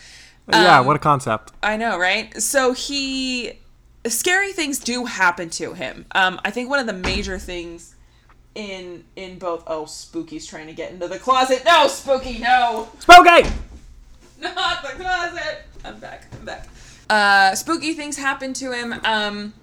yeah, 0.52 0.80
Um, 0.80 0.86
what 0.86 0.94
a 0.96 0.98
concept. 1.00 1.52
I 1.62 1.76
know, 1.78 1.98
right? 1.98 2.40
So 2.42 2.72
he 2.74 3.54
scary 4.08 4.52
things 4.52 4.78
do 4.78 5.04
happen 5.04 5.50
to 5.50 5.74
him. 5.74 6.06
Um, 6.12 6.40
I 6.44 6.50
think 6.50 6.68
one 6.68 6.78
of 6.78 6.86
the 6.86 6.92
major 6.92 7.38
things 7.38 7.94
in 8.54 9.04
in 9.16 9.38
both 9.38 9.62
oh 9.66 9.84
Spooky's 9.84 10.46
trying 10.46 10.66
to 10.66 10.72
get 10.72 10.90
into 10.90 11.08
the 11.08 11.18
closet. 11.18 11.62
No, 11.64 11.88
Spooky, 11.88 12.38
no. 12.38 12.88
Spooky! 12.98 13.48
Not 14.40 14.82
the 14.82 15.02
closet. 15.02 15.62
I'm 15.84 15.98
back. 15.98 16.26
I'm 16.32 16.44
back. 16.44 16.68
Uh, 17.08 17.54
spooky 17.54 17.92
things 17.92 18.16
happen 18.16 18.52
to 18.54 18.72
him. 18.72 18.94
Um, 19.04 19.54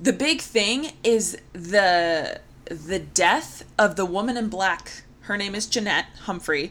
the 0.00 0.12
big 0.12 0.40
thing 0.40 0.92
is 1.02 1.36
the 1.52 2.40
the 2.66 2.98
death 2.98 3.64
of 3.78 3.96
the 3.96 4.04
woman 4.04 4.36
in 4.36 4.48
black. 4.48 5.02
Her 5.22 5.36
name 5.36 5.54
is 5.54 5.66
Jeanette 5.66 6.06
Humfrye. 6.24 6.70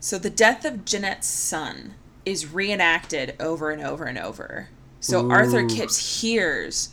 So 0.00 0.18
the 0.18 0.30
death 0.30 0.64
of 0.64 0.84
Jeanette's 0.84 1.26
son 1.26 1.94
is 2.24 2.52
reenacted 2.52 3.34
over 3.40 3.70
and 3.70 3.82
over 3.82 4.04
and 4.04 4.18
over. 4.18 4.68
So 5.00 5.30
Arthur 5.30 5.60
Ooh. 5.60 5.68
Kipps 5.68 6.22
hears 6.22 6.90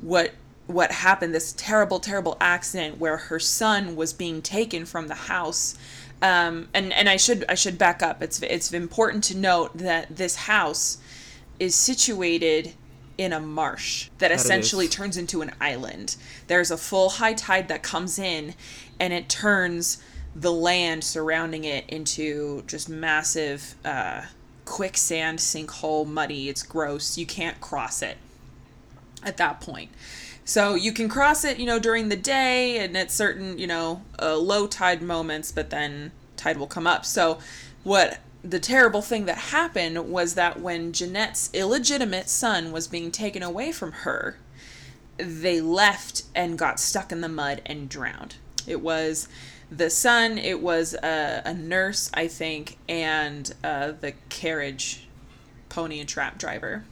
what 0.00 0.32
what 0.66 0.90
happened 0.90 1.32
this 1.34 1.52
terrible 1.52 2.00
terrible 2.00 2.36
accident 2.40 2.98
where 2.98 3.16
her 3.16 3.38
son 3.38 3.94
was 3.94 4.12
being 4.12 4.42
taken 4.42 4.84
from 4.84 5.08
the 5.08 5.14
house. 5.14 5.76
Um, 6.22 6.68
and 6.74 6.92
and 6.92 7.08
I 7.08 7.16
should 7.16 7.44
I 7.48 7.54
should 7.54 7.78
back 7.78 8.02
up. 8.02 8.22
It's 8.22 8.40
it's 8.42 8.72
important 8.72 9.24
to 9.24 9.36
note 9.36 9.76
that 9.78 10.16
this 10.16 10.36
house 10.36 10.98
is 11.58 11.74
situated 11.74 12.74
in 13.18 13.32
a 13.32 13.40
marsh 13.40 14.10
that, 14.18 14.30
it 14.30 14.34
essentially 14.34 14.88
turns 14.88 15.16
into 15.16 15.40
an 15.40 15.50
island. 15.60 16.16
There's 16.48 16.70
a 16.70 16.76
full 16.76 17.10
high 17.10 17.32
tide 17.32 17.68
that 17.68 17.82
comes 17.82 18.18
in 18.18 18.54
and 19.00 19.12
it 19.12 19.28
turns 19.28 20.02
the 20.34 20.52
land 20.52 21.02
surrounding 21.02 21.64
it 21.64 21.88
into 21.88 22.62
just 22.66 22.88
massive 22.88 23.74
uh, 23.84 24.22
quicksand 24.66 25.38
sinkhole 25.38 26.06
muddy 26.06 26.50
it's 26.50 26.62
gross 26.62 27.16
you 27.16 27.24
can't 27.24 27.60
cross 27.60 28.02
it 28.02 28.18
at 29.26 29.36
that 29.36 29.60
point. 29.60 29.90
So 30.44 30.74
you 30.76 30.92
can 30.92 31.08
cross 31.08 31.44
it, 31.44 31.58
you 31.58 31.66
know, 31.66 31.80
during 31.80 32.08
the 32.08 32.16
day 32.16 32.78
and 32.78 32.96
at 32.96 33.10
certain, 33.10 33.58
you 33.58 33.66
know, 33.66 34.02
uh, 34.22 34.36
low 34.36 34.68
tide 34.68 35.02
moments, 35.02 35.50
but 35.50 35.70
then 35.70 36.12
tide 36.36 36.56
will 36.56 36.68
come 36.68 36.86
up. 36.86 37.04
So 37.04 37.38
what 37.82 38.20
the 38.42 38.60
terrible 38.60 39.02
thing 39.02 39.24
that 39.24 39.38
happened 39.38 40.08
was 40.08 40.34
that 40.34 40.60
when 40.60 40.92
Jeanette's 40.92 41.50
illegitimate 41.52 42.28
son 42.28 42.70
was 42.70 42.86
being 42.86 43.10
taken 43.10 43.42
away 43.42 43.72
from 43.72 43.90
her, 43.90 44.38
they 45.18 45.60
left 45.60 46.22
and 46.34 46.56
got 46.56 46.78
stuck 46.78 47.10
in 47.10 47.22
the 47.22 47.28
mud 47.28 47.60
and 47.66 47.88
drowned. 47.88 48.36
It 48.68 48.80
was 48.80 49.28
the 49.70 49.90
son, 49.90 50.38
it 50.38 50.60
was 50.60 50.94
a, 50.94 51.42
a 51.44 51.54
nurse, 51.54 52.10
I 52.14 52.28
think, 52.28 52.78
and 52.88 53.52
uh, 53.64 53.92
the 54.00 54.12
carriage 54.28 55.06
pony 55.68 55.98
and 56.00 56.08
trap 56.08 56.38
driver 56.38 56.84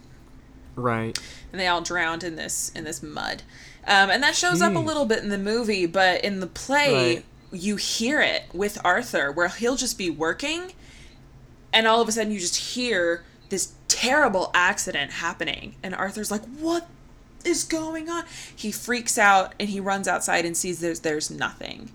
Right. 0.76 1.18
and 1.52 1.60
they 1.60 1.68
all 1.68 1.80
drowned 1.80 2.24
in 2.24 2.34
this 2.36 2.72
in 2.74 2.84
this 2.84 3.02
mud. 3.02 3.42
Um, 3.86 4.10
and 4.10 4.22
that 4.22 4.34
shows 4.34 4.60
up 4.62 4.74
a 4.74 4.78
little 4.78 5.04
bit 5.04 5.22
in 5.22 5.28
the 5.28 5.38
movie, 5.38 5.86
but 5.86 6.24
in 6.24 6.40
the 6.40 6.46
play, 6.46 7.16
Right. 7.16 7.24
you 7.52 7.76
hear 7.76 8.20
it 8.20 8.44
with 8.52 8.78
Arthur, 8.84 9.30
where 9.30 9.48
he'll 9.48 9.76
just 9.76 9.96
be 9.98 10.10
working, 10.10 10.72
and 11.72 11.86
all 11.86 12.00
of 12.00 12.08
a 12.08 12.12
sudden 12.12 12.32
you 12.32 12.40
just 12.40 12.56
hear 12.74 13.24
this 13.50 13.72
terrible 13.88 14.50
accident 14.54 15.12
happening, 15.12 15.76
and 15.82 15.94
Arthur's 15.94 16.30
like, 16.30 16.42
"What 16.58 16.88
is 17.44 17.62
going 17.62 18.08
on?" 18.10 18.24
He 18.56 18.72
freaks 18.72 19.16
out 19.18 19.54
and 19.60 19.68
he 19.68 19.78
runs 19.80 20.08
outside 20.08 20.44
and 20.44 20.56
sees 20.56 20.80
there's 20.80 21.00
there's 21.00 21.30
nothing. 21.30 21.92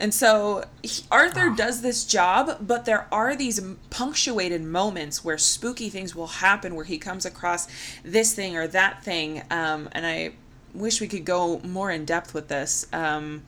And 0.00 0.14
so 0.14 0.64
he, 0.82 1.04
Arthur 1.12 1.50
does 1.50 1.82
this 1.82 2.06
job, 2.06 2.56
but 2.66 2.86
there 2.86 3.06
are 3.12 3.36
these 3.36 3.60
punctuated 3.90 4.62
moments 4.62 5.22
where 5.22 5.36
spooky 5.36 5.90
things 5.90 6.14
will 6.16 6.26
happen, 6.26 6.74
where 6.74 6.86
he 6.86 6.96
comes 6.98 7.26
across 7.26 7.68
this 8.02 8.32
thing 8.34 8.56
or 8.56 8.66
that 8.68 9.04
thing. 9.04 9.42
Um, 9.50 9.90
and 9.92 10.06
I 10.06 10.32
wish 10.74 11.00
we 11.02 11.06
could 11.06 11.26
go 11.26 11.60
more 11.60 11.90
in 11.90 12.06
depth 12.06 12.32
with 12.32 12.48
this. 12.48 12.86
Um, 12.94 13.42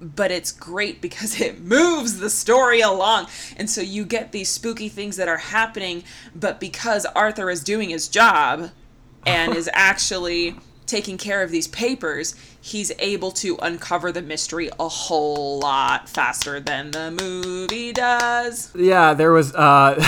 But 0.00 0.30
it's 0.30 0.52
great 0.52 1.00
because 1.02 1.40
it 1.40 1.60
moves 1.76 2.18
the 2.20 2.30
story 2.30 2.80
along. 2.80 3.26
And 3.56 3.68
so 3.68 3.80
you 3.80 4.04
get 4.04 4.30
these 4.32 4.48
spooky 4.48 4.88
things 4.88 5.16
that 5.16 5.28
are 5.28 5.38
happening, 5.38 6.04
but 6.34 6.60
because 6.60 7.04
Arthur 7.06 7.50
is 7.50 7.62
doing 7.64 7.90
his 7.90 8.06
job 8.08 8.70
and 9.26 9.54
is 9.56 9.68
actually 9.72 10.56
taking 10.86 11.18
care 11.18 11.42
of 11.42 11.50
these 11.50 11.68
papers, 11.68 12.34
he's 12.60 12.92
able 12.98 13.30
to 13.30 13.56
uncover 13.62 14.12
the 14.12 14.22
mystery 14.22 14.70
a 14.78 14.88
whole 14.88 15.58
lot 15.58 16.08
faster 16.08 16.60
than 16.60 16.90
the 16.90 17.10
movie 17.10 17.92
does. 17.92 18.70
Yeah, 18.74 19.14
there 19.14 19.32
was. 19.32 19.54
Uh, 19.54 20.00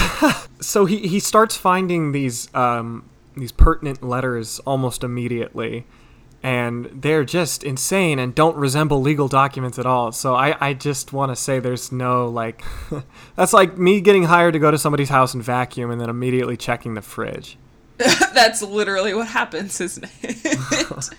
so 0.61 0.85
he 0.85 1.07
he 1.09 1.21
starts 1.21 1.57
finding 1.57 2.13
these 2.13 2.53
um, 2.55 3.09
these 3.37 3.53
pertinent 3.53 4.03
letters 4.03 4.59
almost 4.61 5.03
immediately, 5.03 5.87
and 6.43 6.87
they're 6.93 7.25
just 7.25 7.65
insane 7.65 8.19
and 8.19 8.35
don't 8.35 8.57
resemble 8.57 9.01
legal 9.01 9.29
documents 9.29 9.79
at 9.79 9.87
all. 9.87 10.13
So 10.13 10.35
I 10.35 10.57
I 10.61 10.75
just 10.75 11.13
want 11.13 11.33
to 11.33 11.37
say 11.37 11.59
there's 11.59 11.91
no 11.91 12.29
like, 12.29 12.63
that's 13.37 13.53
like 13.53 13.79
me 13.79 14.01
getting 14.01 14.25
hired 14.25 14.53
to 14.53 14.59
go 14.59 14.71
to 14.71 14.79
somebody's 14.79 15.09
house 15.09 15.33
and 15.35 15.43
vacuum 15.43 15.91
and 15.91 16.01
then 16.01 16.11
immediately 16.11 16.57
checking 16.57 16.95
the 16.95 17.03
fridge. 17.03 17.57
That's 18.35 18.63
literally 18.63 19.15
what 19.15 19.29
happens, 19.29 19.81
isn't 19.81 20.09
it? 20.23 21.11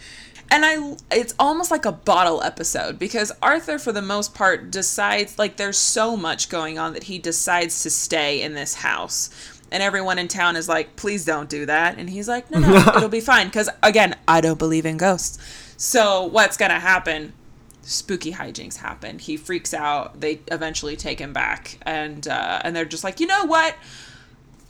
And 0.51 0.65
I 0.65 0.95
it's 1.11 1.33
almost 1.39 1.71
like 1.71 1.85
a 1.85 1.91
bottle 1.91 2.41
episode 2.43 2.99
because 2.99 3.31
Arthur 3.41 3.79
for 3.79 3.91
the 3.91 4.01
most 4.01 4.33
part 4.33 4.71
decides 4.71 5.39
like 5.39 5.57
there's 5.57 5.77
so 5.77 6.15
much 6.15 6.49
going 6.49 6.77
on 6.77 6.93
that 6.93 7.03
he 7.03 7.17
decides 7.17 7.83
to 7.83 7.89
stay 7.89 8.41
in 8.41 8.53
this 8.53 8.75
house. 8.75 9.29
And 9.71 9.81
everyone 9.81 10.19
in 10.19 10.27
town 10.27 10.55
is 10.55 10.69
like, 10.69 10.95
"Please 10.95 11.25
don't 11.25 11.49
do 11.49 11.65
that." 11.65 11.97
And 11.97 12.07
he's 12.07 12.27
like, 12.27 12.51
"No, 12.51 12.59
no, 12.59 12.77
it'll 12.95 13.09
be 13.09 13.21
fine 13.21 13.49
cuz 13.49 13.69
again, 13.81 14.15
I 14.27 14.39
don't 14.39 14.59
believe 14.59 14.85
in 14.85 14.97
ghosts." 14.97 15.39
So, 15.77 16.25
what's 16.25 16.57
going 16.57 16.71
to 16.71 16.79
happen? 16.79 17.33
Spooky 17.81 18.31
hijinks 18.33 18.77
happen. 18.77 19.19
He 19.19 19.35
freaks 19.35 19.73
out. 19.73 20.21
They 20.21 20.39
eventually 20.49 20.95
take 20.95 21.19
him 21.19 21.33
back 21.33 21.79
and 21.81 22.27
uh, 22.27 22.61
and 22.63 22.75
they're 22.75 22.85
just 22.85 23.03
like, 23.03 23.19
"You 23.19 23.27
know 23.27 23.45
what? 23.45 23.75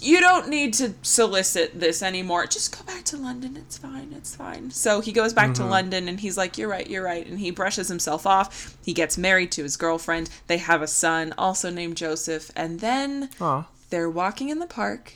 You 0.04 0.20
don't 0.20 0.50
need 0.50 0.74
to 0.76 0.94
solicit 1.02 1.80
this 1.80 2.04
anymore. 2.04 2.46
Just 2.46 2.78
go 2.78 2.84
back 2.86 3.04
to 3.06 3.18
London. 3.18 3.56
It's 3.56 3.78
fine. 3.78 4.14
It's 4.16 4.36
fine. 4.36 4.70
So 4.72 5.00
he 5.00 5.12
goes 5.12 5.34
back 5.34 5.54
to 5.56 5.62
mm-hmm. 5.62 5.72
London 5.72 6.08
and 6.10 6.20
he's 6.20 6.38
like, 6.38 6.58
You're 6.58 6.70
right, 6.70 6.88
you're 6.90 7.04
right. 7.04 7.26
And 7.26 7.40
he 7.40 7.52
brushes 7.52 7.88
himself 7.88 8.28
off. 8.28 8.78
He 8.84 8.94
gets 8.94 9.18
married 9.18 9.52
to 9.54 9.64
his 9.64 9.78
girlfriend. 9.78 10.30
They 10.48 10.58
have 10.58 10.82
a 10.82 10.88
son, 10.88 11.34
also 11.38 11.70
named 11.70 11.98
Joseph. 11.98 12.52
And 12.56 12.82
then 12.82 13.30
Aw. 13.40 13.68
they're 13.90 14.10
walking 14.10 14.50
in 14.50 14.60
the 14.60 14.68
park 14.68 15.14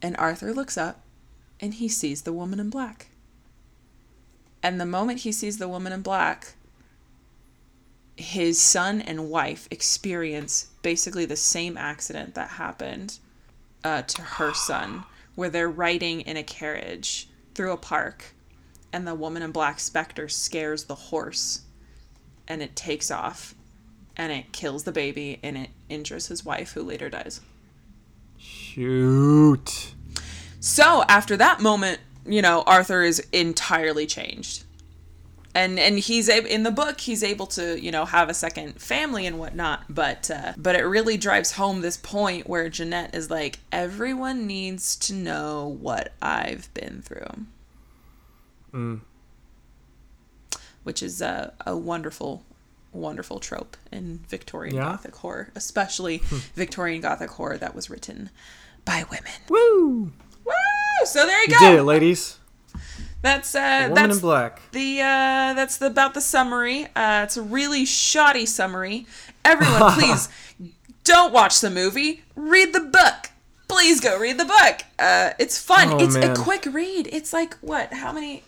and 0.00 0.16
Arthur 0.16 0.52
looks 0.52 0.76
up 0.76 1.02
and 1.60 1.74
he 1.74 1.88
sees 1.88 2.22
the 2.22 2.32
woman 2.32 2.60
in 2.60 2.70
black. 2.70 3.08
And 4.62 4.80
the 4.80 4.86
moment 4.86 5.20
he 5.20 5.32
sees 5.32 5.58
the 5.58 5.68
woman 5.68 5.92
in 5.92 6.00
black, 6.00 6.54
his 8.16 8.60
son 8.60 9.02
and 9.02 9.28
wife 9.28 9.68
experience 9.70 10.68
basically 10.82 11.26
the 11.26 11.36
same 11.36 11.76
accident 11.76 12.34
that 12.34 12.50
happened 12.50 13.18
uh, 13.84 14.02
to 14.02 14.22
her 14.22 14.52
son, 14.54 15.04
where 15.34 15.50
they're 15.50 15.68
riding 15.68 16.22
in 16.22 16.36
a 16.36 16.42
carriage 16.42 17.28
through 17.54 17.72
a 17.72 17.76
park, 17.76 18.34
and 18.92 19.06
the 19.06 19.14
woman 19.14 19.42
in 19.42 19.52
black 19.52 19.78
specter 19.78 20.28
scares 20.28 20.84
the 20.84 20.94
horse, 20.94 21.62
and 22.48 22.62
it 22.62 22.74
takes 22.74 23.10
off, 23.10 23.54
and 24.16 24.32
it 24.32 24.52
kills 24.52 24.84
the 24.84 24.92
baby, 24.92 25.38
and 25.42 25.56
it 25.56 25.70
injures 25.88 26.28
his 26.28 26.44
wife, 26.44 26.72
who 26.72 26.82
later 26.82 27.10
dies. 27.10 27.40
Shoot. 28.38 29.92
So 30.60 31.04
after 31.08 31.36
that 31.36 31.60
moment, 31.60 32.00
you 32.26 32.40
know, 32.42 32.62
Arthur 32.66 33.02
is 33.02 33.20
entirely 33.32 34.06
changed. 34.06 34.63
And 35.56 35.78
and 35.78 35.98
he's 36.00 36.28
a- 36.28 36.44
in 36.52 36.64
the 36.64 36.72
book 36.72 37.00
he's 37.00 37.22
able 37.22 37.46
to, 37.48 37.80
you 37.80 37.92
know, 37.92 38.04
have 38.06 38.28
a 38.28 38.34
second 38.34 38.80
family 38.80 39.24
and 39.24 39.38
whatnot, 39.38 39.84
but 39.88 40.28
uh, 40.30 40.52
but 40.56 40.74
it 40.74 40.82
really 40.82 41.16
drives 41.16 41.52
home 41.52 41.80
this 41.80 41.96
point 41.96 42.48
where 42.48 42.68
Jeanette 42.68 43.14
is 43.14 43.30
like 43.30 43.60
everyone 43.70 44.48
needs 44.48 44.96
to 44.96 45.14
know 45.14 45.76
what 45.80 46.12
I've 46.20 46.68
been 46.74 47.02
through. 47.02 47.46
Which 50.82 51.02
is 51.02 51.22
a, 51.22 51.52
a 51.66 51.76
wonderful 51.76 52.42
wonderful 52.92 53.40
trope 53.40 53.76
in 53.90 54.20
Victorian 54.28 54.74
Yeah? 54.76 54.82
Gothic 54.84 55.16
horror, 55.16 55.50
especially 55.54 56.18
Victorian 56.54 57.00
Gothic 57.00 57.30
horror 57.30 57.56
that 57.58 57.74
was 57.74 57.88
written 57.90 58.30
by 58.84 59.04
women. 59.10 59.32
Woo! 59.48 60.12
Woo! 60.44 60.52
So 61.06 61.26
there 61.26 61.38
you, 61.38 61.46
You 61.54 61.58
go. 61.60 61.70
did 61.70 61.78
it, 61.78 61.82
ladies. 61.84 62.38
That's 63.24 63.54
uh, 63.54 63.86
Woman 63.88 63.94
that's 63.94 64.16
in 64.16 64.20
black. 64.20 64.60
the 64.72 65.00
uh, 65.00 65.54
that's 65.54 65.78
the, 65.78 65.86
about 65.86 66.12
the 66.12 66.20
summary. 66.20 66.84
Uh, 66.94 67.22
it's 67.24 67.38
a 67.38 67.42
really 67.42 67.86
shoddy 67.86 68.44
summary. 68.44 69.06
Everyone, 69.46 69.92
please 69.94 70.28
don't 71.04 71.32
watch 71.32 71.62
the 71.62 71.70
movie. 71.70 72.22
Read 72.36 72.74
the 72.74 72.80
book. 72.80 73.30
Please 73.66 74.02
go 74.02 74.18
read 74.18 74.38
the 74.38 74.44
book. 74.44 74.82
Uh, 74.98 75.30
it's 75.38 75.58
fun. 75.58 75.94
Oh, 75.94 76.04
it's 76.04 76.16
man. 76.16 76.32
a 76.32 76.36
quick 76.36 76.66
read. 76.66 77.08
It's 77.10 77.32
like 77.32 77.54
what? 77.62 77.94
How 77.94 78.12
many? 78.12 78.42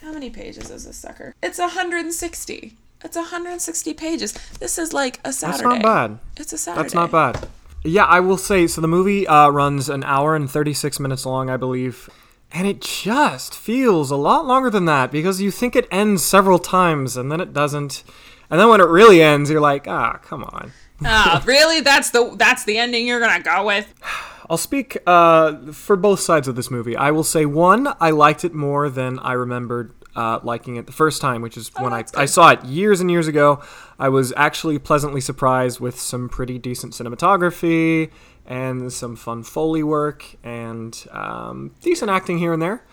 How 0.00 0.12
many 0.12 0.30
pages 0.30 0.70
is 0.70 0.84
this 0.84 0.96
sucker? 0.96 1.34
It's 1.42 1.58
160. 1.58 2.76
It's 3.04 3.16
160 3.16 3.94
pages. 3.94 4.34
This 4.60 4.78
is 4.78 4.92
like 4.92 5.18
a 5.24 5.32
Saturday. 5.32 5.64
That's 5.64 5.82
not 5.82 5.82
bad. 5.82 6.18
It's 6.36 6.52
a 6.52 6.58
Saturday. 6.58 6.82
That's 6.82 6.94
not 6.94 7.10
bad. 7.10 7.48
Yeah, 7.82 8.04
I 8.04 8.20
will 8.20 8.38
say 8.38 8.68
so. 8.68 8.80
The 8.80 8.86
movie 8.86 9.26
uh, 9.26 9.48
runs 9.48 9.88
an 9.88 10.04
hour 10.04 10.36
and 10.36 10.48
36 10.48 11.00
minutes 11.00 11.26
long, 11.26 11.50
I 11.50 11.56
believe. 11.56 12.08
And 12.54 12.66
it 12.66 12.80
just 12.80 13.54
feels 13.56 14.10
a 14.10 14.16
lot 14.16 14.46
longer 14.46 14.68
than 14.68 14.84
that 14.84 15.10
because 15.10 15.40
you 15.40 15.50
think 15.50 15.74
it 15.74 15.88
ends 15.90 16.22
several 16.22 16.58
times 16.58 17.16
and 17.16 17.32
then 17.32 17.40
it 17.40 17.52
doesn't. 17.52 18.04
And 18.50 18.60
then 18.60 18.68
when 18.68 18.80
it 18.80 18.88
really 18.88 19.22
ends, 19.22 19.50
you're 19.50 19.60
like, 19.60 19.88
ah, 19.88 20.18
come 20.22 20.44
on. 20.44 20.72
Ah, 21.04 21.42
really? 21.46 21.80
That's 21.80 22.10
the 22.10 22.32
that's 22.36 22.64
the 22.64 22.78
ending 22.78 23.08
you're 23.08 23.18
gonna 23.18 23.42
go 23.42 23.66
with? 23.66 23.92
I'll 24.48 24.56
speak 24.56 24.98
uh, 25.04 25.72
for 25.72 25.96
both 25.96 26.20
sides 26.20 26.46
of 26.46 26.54
this 26.54 26.70
movie. 26.70 26.96
I 26.96 27.10
will 27.10 27.24
say, 27.24 27.44
one, 27.44 27.92
I 27.98 28.10
liked 28.10 28.44
it 28.44 28.54
more 28.54 28.88
than 28.88 29.18
I 29.18 29.32
remembered 29.32 29.94
uh, 30.14 30.40
liking 30.42 30.76
it 30.76 30.86
the 30.86 30.92
first 30.92 31.20
time, 31.20 31.42
which 31.42 31.56
is 31.56 31.70
when 31.78 31.92
I, 31.92 32.04
I 32.16 32.26
saw 32.26 32.50
it 32.50 32.64
years 32.64 33.00
and 33.00 33.10
years 33.10 33.28
ago. 33.28 33.62
I 33.98 34.10
was 34.10 34.32
actually 34.36 34.78
pleasantly 34.78 35.20
surprised 35.20 35.80
with 35.80 35.98
some 35.98 36.28
pretty 36.28 36.58
decent 36.58 36.92
cinematography 36.92 38.10
and 38.46 38.92
some 38.92 39.16
fun 39.16 39.42
Foley 39.42 39.82
work 39.82 40.24
and 40.42 41.06
um, 41.10 41.74
decent 41.80 42.10
acting 42.10 42.38
here 42.38 42.52
and 42.52 42.60
there. 42.62 42.84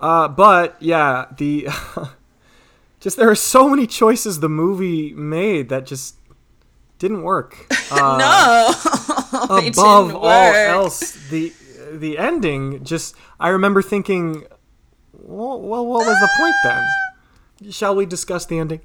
Uh, 0.00 0.28
but 0.28 0.76
yeah, 0.80 1.26
the 1.36 1.68
just 3.00 3.16
there 3.16 3.30
are 3.30 3.34
so 3.34 3.68
many 3.68 3.86
choices 3.86 4.40
the 4.40 4.48
movie 4.48 5.12
made 5.12 5.68
that 5.68 5.86
just 5.86 6.16
didn't 6.98 7.22
work. 7.22 7.66
Uh, 7.90 8.16
no, 8.16 9.56
they 9.60 9.68
above 9.68 10.06
didn't 10.06 10.16
all 10.16 10.54
else, 10.54 11.12
the 11.28 11.52
the 11.92 12.16
ending 12.16 12.82
just 12.82 13.14
I 13.38 13.50
remember 13.50 13.82
thinking, 13.82 14.44
well, 15.12 15.60
well 15.60 15.86
what 15.86 16.06
was 16.06 16.18
the 16.18 16.28
point 16.38 16.54
then? 16.64 17.70
Shall 17.70 17.94
we 17.94 18.06
discuss 18.06 18.46
the 18.46 18.58
ending? 18.58 18.80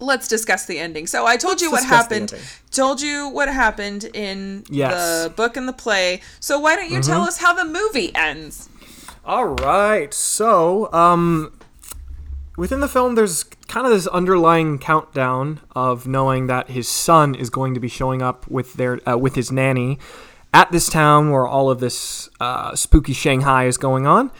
Let's 0.00 0.28
discuss 0.28 0.66
the 0.66 0.78
ending. 0.78 1.06
So 1.06 1.26
I 1.26 1.36
told 1.36 1.60
you 1.60 1.70
what 1.70 1.84
happened. 1.84 2.34
Told 2.70 3.00
you 3.00 3.28
what 3.28 3.48
happened 3.48 4.04
in 4.14 4.64
Yes. 4.68 4.94
Mm-hmm. 4.94 5.22
the 5.24 5.30
book 5.30 5.56
and 5.56 5.68
the 5.68 5.72
play. 5.72 6.20
So 6.40 6.58
why 6.58 6.76
don't 6.76 6.90
you 6.90 7.00
tell 7.02 7.22
us 7.22 7.38
how 7.38 7.52
the 7.52 7.64
movie 7.64 8.14
ends? 8.14 8.68
All 9.24 9.46
right. 9.46 10.12
So, 10.14 10.90
um, 10.92 11.52
within 12.56 12.80
the 12.80 12.88
film, 12.88 13.14
there's 13.14 13.44
kind 13.66 13.86
of 13.86 13.92
this 13.92 14.06
underlying 14.06 14.78
countdown 14.78 15.60
of 15.74 16.06
knowing 16.06 16.46
that 16.46 16.70
his 16.70 16.88
son 16.88 17.34
is 17.34 17.50
going 17.50 17.74
to 17.74 17.80
be 17.80 17.88
showing 17.88 18.22
up 18.22 18.48
with 18.48 18.74
their 18.74 19.00
uh, 19.08 19.16
with 19.18 19.34
his 19.34 19.52
nanny 19.52 19.98
at 20.54 20.72
this 20.72 20.88
town 20.88 21.30
where 21.30 21.46
all 21.46 21.68
of 21.70 21.78
this 21.80 22.30
uh, 22.40 22.74
spooky 22.74 23.12
Shanghai 23.12 23.66
is 23.66 23.76
going 23.76 24.06
on. 24.06 24.30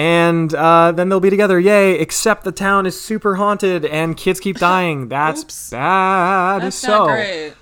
And 0.00 0.54
uh, 0.54 0.92
then 0.92 1.10
they'll 1.10 1.20
be 1.20 1.28
together, 1.28 1.60
yay! 1.60 1.92
Except 1.98 2.44
the 2.44 2.52
town 2.52 2.86
is 2.86 2.98
super 2.98 3.34
haunted 3.34 3.84
and 3.84 4.16
kids 4.16 4.40
keep 4.40 4.56
dying. 4.70 5.08
That's 5.08 5.42
Oops. 5.42 5.70
bad. 5.72 6.62
That's 6.62 6.76
so, 6.76 6.88
not 6.88 7.06
great. 7.08 7.52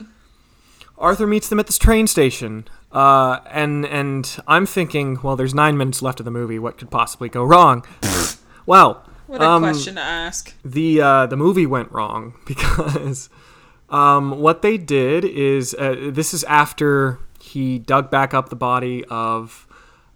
Arthur 0.97 1.27
meets 1.27 1.49
them 1.49 1.59
at 1.59 1.67
this 1.67 1.79
train 1.79 2.07
station, 2.07 2.69
uh, 2.93 3.41
and 3.51 3.85
and 3.87 4.41
I'm 4.47 4.67
thinking, 4.67 5.19
well, 5.21 5.35
there's 5.35 5.53
nine 5.53 5.77
minutes 5.77 6.01
left 6.01 6.21
of 6.21 6.25
the 6.25 6.31
movie. 6.31 6.61
What 6.61 6.79
could 6.79 6.93
possibly 6.93 7.29
go 7.29 7.43
wrong? 7.43 7.85
well, 8.67 9.05
What 9.27 9.43
a 9.43 9.45
um, 9.45 9.63
question 9.63 9.97
to 9.97 10.01
ask. 10.01 10.55
the 10.65 11.01
uh, 11.01 11.27
the 11.27 11.37
movie 11.37 11.67
went 11.67 11.91
wrong 11.91 12.35
because 12.47 13.31
um, 13.91 14.39
what 14.39 14.63
they 14.63 14.79
did 14.79 15.25
is 15.25 15.75
uh, 15.75 16.11
this 16.13 16.33
is 16.33 16.45
after 16.45 17.19
he 17.41 17.81
dug 17.81 18.13
back 18.13 18.33
up 18.33 18.49
the 18.49 18.57
body 18.57 19.05
of 19.07 19.67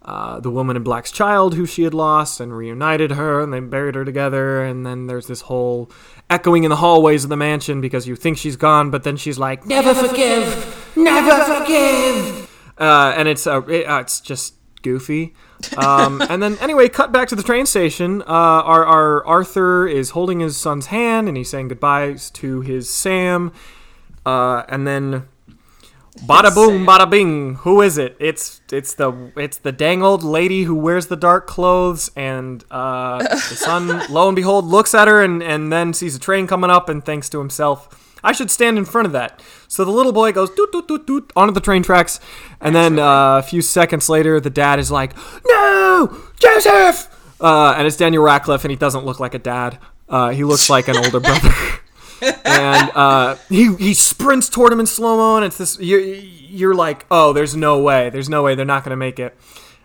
uh, 0.04 0.40
the 0.40 0.50
woman 0.50 0.76
in 0.76 0.82
black's 0.82 1.12
child 1.12 1.54
who 1.54 1.64
she 1.64 1.84
had 1.84 1.94
lost 1.94 2.40
and 2.40 2.56
reunited 2.56 3.12
her 3.12 3.40
and 3.40 3.52
they 3.52 3.60
buried 3.60 3.94
her 3.94 4.04
together 4.04 4.62
and 4.62 4.84
then 4.84 5.06
there's 5.06 5.26
this 5.26 5.42
whole 5.42 5.90
echoing 6.28 6.64
in 6.64 6.70
the 6.70 6.76
hallways 6.76 7.24
of 7.24 7.30
the 7.30 7.36
mansion 7.36 7.80
because 7.80 8.06
you 8.06 8.16
think 8.16 8.36
she's 8.36 8.56
gone 8.56 8.90
but 8.90 9.04
then 9.04 9.16
she's 9.16 9.38
like 9.38 9.64
never 9.66 9.94
forgive. 9.94 10.92
Never 10.96 11.44
forgive. 11.44 12.50
Uh, 12.78 13.14
and 13.16 13.28
it's 13.28 13.46
uh, 13.46 13.62
it, 13.66 13.86
uh, 13.86 14.00
it's 14.00 14.20
just 14.20 14.54
goofy. 14.82 15.34
Um, 15.76 16.20
and 16.28 16.42
then 16.42 16.58
anyway 16.58 16.88
cut 16.88 17.12
back 17.12 17.28
to 17.28 17.36
the 17.36 17.42
train 17.42 17.66
station. 17.66 18.22
Uh, 18.22 18.24
our, 18.26 18.84
our 18.84 19.24
arthur 19.24 19.86
is 19.86 20.10
holding 20.10 20.40
his 20.40 20.56
son's 20.56 20.86
hand 20.86 21.28
and 21.28 21.36
he's 21.36 21.48
saying 21.50 21.68
goodbyes 21.68 22.30
to 22.30 22.60
his 22.62 22.90
sam. 22.90 23.52
Uh, 24.26 24.64
and 24.68 24.86
then 24.86 25.28
bada 26.26 26.54
boom 26.54 26.86
bada 26.86 27.08
bing. 27.08 27.54
Who 27.56 27.80
is 27.80 27.96
it? 27.96 28.16
It's 28.20 28.60
it's 28.70 28.94
the 28.94 29.32
it's 29.36 29.56
the 29.58 29.72
dang 29.72 30.02
old 30.02 30.22
lady 30.22 30.64
who 30.64 30.74
wears 30.74 31.06
the 31.06 31.16
dark 31.16 31.46
clothes 31.46 32.10
and 32.14 32.62
uh, 32.70 33.18
the 33.22 33.56
son 33.56 34.02
lo 34.10 34.28
and 34.28 34.36
behold 34.36 34.66
looks 34.66 34.94
at 34.94 35.08
her 35.08 35.22
and, 35.22 35.42
and 35.42 35.72
then 35.72 35.94
sees 35.94 36.14
a 36.14 36.18
train 36.18 36.46
coming 36.46 36.70
up 36.70 36.88
and 36.88 37.04
thinks 37.04 37.28
to 37.30 37.38
himself 37.38 38.18
i 38.22 38.30
should 38.30 38.50
stand 38.50 38.78
in 38.78 38.84
front 38.84 39.06
of 39.06 39.12
that. 39.12 39.42
So 39.68 39.84
the 39.84 39.90
little 39.90 40.12
boy 40.12 40.32
goes 40.32 40.50
doot 40.50 40.70
doot 40.70 40.86
doot 40.86 41.06
doot 41.06 41.32
onto 41.34 41.54
the 41.54 41.60
train 41.60 41.82
tracks 41.82 42.20
and 42.60 42.74
then 42.74 42.98
uh, 42.98 43.38
a 43.38 43.42
few 43.42 43.62
seconds 43.62 44.08
later 44.08 44.38
the 44.38 44.50
dad 44.50 44.78
is 44.78 44.90
like 44.90 45.14
no 45.46 46.20
joseph! 46.38 47.08
Uh, 47.40 47.74
and 47.76 47.86
it's 47.86 47.96
daniel 47.96 48.22
radcliffe 48.22 48.64
and 48.64 48.70
he 48.70 48.76
doesn't 48.76 49.04
look 49.06 49.18
like 49.18 49.34
a 49.34 49.38
dad. 49.38 49.78
Uh, 50.08 50.28
he 50.28 50.44
looks 50.44 50.68
like 50.68 50.88
an 50.88 50.96
older 50.98 51.20
brother 51.20 51.50
and 52.22 52.90
uh, 52.94 53.36
he 53.48 53.74
he 53.76 53.94
sprints 53.94 54.48
toward 54.48 54.72
him 54.72 54.80
in 54.80 54.86
slow 54.86 55.16
mo, 55.16 55.36
and 55.36 55.44
it's 55.44 55.58
this. 55.58 55.78
You're, 55.80 56.00
you're 56.00 56.74
like, 56.74 57.06
oh, 57.10 57.32
there's 57.32 57.56
no 57.56 57.80
way, 57.80 58.10
there's 58.10 58.28
no 58.28 58.42
way, 58.42 58.54
they're 58.54 58.64
not 58.64 58.84
gonna 58.84 58.96
make 58.96 59.18
it. 59.18 59.36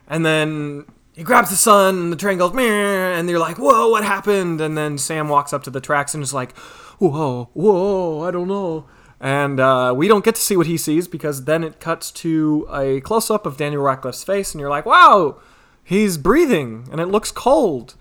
And 0.08 0.26
then 0.26 0.86
he 1.14 1.24
grabs 1.24 1.50
the 1.50 1.56
son, 1.56 1.98
and 1.98 2.12
the 2.12 2.18
train 2.18 2.38
goes, 2.38 2.52
and 2.52 3.30
you're 3.30 3.40
like, 3.40 3.58
whoa, 3.58 3.90
what 3.90 4.04
happened? 4.04 4.62
And 4.62 4.78
then 4.78 4.98
Sam 4.98 5.30
walks 5.30 5.52
up 5.54 5.64
to 5.64 5.70
the 5.70 5.82
tracks 5.82 6.14
and 6.14 6.22
is 6.22 6.34
like, 6.34 6.56
whoa, 7.00 7.50
whoa, 7.54 8.22
I 8.22 8.32
don't 8.32 8.48
know. 8.48 8.86
And 9.20 9.60
uh, 9.60 9.94
we 9.98 10.08
don't 10.08 10.24
get 10.24 10.36
to 10.36 10.42
see 10.42 10.56
what 10.56 10.68
he 10.68 10.78
sees 10.78 11.08
because 11.08 11.46
then 11.46 11.64
it 11.64 11.80
cuts 11.80 12.12
to 12.12 12.68
a 12.72 13.02
close 13.02 13.32
up 13.32 13.48
of 13.48 13.58
Daniel 13.58 13.82
Radcliffe's 13.82 14.24
face, 14.24 14.54
and 14.54 14.62
you're 14.62 14.70
like, 14.70 14.86
wow, 14.86 15.40
he's 15.84 16.18
breathing, 16.18 16.88
and 16.92 17.02
it 17.02 17.08
looks 17.08 17.32
cold. 17.32 17.96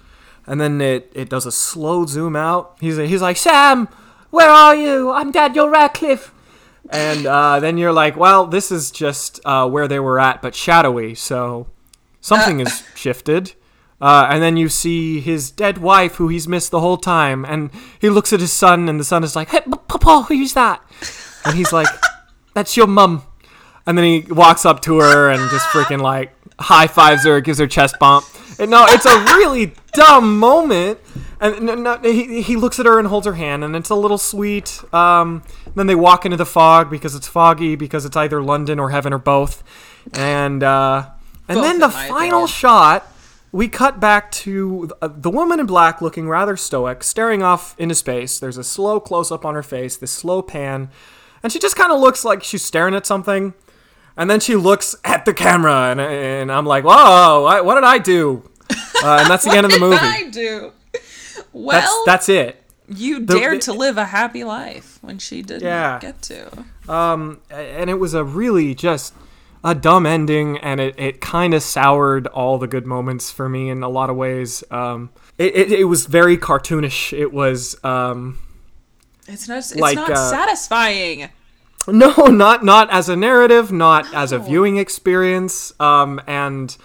And 0.46 0.60
then 0.60 0.80
it, 0.80 1.10
it 1.14 1.28
does 1.28 1.46
a 1.46 1.52
slow 1.52 2.06
zoom 2.06 2.36
out. 2.36 2.76
He's 2.80 2.98
he's 2.98 3.22
like, 3.22 3.36
Sam, 3.36 3.88
where 4.36 4.50
are 4.50 4.76
you? 4.76 5.10
I'm 5.12 5.30
Daniel 5.30 5.66
Radcliffe. 5.70 6.30
And 6.90 7.24
uh, 7.24 7.58
then 7.58 7.78
you're 7.78 7.94
like, 7.94 8.18
well, 8.18 8.46
this 8.46 8.70
is 8.70 8.90
just 8.90 9.40
uh, 9.46 9.66
where 9.66 9.88
they 9.88 9.98
were 9.98 10.20
at, 10.20 10.42
but 10.42 10.54
shadowy. 10.54 11.14
So 11.14 11.68
something 12.20 12.58
has 12.58 12.84
shifted. 12.94 13.54
Uh, 13.98 14.28
and 14.30 14.42
then 14.42 14.58
you 14.58 14.68
see 14.68 15.20
his 15.20 15.50
dead 15.50 15.78
wife, 15.78 16.16
who 16.16 16.28
he's 16.28 16.46
missed 16.46 16.70
the 16.70 16.80
whole 16.80 16.98
time. 16.98 17.46
And 17.46 17.70
he 17.98 18.10
looks 18.10 18.30
at 18.30 18.40
his 18.40 18.52
son, 18.52 18.90
and 18.90 19.00
the 19.00 19.04
son 19.04 19.24
is 19.24 19.34
like, 19.34 19.48
hey, 19.48 19.62
Papa, 19.88 20.26
who's 20.28 20.52
that? 20.52 20.82
And 21.46 21.56
he's 21.56 21.72
like, 21.72 21.88
that's 22.54 22.76
your 22.76 22.86
mum. 22.86 23.22
And 23.86 23.96
then 23.96 24.04
he 24.04 24.30
walks 24.30 24.66
up 24.66 24.82
to 24.82 24.98
her 24.98 25.30
and 25.30 25.50
just 25.50 25.66
freaking 25.68 26.02
like 26.02 26.34
high 26.60 26.88
fives 26.88 27.24
her, 27.24 27.40
gives 27.40 27.58
her 27.58 27.66
chest 27.66 27.98
bump. 27.98 28.26
And 28.58 28.70
no, 28.70 28.86
it's 28.88 29.06
a 29.06 29.24
really 29.36 29.74
dumb 29.92 30.38
moment. 30.38 30.98
And 31.38 31.62
no, 31.62 31.74
no, 31.74 31.98
he, 31.98 32.40
he 32.40 32.56
looks 32.56 32.80
at 32.80 32.86
her 32.86 32.98
and 32.98 33.08
holds 33.08 33.26
her 33.26 33.34
hand, 33.34 33.62
and 33.62 33.76
it's 33.76 33.90
a 33.90 33.94
little 33.94 34.16
sweet. 34.16 34.82
Um, 34.94 35.42
then 35.74 35.86
they 35.86 35.94
walk 35.94 36.24
into 36.24 36.38
the 36.38 36.46
fog 36.46 36.88
because 36.88 37.14
it's 37.14 37.28
foggy, 37.28 37.76
because 37.76 38.06
it's 38.06 38.16
either 38.16 38.42
London 38.42 38.78
or 38.78 38.90
heaven 38.90 39.12
or 39.12 39.18
both. 39.18 39.62
And 40.14 40.62
uh, 40.62 41.10
and 41.48 41.56
Both, 41.56 41.64
then 41.64 41.78
the 41.78 41.90
final 41.90 42.44
opinion. 42.44 42.46
shot, 42.46 43.12
we 43.52 43.68
cut 43.68 44.00
back 44.00 44.30
to 44.32 44.90
uh, 45.02 45.08
the 45.12 45.30
woman 45.30 45.60
in 45.60 45.66
black 45.66 46.00
looking 46.00 46.28
rather 46.28 46.56
stoic, 46.56 47.04
staring 47.04 47.42
off 47.42 47.78
into 47.78 47.94
space. 47.94 48.38
There's 48.38 48.56
a 48.56 48.64
slow 48.64 48.98
close 48.98 49.30
up 49.30 49.44
on 49.44 49.54
her 49.54 49.62
face, 49.62 49.96
this 49.96 50.10
slow 50.10 50.42
pan, 50.42 50.90
and 51.42 51.52
she 51.52 51.58
just 51.58 51.76
kind 51.76 51.92
of 51.92 52.00
looks 52.00 52.24
like 52.24 52.42
she's 52.42 52.64
staring 52.64 52.94
at 52.94 53.06
something. 53.06 53.54
And 54.16 54.30
then 54.30 54.40
she 54.40 54.56
looks 54.56 54.96
at 55.04 55.24
the 55.26 55.34
camera, 55.34 55.90
and, 55.90 56.00
and 56.00 56.50
I'm 56.50 56.64
like, 56.66 56.84
whoa, 56.84 57.42
what, 57.42 57.64
what 57.64 57.74
did 57.74 57.84
I 57.84 57.98
do? 57.98 58.48
Uh, 58.70 59.18
and 59.20 59.30
that's 59.30 59.44
the 59.44 59.50
end 59.56 59.66
of 59.66 59.72
the 59.72 59.78
movie. 59.78 59.96
What 59.96 60.02
did 60.02 60.26
I 60.26 60.30
do? 60.30 60.72
Well, 61.52 61.80
That's 61.80 62.02
that's 62.06 62.28
it. 62.28 62.62
you 62.88 63.20
the- 63.24 63.38
dared 63.38 63.60
to 63.62 63.72
live 63.72 63.98
a 63.98 64.04
happy 64.06 64.44
life 64.44 64.98
when 65.02 65.18
she 65.18 65.42
didn't 65.42 65.62
Yeah. 65.64 65.98
get 66.00 66.20
to. 66.22 66.64
Um, 66.88 67.40
and 67.50 67.88
it 67.90 67.94
was 67.98 68.14
a 68.14 68.24
really 68.24 68.74
just 68.74 69.12
a 69.64 69.74
dumb 69.74 70.06
ending, 70.06 70.58
and 70.58 70.80
it, 70.80 70.94
it 70.98 71.20
kind 71.20 71.52
of 71.54 71.62
soured 71.62 72.26
all 72.28 72.56
the 72.58 72.66
good 72.66 72.86
moments 72.86 73.30
for 73.30 73.48
me 73.48 73.68
in 73.70 73.82
a 73.82 73.88
lot 73.88 74.08
of 74.10 74.16
ways. 74.16 74.62
Um, 74.70 75.10
it, 75.38 75.54
it, 75.56 75.72
it 75.72 75.84
was 75.84 76.06
very 76.06 76.36
cartoonish. 76.38 77.12
It 77.12 77.32
was 77.32 77.76
um, 77.84 78.38
It's 79.26 79.48
not. 79.48 79.58
It's 79.58 79.76
Like, 79.76 79.96
not 79.96 80.10
uh, 80.10 80.30
satisfying. 80.30 81.28
no, 81.92 82.12
not 82.26 82.64
not 82.64 82.90
as 82.90 83.08
a 83.08 83.16
narrative, 83.16 83.70
not 83.72 84.12
as 84.14 84.32
a 84.32 84.38
viewing 84.38 84.76
experience. 84.76 85.72
Um, 85.80 86.20
and 86.26 86.76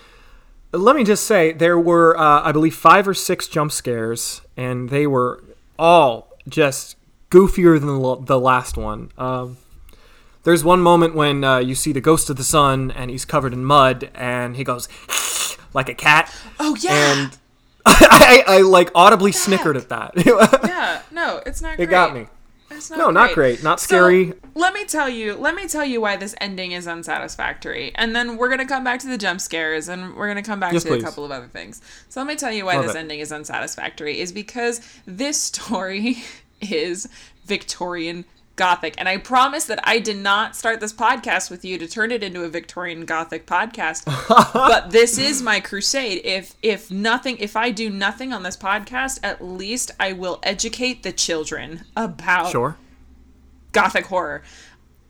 let 0.72 0.96
me 0.96 1.04
just 1.04 1.26
say, 1.26 1.52
there 1.54 1.80
were 1.80 2.18
uh, 2.18 2.42
I 2.44 2.52
believe 2.52 2.76
five 2.76 3.08
or 3.08 3.14
six 3.14 3.48
jump 3.48 3.72
scares, 3.72 4.42
and 4.56 4.90
they 4.90 5.08
were 5.08 5.44
all 5.80 6.30
just 6.48 6.96
goofier 7.30 7.80
than 7.80 8.26
the 8.26 8.40
last 8.40 8.78
one. 8.78 9.12
Um, 9.18 9.58
there's 10.44 10.64
one 10.64 10.82
moment 10.82 11.14
when 11.16 11.44
uh, 11.44 11.58
you 11.60 11.76
see 11.76 11.92
the 11.92 12.02
ghost 12.02 12.30
of 12.30 12.36
the 12.38 12.44
son, 12.44 12.92
and 12.92 13.12
he's 13.12 13.26
covered 13.26 13.54
in 13.54 13.64
mud, 13.64 14.10
and 14.16 14.56
he 14.56 14.64
goes 14.64 14.88
like 15.74 15.88
a 15.90 15.94
cat, 15.94 16.34
Oh 16.60 16.76
yeah. 16.80 17.14
and 17.14 17.38
I, 17.86 18.44
I 18.48 18.62
like 18.62 18.92
audibly 18.94 19.32
snickered 19.32 19.78
at 19.78 19.90
that. 19.90 20.14
yeah. 20.26 21.02
No, 21.12 21.42
it's 21.46 21.62
not. 21.62 21.74
it 21.74 21.78
great. 21.78 21.90
got 21.90 22.14
me. 22.14 22.28
It's 22.82 22.89
not 22.89 22.98
No, 23.00 23.12
not 23.12 23.34
great, 23.34 23.62
not 23.63 23.80
So, 23.80 23.86
scary. 23.86 24.34
let 24.56 24.74
me 24.74 24.86
tell 24.86 25.08
you. 25.08 25.36
Let 25.36 25.54
me 25.56 25.67
tell 25.67 25.86
you 25.86 26.02
why 26.02 26.15
this 26.17 26.34
ending 26.41 26.72
is 26.72 26.88
unsatisfactory, 26.88 27.91
and 27.96 28.15
then 28.15 28.38
we're 28.38 28.50
gonna 28.50 28.65
come 28.65 28.84
back 28.84 29.00
to 29.02 29.08
the 29.08 29.17
jump 29.17 29.39
scares, 29.39 29.88
and 29.88 30.15
we're 30.15 30.28
gonna 30.28 30.41
come 30.44 30.60
back 30.60 30.74
Yes, 30.74 30.84
to 30.84 30.89
please. 30.89 31.04
a 31.04 31.06
couple 31.06 31.24
of 31.24 31.32
other 31.32 31.48
things. 31.48 31.82
So 32.10 32.20
let 32.20 32.28
me 32.28 32.36
tell 32.36 32.52
you 32.52 32.65
why 32.65 32.76
Love 32.76 32.86
this 32.88 32.96
it. 32.96 33.00
ending 33.00 33.20
is 33.20 33.32
unsatisfactory. 33.32 34.20
Is 34.20 34.32
because 34.32 34.82
this 35.06 35.39
story 35.41 36.24
is 36.62 37.08
Victorian 37.46 38.26
Gothic, 38.56 38.96
and 38.98 39.08
I 39.08 39.18
promise 39.18 39.66
that 39.66 39.80
I 39.84 40.00
did 40.00 40.18
not 40.18 40.56
start 40.56 40.80
this 40.80 40.94
podcast 40.94 41.50
with 41.50 41.64
you 41.64 41.78
to 41.78 41.88
turn 41.88 42.12
it 42.12 42.24
into 42.24 42.44
a 42.44 42.50
Victorian 42.50 43.06
Gothic 43.06 43.46
podcast. 43.46 44.06
but 44.54 44.92
this 44.92 45.18
is 45.18 45.42
my 45.42 45.60
crusade. 45.60 46.22
If 46.24 46.56
if 46.62 46.92
nothing, 46.92 47.38
if 47.38 47.56
I 47.56 47.72
do 47.72 47.90
nothing 47.90 48.34
on 48.34 48.44
this 48.44 48.58
podcast, 48.58 49.20
at 49.24 49.44
least 49.44 49.92
I 50.00 50.14
will 50.14 50.40
educate 50.44 51.04
the 51.04 51.12
children 51.12 51.86
about 51.96 52.52
Sure. 52.52 52.78
Gothic 53.72 54.08
horror. 54.08 54.44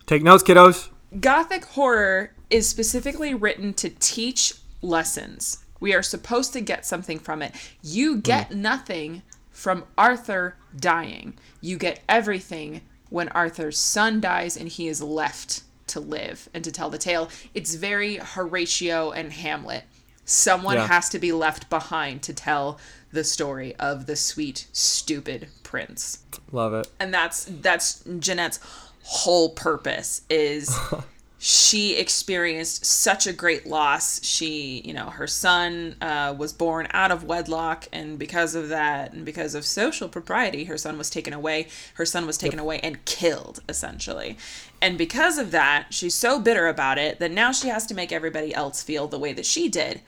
Take 0.06 0.24
notes, 0.24 0.44
kiddos. 0.44 0.90
Gothic 1.20 1.66
horror 1.66 2.34
is 2.50 2.70
specifically 2.70 3.34
written 3.34 3.74
to 3.76 3.90
teach 3.90 4.54
lessons. 4.82 5.60
We 5.80 5.94
are 5.96 6.04
supposed 6.04 6.54
to 6.54 6.62
get 6.62 6.86
something 6.86 7.18
from 7.18 7.42
it. 7.42 7.56
You 7.82 8.18
get 8.18 8.52
mm. 8.52 8.58
nothing 8.58 9.24
from 9.50 9.86
Arthur 9.98 10.56
dying. 10.78 11.38
You 11.60 11.78
get 11.78 12.02
everything 12.08 12.82
when 13.12 13.30
Arthur's 13.30 13.78
son 13.78 14.20
dies 14.20 14.58
and 14.58 14.68
he 14.68 14.88
is 14.88 15.04
left 15.04 15.62
to 15.88 16.00
live 16.00 16.50
and 16.54 16.64
to 16.64 16.72
tell 16.72 16.90
the 16.90 16.98
tale. 16.98 17.30
It's 17.54 17.76
very 17.76 18.16
Horatio 18.16 19.12
and 19.12 19.32
Hamlet. 19.32 19.84
Someone 20.26 20.78
Yeah. 20.78 20.88
has 20.88 21.10
to 21.10 21.20
be 21.20 21.32
left 21.32 21.70
behind 21.70 22.24
to 22.24 22.34
tell 22.34 22.80
the 23.12 23.24
story 23.24 23.76
of 23.76 24.06
the 24.06 24.16
sweet, 24.16 24.68
stupid 24.72 25.50
prince 25.64 26.20
Love 26.54 26.74
it. 26.74 26.88
and 27.00 27.14
that's 27.14 27.46
that's 27.62 28.02
Jeanette's 28.20 28.60
whole 29.04 29.50
purpose 29.50 30.22
is 30.30 30.74
she 31.44 31.96
experienced 31.96 32.86
such 32.86 33.26
a 33.26 33.34
great 33.34 33.66
loss. 33.66 34.24
She, 34.24 34.84
you 34.86 34.94
know, 34.94 35.10
her 35.10 35.26
son 35.26 35.96
uh, 36.00 36.36
was 36.38 36.54
born 36.54 36.88
out 36.92 37.10
of 37.10 37.24
wedlock, 37.24 37.88
and 37.92 38.20
because 38.20 38.54
of 38.54 38.70
that, 38.70 39.12
and 39.12 39.26
because 39.26 39.56
of 39.56 39.66
social 39.66 40.08
propriety, 40.08 40.66
her 40.66 40.78
son 40.78 41.00
was 41.00 41.10
taken 41.10 41.34
away. 41.34 41.68
Her 41.96 42.06
son 42.06 42.28
was 42.28 42.38
taken 42.38 42.60
away 42.60 42.80
and 42.82 43.04
killed, 43.06 43.60
essentially. 43.68 44.38
And 44.84 45.00
because 45.00 45.40
of 45.40 45.50
that, 45.50 45.88
she's 45.90 46.14
so 46.14 46.40
bitter 46.40 46.68
about 46.68 47.00
it 47.00 47.18
that 47.18 47.32
now 47.32 47.52
she 47.52 47.70
has 47.70 47.88
to 47.88 47.96
make 47.96 48.12
everybody 48.12 48.54
else 48.54 48.84
feel 48.84 49.08
the 49.08 49.18
way 49.18 49.34
that 49.34 49.48
she 49.48 49.68
did. 49.68 50.02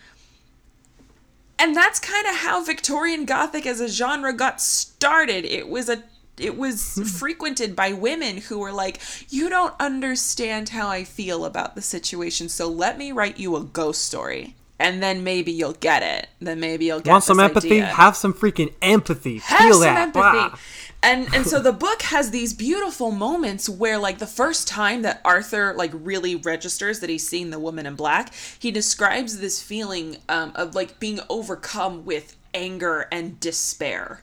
And 1.57 1.75
that's 1.75 1.99
kind 1.99 2.27
of 2.27 2.35
how 2.35 2.63
Victorian 2.63 3.25
Gothic 3.25 3.65
as 3.65 3.81
a 3.81 3.87
genre 3.87 4.33
got 4.33 4.61
started. 4.61 5.45
It 5.45 5.67
was 5.67 5.89
a 5.89 6.03
it 6.37 6.57
was 6.57 6.99
frequented 7.17 7.75
by 7.75 7.93
women 7.93 8.37
who 8.37 8.59
were 8.59 8.71
like, 8.71 8.99
"You 9.29 9.49
don't 9.49 9.73
understand 9.79 10.69
how 10.69 10.87
I 10.87 11.03
feel 11.03 11.45
about 11.45 11.75
the 11.75 11.81
situation, 11.81 12.49
so 12.49 12.67
let 12.67 12.97
me 12.97 13.11
write 13.11 13.37
you 13.37 13.55
a 13.55 13.63
ghost 13.63 14.03
story, 14.03 14.55
and 14.79 15.01
then 15.03 15.23
maybe 15.23 15.51
you'll 15.51 15.73
get 15.73 16.01
it. 16.03 16.29
Then 16.39 16.59
maybe 16.59 16.85
you'll 16.85 16.99
get 17.01 17.11
Want 17.11 17.23
some 17.23 17.39
empathy? 17.39 17.81
idea." 17.81 17.85
Have 17.85 18.15
some 18.17 18.33
freaking 18.33 18.73
empathy. 18.81 19.37
Have 19.39 19.59
Feel 19.59 19.73
some 19.73 19.81
that. 19.81 20.15
empathy. 20.15 20.57
And 21.03 21.27
and 21.35 21.45
so 21.45 21.59
the 21.69 21.73
book 21.73 22.01
has 22.03 22.31
these 22.31 22.53
beautiful 22.53 23.11
moments 23.11 23.67
where 23.69 23.97
like 23.97 24.17
the 24.19 24.27
first 24.27 24.67
time 24.67 25.01
that 25.03 25.21
Arthur 25.25 25.73
like 25.75 25.91
really 25.93 26.35
registers 26.35 26.99
that 27.01 27.09
he's 27.09 27.27
seeing 27.27 27.49
the 27.51 27.59
woman 27.59 27.85
in 27.85 27.95
black, 27.95 28.33
he 28.57 28.71
describes 28.71 29.37
this 29.39 29.61
feeling 29.61 30.17
um, 30.29 30.51
of 30.55 30.75
like 30.75 30.99
being 30.99 31.19
overcome 31.29 32.05
with 32.05 32.37
anger 32.53 33.07
and 33.11 33.39
despair. 33.39 34.21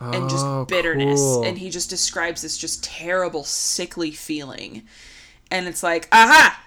And 0.00 0.30
just 0.30 0.44
Oh, 0.44 0.64
bitterness. 0.64 1.20
cool. 1.20 1.42
And 1.44 1.58
he 1.58 1.68
just 1.70 1.90
describes 1.90 2.40
this 2.42 2.56
just 2.56 2.82
terrible, 2.82 3.44
sickly 3.44 4.10
feeling. 4.10 4.82
And 5.50 5.66
it's 5.68 5.82
like, 5.82 6.08
aha! 6.10 6.58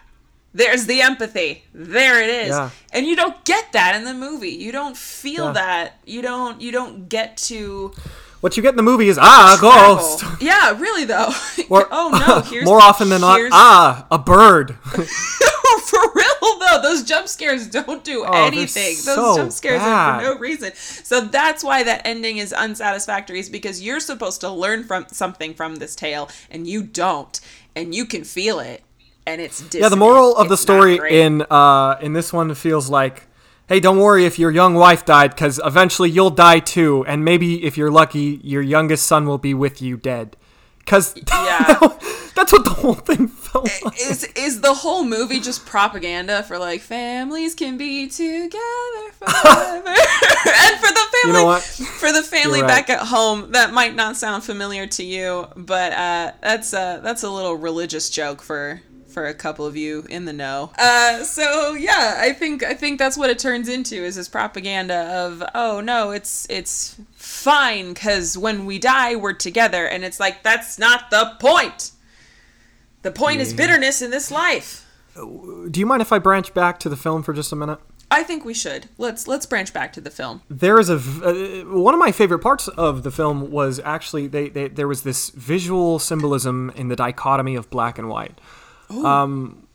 There's 0.53 0.85
the 0.85 1.01
empathy. 1.01 1.63
There 1.73 2.21
it 2.21 2.29
is. 2.29 2.49
Yeah. 2.49 2.69
And 2.91 3.07
you 3.07 3.15
don't 3.15 3.43
get 3.43 3.71
that 3.71 3.95
in 3.95 4.03
the 4.03 4.13
movie. 4.13 4.51
You 4.51 4.71
don't 4.71 4.95
feel 4.95 5.45
Yeah. 5.45 5.51
that. 5.53 5.99
You 6.05 6.21
don't 6.21 6.61
you 6.61 6.71
don't 6.71 7.09
get 7.09 7.37
to 7.49 7.91
What 8.41 8.55
you 8.55 8.61
get 8.61 8.69
in 8.69 8.75
the 8.75 8.83
movie 8.83 9.07
is 9.07 9.17
ah, 9.19 9.55
a 9.57 9.59
ghost. 9.61 10.23
Yeah, 10.41 10.77
really 10.79 11.05
though. 11.05 11.31
Or, 11.69 11.87
oh 11.89 12.09
no, 12.27 12.41
here's 12.51 12.65
more 12.65 12.79
often 12.79 13.09
than 13.09 13.21
not, 13.21 13.39
ah, 13.51 14.05
a 14.11 14.19
bird. 14.19 14.77
Those 16.81 17.03
jump 17.03 17.27
scares 17.27 17.67
don't 17.67 18.03
do 18.03 18.23
Oh, 18.25 18.31
anything. 18.31 18.95
Those 18.95 19.03
so 19.03 19.35
jump 19.35 19.51
scares 19.51 19.81
are 19.81 20.21
for 20.21 20.23
no 20.33 20.37
reason. 20.39 20.73
So 20.75 21.21
that's 21.21 21.63
why 21.63 21.83
that 21.83 22.01
ending 22.05 22.37
is 22.37 22.53
unsatisfactory. 22.53 23.39
Is 23.39 23.49
because 23.49 23.81
you're 23.81 23.99
supposed 23.99 24.41
to 24.41 24.49
learn 24.49 24.83
from 24.83 25.05
something 25.09 25.53
from 25.53 25.75
this 25.77 25.95
tale, 25.95 26.29
and 26.51 26.67
you 26.67 26.83
don't, 26.83 27.39
and 27.75 27.93
you 27.93 28.05
can 28.05 28.23
feel 28.23 28.59
it, 28.59 28.83
and 29.25 29.41
it's 29.41 29.63
yeah, 29.73 29.89
the 29.89 29.95
moral 29.95 30.35
of 30.35 30.49
the 30.49 30.53
It's 30.53 30.67
not 30.67 30.75
story 30.75 31.19
in 31.21 31.43
uh 31.49 31.97
in 32.01 32.13
this 32.13 32.31
one 32.33 32.53
feels 32.55 32.89
like, 32.89 33.27
hey, 33.67 33.79
don't 33.79 33.97
worry 33.99 34.25
if 34.25 34.37
your 34.39 34.51
young 34.51 34.73
wife 34.75 35.05
died, 35.05 35.31
because 35.31 35.59
eventually 35.63 36.09
you'll 36.09 36.29
die 36.29 36.59
too, 36.59 37.05
and 37.07 37.23
maybe 37.25 37.63
if 37.63 37.77
you're 37.77 37.91
lucky, 37.91 38.39
your 38.43 38.61
youngest 38.61 39.05
son 39.07 39.25
will 39.25 39.37
be 39.37 39.53
with 39.53 39.81
you 39.81 39.97
dead. 39.97 40.35
Because 40.79 41.15
Yeah. 41.31 41.77
that's 42.35 42.51
what 42.51 42.65
the 42.65 42.75
whole 42.81 42.93
thing 42.95 43.27
felt 43.67 43.83
like. 43.83 44.01
is 44.01 44.23
is 44.35 44.61
the 44.61 44.73
whole 44.73 45.03
movie 45.03 45.39
just 45.39 45.65
propaganda 45.65 46.43
for 46.43 46.57
like 46.57 46.81
families 46.81 47.55
can 47.55 47.77
be 47.77 48.07
together 48.07 49.11
forever? 49.11 49.95
And 50.55 50.79
for 50.79 50.91
the 50.91 51.05
family 51.23 51.25
You 51.25 51.33
know 51.33 51.59
for 51.59 52.11
the 52.11 52.23
family 52.23 52.61
right. 52.61 52.67
back 52.67 52.89
at 52.89 52.99
home 52.99 53.51
that 53.51 53.71
might 53.73 53.95
not 53.95 54.17
sound 54.17 54.43
familiar 54.43 54.87
to 54.87 55.03
you 55.03 55.47
but 55.55 55.93
uh, 55.93 56.31
that's 56.41 56.73
uh, 56.73 56.99
that's 57.01 57.23
a 57.23 57.29
little 57.29 57.55
religious 57.55 58.09
joke 58.09 58.41
for 58.41 58.81
for 59.07 59.27
a 59.27 59.33
couple 59.33 59.65
of 59.67 59.77
you 59.77 60.03
in 60.09 60.25
the 60.25 60.33
know. 60.33 60.71
Uh, 60.77 61.23
so 61.23 61.73
yeah 61.73 62.15
i 62.17 62.33
think 62.33 62.63
i 62.63 62.73
think 62.73 62.97
that's 62.99 63.15
what 63.15 63.29
it 63.29 63.37
turns 63.39 63.69
into 63.69 63.95
is 63.95 64.15
this 64.15 64.27
propaganda 64.27 64.95
of 65.13 65.43
oh 65.53 65.79
no 65.79 66.11
it's 66.11 66.47
it's 66.49 66.97
fine 67.11 67.93
because 67.93 68.37
when 68.37 68.65
we 68.65 68.79
die 68.79 69.15
we're 69.15 69.33
together. 69.33 69.85
And 69.87 70.03
it's 70.03 70.19
like 70.19 70.43
that's 70.43 70.77
not 70.77 71.09
the 71.09 71.35
point 71.39 71.91
the 73.03 73.11
point 73.11 73.41
is 73.41 73.53
bitterness 73.53 74.01
in 74.01 74.11
this 74.11 74.31
life. 74.31 74.85
Do 75.15 75.79
you 75.79 75.85
mind 75.85 76.01
if 76.01 76.11
I 76.11 76.19
branch 76.19 76.53
back 76.53 76.79
to 76.79 76.89
the 76.89 76.97
film 76.97 77.21
for 77.21 77.33
just 77.33 77.51
a 77.51 77.55
minute? 77.55 77.79
I 78.09 78.23
think 78.23 78.43
we 78.45 78.53
should. 78.53 78.89
Let's 78.97 79.27
let's 79.27 79.45
branch 79.45 79.73
back 79.73 79.93
to 79.93 80.01
the 80.01 80.09
film. 80.09 80.41
There 80.49 80.79
is 80.79 80.89
a 80.89 80.95
uh, 80.95 81.63
one 81.65 81.93
of 81.93 81.99
my 81.99 82.11
favorite 82.11 82.39
parts 82.39 82.67
of 82.67 83.03
the 83.03 83.11
film 83.11 83.51
was 83.51 83.79
actually 83.79 84.27
they, 84.27 84.49
they 84.49 84.67
there 84.67 84.87
was 84.87 85.03
this 85.03 85.29
visual 85.29 85.99
symbolism 85.99 86.71
in 86.75 86.87
the 86.87 86.95
dichotomy 86.95 87.55
of 87.55 87.69
black 87.69 87.97
and 87.97 88.09
white 88.09 88.39
um 89.03 89.65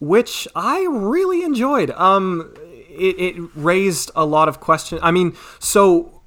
which 0.00 0.48
i 0.56 0.84
really 0.90 1.44
enjoyed 1.44 1.90
um 1.92 2.52
it, 2.96 3.36
it 3.36 3.50
raised 3.54 4.10
a 4.16 4.24
lot 4.24 4.48
of 4.48 4.60
questions. 4.60 5.00
I 5.04 5.10
mean, 5.10 5.36
so 5.58 6.22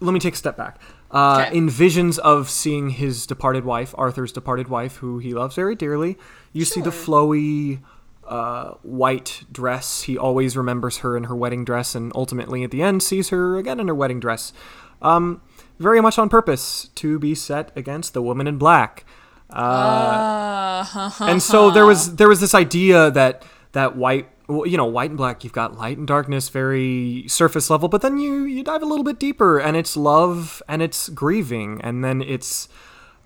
let 0.00 0.12
me 0.12 0.20
take 0.20 0.34
a 0.34 0.36
step 0.36 0.56
back. 0.56 0.80
Uh, 1.10 1.44
Okay. 1.46 1.56
In 1.56 1.70
visions 1.70 2.18
of 2.18 2.50
seeing 2.50 2.90
his 2.90 3.26
departed 3.26 3.64
wife, 3.64 3.94
Arthur's 3.96 4.32
departed 4.32 4.68
wife, 4.68 4.96
who 4.96 5.18
he 5.18 5.32
loves 5.32 5.54
very 5.54 5.74
dearly, 5.74 6.18
you 6.52 6.64
see 6.64 6.80
the 6.80 6.90
flowy 6.90 7.80
uh, 8.26 8.72
white 8.82 9.44
dress. 9.50 10.02
He 10.02 10.18
always 10.18 10.56
remembers 10.56 10.98
her 10.98 11.16
in 11.16 11.24
her 11.24 11.34
wedding 11.34 11.64
dress, 11.64 11.94
and 11.94 12.12
ultimately 12.14 12.62
at 12.62 12.70
the 12.70 12.82
end 12.82 13.02
sees 13.02 13.30
her 13.30 13.56
again 13.56 13.80
in 13.80 13.88
her 13.88 13.94
wedding 13.94 14.20
dress. 14.20 14.52
Um, 15.00 15.40
very 15.78 16.00
much 16.00 16.18
on 16.18 16.28
purpose 16.28 16.88
to 16.96 17.18
be 17.18 17.34
set 17.34 17.72
against 17.76 18.12
the 18.12 18.20
woman 18.20 18.46
in 18.46 18.58
black. 18.58 19.04
Uh, 19.48 21.10
and 21.20 21.42
so 21.42 21.70
there 21.70 21.86
was 21.86 22.16
there 22.16 22.28
was 22.28 22.40
this 22.40 22.54
idea 22.54 23.10
that 23.12 23.44
that 23.72 23.96
white 23.96 24.28
well, 24.48 24.66
you 24.66 24.76
know 24.76 24.84
white 24.86 25.10
and 25.10 25.16
black 25.16 25.44
you've 25.44 25.52
got 25.52 25.76
light 25.78 25.98
and 25.98 26.06
darkness 26.06 26.48
very 26.48 27.24
surface 27.28 27.68
level 27.70 27.88
but 27.88 28.00
then 28.02 28.18
you 28.18 28.44
you 28.44 28.62
dive 28.64 28.82
a 28.82 28.86
little 28.86 29.04
bit 29.04 29.18
deeper 29.20 29.58
and 29.58 29.76
it's 29.76 29.96
love 29.96 30.62
and 30.68 30.82
it's 30.82 31.08
grieving 31.10 31.80
and 31.82 32.02
then 32.02 32.22
it's 32.22 32.68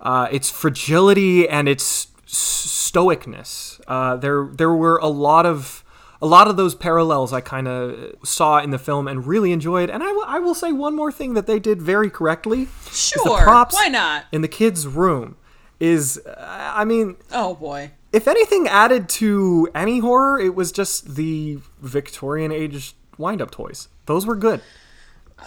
uh, 0.01 0.27
it's 0.31 0.49
fragility 0.49 1.47
and 1.47 1.67
it's 1.69 2.07
stoicness 2.27 3.79
uh, 3.87 4.15
there 4.17 4.49
there 4.53 4.71
were 4.73 4.97
a 4.97 5.07
lot 5.07 5.45
of 5.45 5.83
a 6.21 6.25
lot 6.25 6.47
of 6.47 6.55
those 6.55 6.73
parallels 6.75 7.33
I 7.33 7.41
kind 7.41 7.67
of 7.67 8.15
saw 8.23 8.59
in 8.59 8.69
the 8.69 8.79
film 8.79 9.07
and 9.07 9.25
really 9.27 9.51
enjoyed 9.51 9.89
and 9.89 10.01
I 10.03 10.11
will- 10.11 10.25
I 10.25 10.39
will 10.39 10.55
say 10.55 10.71
one 10.71 10.95
more 10.95 11.11
thing 11.11 11.33
that 11.33 11.47
they 11.47 11.59
did 11.59 11.81
very 11.81 12.09
correctly 12.09 12.67
Sure, 12.91 13.39
props 13.41 13.75
why 13.75 13.87
not? 13.89 14.25
in 14.31 14.41
the 14.41 14.47
kids 14.47 14.87
room 14.87 15.35
is 15.79 16.21
uh, 16.25 16.71
I 16.75 16.85
mean 16.85 17.15
oh 17.31 17.55
boy. 17.55 17.91
If 18.13 18.27
anything 18.27 18.67
added 18.67 19.09
to 19.09 19.67
any 19.75 19.99
horror, 19.99 20.39
it 20.39 20.55
was 20.55 20.71
just 20.71 21.15
the 21.15 21.59
Victorian 21.81 22.51
age 22.51 22.95
wind 23.17 23.41
up 23.41 23.51
toys. 23.51 23.89
Those 24.05 24.25
were 24.25 24.35
good. 24.35 24.61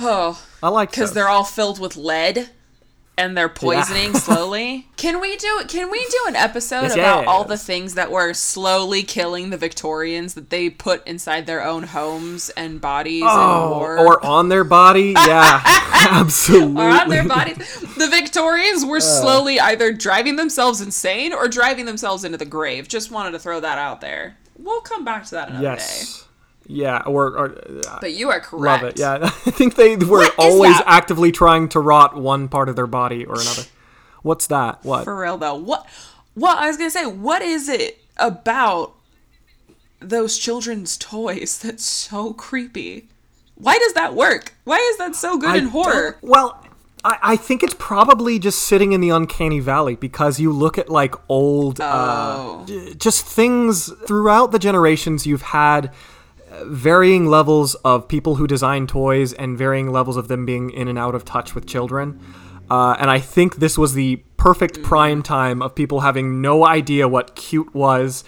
Oh, 0.01 0.45
I 0.63 0.69
like 0.69 0.91
because 0.91 1.13
they're 1.13 1.29
all 1.29 1.45
filled 1.45 1.79
with 1.79 1.97
lead 1.97 2.51
and 3.19 3.37
they're 3.37 3.49
poisoning 3.49 4.15
slowly. 4.15 4.89
Can 4.97 5.21
we 5.21 5.37
do 5.37 5.63
Can 5.69 5.91
we 5.91 6.05
do 6.05 6.25
an 6.29 6.37
episode 6.37 6.83
Yes, 6.83 6.95
about 6.95 7.27
all 7.27 7.45
the 7.45 7.57
things 7.57 7.95
that 7.95 8.11
were 8.11 8.33
slowly 8.35 9.03
killing 9.03 9.51
the 9.51 9.57
Victorians 9.57 10.35
that 10.35 10.51
they 10.51 10.71
put 10.71 11.07
inside 11.07 11.47
their 11.47 11.65
own 11.65 11.85
homes 11.85 12.51
and 12.51 12.81
bodies 12.81 13.25
oh, 13.27 13.79
war? 13.79 13.99
or 13.99 14.25
on 14.25 14.49
their 14.49 14.65
body. 14.65 15.15
Yeah, 15.27 15.61
absolutely. 16.11 16.81
or 16.81 16.89
on 16.89 17.09
their 17.09 17.27
bodies. 17.27 17.57
The 17.81 18.07
Victorians 18.09 18.85
were 18.85 18.99
uh. 18.99 19.01
slowly 19.01 19.59
either 19.59 19.93
driving 19.93 20.37
themselves 20.37 20.81
insane 20.81 21.33
or 21.33 21.49
driving 21.49 21.85
themselves 21.85 22.23
into 22.23 22.39
the 22.39 22.45
grave. 22.45 22.87
Just 22.87 23.11
wanted 23.11 23.33
to 23.33 23.39
throw 23.41 23.59
that 23.59 23.79
out 23.79 24.01
there. 24.01 24.37
We'll 24.57 24.83
come 24.83 25.05
back 25.05 25.25
to 25.27 25.31
that 25.33 25.49
another 25.49 25.77
day. 25.77 26.03
Yeah, 26.69 27.03
or, 27.07 27.27
or 27.39 27.59
uh, 27.89 27.99
But 28.01 28.15
you 28.15 28.29
are 28.31 28.41
correct. 28.41 28.83
love 28.83 28.91
it. 28.93 28.99
Yeah, 28.99 29.19
I 29.23 29.29
think 29.29 29.77
they 29.77 29.97
were 29.97 30.19
What 30.19 30.35
always 30.39 30.77
actively 30.85 31.31
trying 31.33 31.69
to 31.71 31.81
rot 31.81 32.17
one 32.17 32.49
part 32.49 32.69
of 32.69 32.75
their 32.77 32.89
body 32.89 33.25
or 33.25 33.35
another. 33.41 33.63
What's 34.23 34.49
that? 34.49 34.85
What? 34.85 35.05
For 35.05 35.17
real 35.17 35.39
though. 35.39 35.55
What 35.55 35.87
what 36.35 36.59
I 36.59 36.67
was 36.67 36.77
gonna 36.77 36.91
say, 36.91 37.07
what 37.07 37.41
is 37.43 37.69
it 37.69 37.99
about 38.17 38.95
those 40.01 40.37
children's 40.39 40.97
toys 40.97 41.59
that's 41.59 41.85
so 41.85 42.33
creepy? 42.33 43.09
Why 43.55 43.79
does 43.79 43.95
that 43.95 44.15
work? 44.15 44.55
Why 44.65 44.77
is 44.93 44.99
that 44.99 45.15
so 45.17 45.39
good 45.39 45.51
I 45.51 45.57
in 45.59 45.67
horror? 45.69 46.19
Well, 46.21 46.63
I, 47.05 47.19
I 47.23 47.37
think 47.37 47.63
it's 47.63 47.75
probably 47.79 48.39
just 48.39 48.59
sitting 48.63 48.93
in 48.93 49.01
the 49.01 49.11
uncanny 49.11 49.61
valley 49.61 49.97
because 49.97 50.39
you 50.41 50.53
look 50.53 50.77
at 50.77 50.91
like 50.91 51.15
old, 51.29 51.81
uh, 51.81 52.35
Oh. 52.39 52.65
j- 52.67 52.95
just 52.95 53.25
things 53.25 53.91
throughout 54.07 54.51
the 54.53 54.59
generations 54.59 55.27
you've 55.27 55.43
had 55.43 55.87
uh, 55.87 55.91
varying 56.65 57.27
levels 57.27 57.75
of 57.77 58.09
people 58.09 58.37
who 58.37 58.47
design 58.47 58.87
toys 58.87 59.33
and 59.33 59.57
varying 59.57 59.91
levels 59.91 60.17
of 60.17 60.29
them 60.29 60.47
being 60.47 60.71
in 60.71 60.89
and 60.89 60.99
out 60.99 61.15
of 61.15 61.25
touch 61.25 61.55
with 61.55 61.67
children. 61.67 62.21
Uh, 62.71 62.97
and 62.99 63.11
I 63.11 63.21
think 63.21 63.57
this 63.57 63.79
was 63.79 63.95
the 63.95 64.17
perfect 64.37 64.83
prime 64.83 65.23
time 65.23 65.63
of 65.63 65.75
people 65.75 66.01
having 66.01 66.41
no 66.41 66.67
idea 66.67 67.09
what 67.09 67.37
cute 67.37 67.75
was 67.75 68.25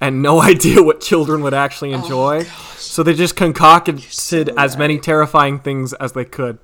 and 0.00 0.22
no 0.22 0.40
idea 0.52 0.82
what 0.82 1.00
children 1.00 1.42
would 1.42 1.54
actually 1.54 1.92
enjoy. 1.92 2.44
so 2.76 3.02
they 3.02 3.14
just 3.14 3.36
concocted 3.36 4.04
as 4.56 4.76
many 4.76 4.98
terrifying 4.98 5.58
things 5.58 5.92
as 5.94 6.12
they 6.12 6.24
could. 6.24 6.58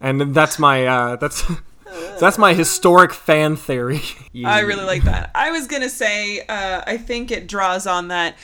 And 0.00 0.34
that's 0.34 0.58
my 0.58 0.86
uh, 0.86 1.16
that's 1.20 1.44
that's 2.20 2.38
my 2.38 2.54
historic 2.54 3.12
fan 3.12 3.56
theory. 3.56 4.02
I 4.44 4.60
really 4.60 4.84
like 4.84 5.04
that. 5.04 5.30
I 5.34 5.50
was 5.50 5.66
gonna 5.66 5.88
say, 5.88 6.40
uh, 6.40 6.82
I 6.86 6.96
think 6.96 7.30
it 7.30 7.46
draws 7.46 7.86
on 7.86 8.08
that 8.08 8.36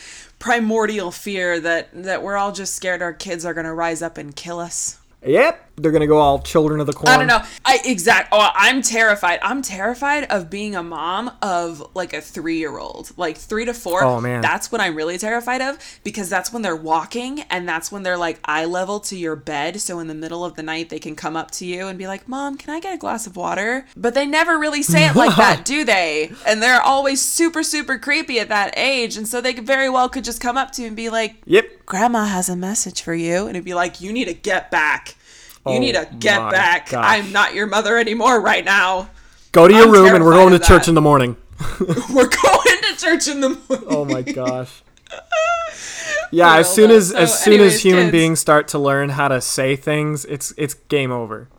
primordial 0.42 1.12
fear 1.12 1.60
that 1.60 1.88
that 1.92 2.20
we're 2.20 2.36
all 2.36 2.50
just 2.50 2.74
scared 2.74 3.00
our 3.00 3.12
kids 3.12 3.44
are 3.44 3.54
gonna 3.54 3.72
rise 3.72 4.02
up 4.02 4.18
and 4.18 4.34
kill 4.34 4.58
us. 4.58 4.98
Yep, 5.24 5.70
they're 5.76 5.92
gonna 5.92 6.06
go 6.06 6.18
all 6.18 6.40
children 6.40 6.80
of 6.80 6.86
the 6.86 6.92
corn. 6.92 7.12
I 7.12 7.16
don't 7.16 7.26
know. 7.26 7.40
I 7.64 7.78
exact. 7.84 8.28
Oh, 8.32 8.50
I'm 8.54 8.82
terrified. 8.82 9.38
I'm 9.42 9.62
terrified 9.62 10.24
of 10.24 10.50
being 10.50 10.74
a 10.74 10.82
mom 10.82 11.30
of 11.40 11.82
like 11.94 12.12
a 12.12 12.20
three 12.20 12.58
year 12.58 12.76
old, 12.78 13.12
like 13.16 13.36
three 13.36 13.64
to 13.64 13.74
four. 13.74 14.02
Oh, 14.02 14.20
man. 14.20 14.40
that's 14.40 14.70
what 14.72 14.80
I'm 14.80 14.94
really 14.96 15.18
terrified 15.18 15.62
of 15.62 15.78
because 16.04 16.28
that's 16.28 16.52
when 16.52 16.62
they're 16.62 16.76
walking 16.76 17.40
and 17.50 17.68
that's 17.68 17.90
when 17.92 18.02
they're 18.02 18.16
like 18.18 18.40
eye 18.44 18.64
level 18.64 19.00
to 19.00 19.16
your 19.16 19.36
bed. 19.36 19.80
So 19.80 19.98
in 20.00 20.08
the 20.08 20.14
middle 20.14 20.44
of 20.44 20.56
the 20.56 20.62
night, 20.62 20.88
they 20.88 20.98
can 20.98 21.14
come 21.14 21.36
up 21.36 21.50
to 21.52 21.66
you 21.66 21.86
and 21.86 21.98
be 21.98 22.06
like, 22.06 22.28
"Mom, 22.28 22.56
can 22.56 22.74
I 22.74 22.80
get 22.80 22.94
a 22.94 22.98
glass 22.98 23.26
of 23.26 23.36
water?" 23.36 23.86
But 23.96 24.14
they 24.14 24.26
never 24.26 24.58
really 24.58 24.82
say 24.82 25.06
it 25.08 25.14
like 25.16 25.36
that, 25.36 25.64
do 25.64 25.84
they? 25.84 26.32
And 26.46 26.60
they're 26.62 26.82
always 26.82 27.20
super 27.22 27.62
super 27.62 27.98
creepy 27.98 28.40
at 28.40 28.48
that 28.48 28.74
age, 28.76 29.16
and 29.16 29.26
so 29.28 29.40
they 29.40 29.52
very 29.52 29.88
well 29.88 30.08
could 30.08 30.24
just 30.24 30.40
come 30.40 30.56
up 30.56 30.72
to 30.72 30.82
you 30.82 30.88
and 30.88 30.96
be 30.96 31.08
like, 31.10 31.36
Yep. 31.46 31.86
grandma 31.86 32.24
has 32.24 32.48
a 32.48 32.56
message 32.56 33.02
for 33.02 33.14
you 33.14 33.46
and 33.46 33.50
it'd 33.50 33.64
be 33.64 33.74
like 33.74 34.00
you 34.00 34.12
need 34.12 34.24
to 34.26 34.34
get 34.34 34.70
back 34.70 35.11
you 35.66 35.72
Oh 35.74 35.78
need 35.78 35.94
to 35.94 36.08
get 36.18 36.50
back 36.50 36.90
gosh. 36.90 37.04
i'm 37.06 37.32
not 37.32 37.54
your 37.54 37.66
mother 37.66 37.96
anymore 37.98 38.40
right 38.40 38.64
now 38.64 39.08
Go 39.52 39.68
to 39.68 39.74
your 39.74 39.84
I'm 39.84 39.92
room 39.92 40.14
and 40.14 40.24
we're 40.24 40.32
going 40.32 40.52
to 40.52 40.58
church 40.58 40.84
that. 40.86 40.88
in 40.88 40.94
the 40.94 41.02
morning. 41.02 41.36
we're 42.10 42.26
going 42.28 42.78
to 42.88 42.94
church 42.96 43.28
in 43.28 43.40
the 43.40 43.50
morning 43.50 43.86
Oh 43.88 44.04
my 44.06 44.22
gosh. 44.22 44.82
Yeah, 46.34 46.56
as 46.56 46.72
soon 46.74 46.90
as 46.90 47.12
as 47.12 47.38
soon 47.38 47.54
anyways, 47.54 47.74
as 47.74 47.82
human 47.82 48.04
kids. 48.04 48.12
beings 48.12 48.40
start 48.40 48.68
to 48.68 48.78
learn 48.78 49.10
how 49.10 49.28
to 49.28 49.42
say 49.42 49.76
things, 49.76 50.24
it's 50.24 50.54
it's 50.56 50.72
game 50.72 51.12
over. 51.12 51.50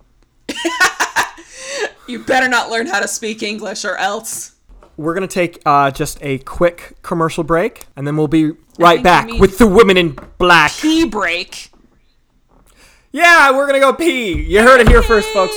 you 2.08 2.20
better 2.24 2.48
not 2.48 2.70
learn 2.72 2.88
how 2.88 3.00
to 3.00 3.08
speak 3.08 3.44
english 3.44 3.86
or 3.86 3.96
else 3.98 4.54
We're 4.98 5.14
gonna 5.14 5.28
take 5.28 5.62
uh, 5.66 5.92
just 5.92 6.18
a 6.24 6.40
quick 6.40 6.94
commercial 7.04 7.44
break, 7.44 7.86
and 7.96 8.06
then 8.08 8.18
we'll 8.18 8.28
be 8.28 8.52
right 8.80 9.02
back 9.04 9.28
with 9.40 9.58
the 9.60 9.68
women 9.68 9.98
in 9.98 10.18
black. 10.40 10.72
pee 10.72 11.06
break 11.06 11.70
Yeah, 13.16 13.52
we're 13.52 13.68
gonna 13.68 13.80
go 13.80 13.94
pee. 13.94 14.42
You 14.42 14.64
heard 14.64 14.82
it 14.82 14.88
here 14.88 15.04
first, 15.04 15.30
folks. 15.30 15.56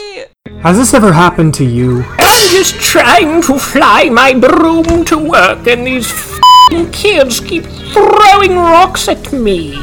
Has 0.61 0.77
this 0.77 0.93
ever 0.93 1.11
happened 1.11 1.55
to 1.55 1.65
you? 1.65 2.03
I'm 2.19 2.51
just 2.51 2.79
trying 2.79 3.41
to 3.45 3.59
fly 3.59 4.11
my 4.11 4.35
broom 4.35 5.07
to 5.07 5.17
work, 5.17 5.67
and 5.67 5.87
these 5.87 6.13
f***ing 6.13 6.91
kids 6.91 7.41
keep 7.41 7.65
throwing 7.65 8.57
rocks 8.57 9.09
at 9.09 9.33
me. 9.33 9.75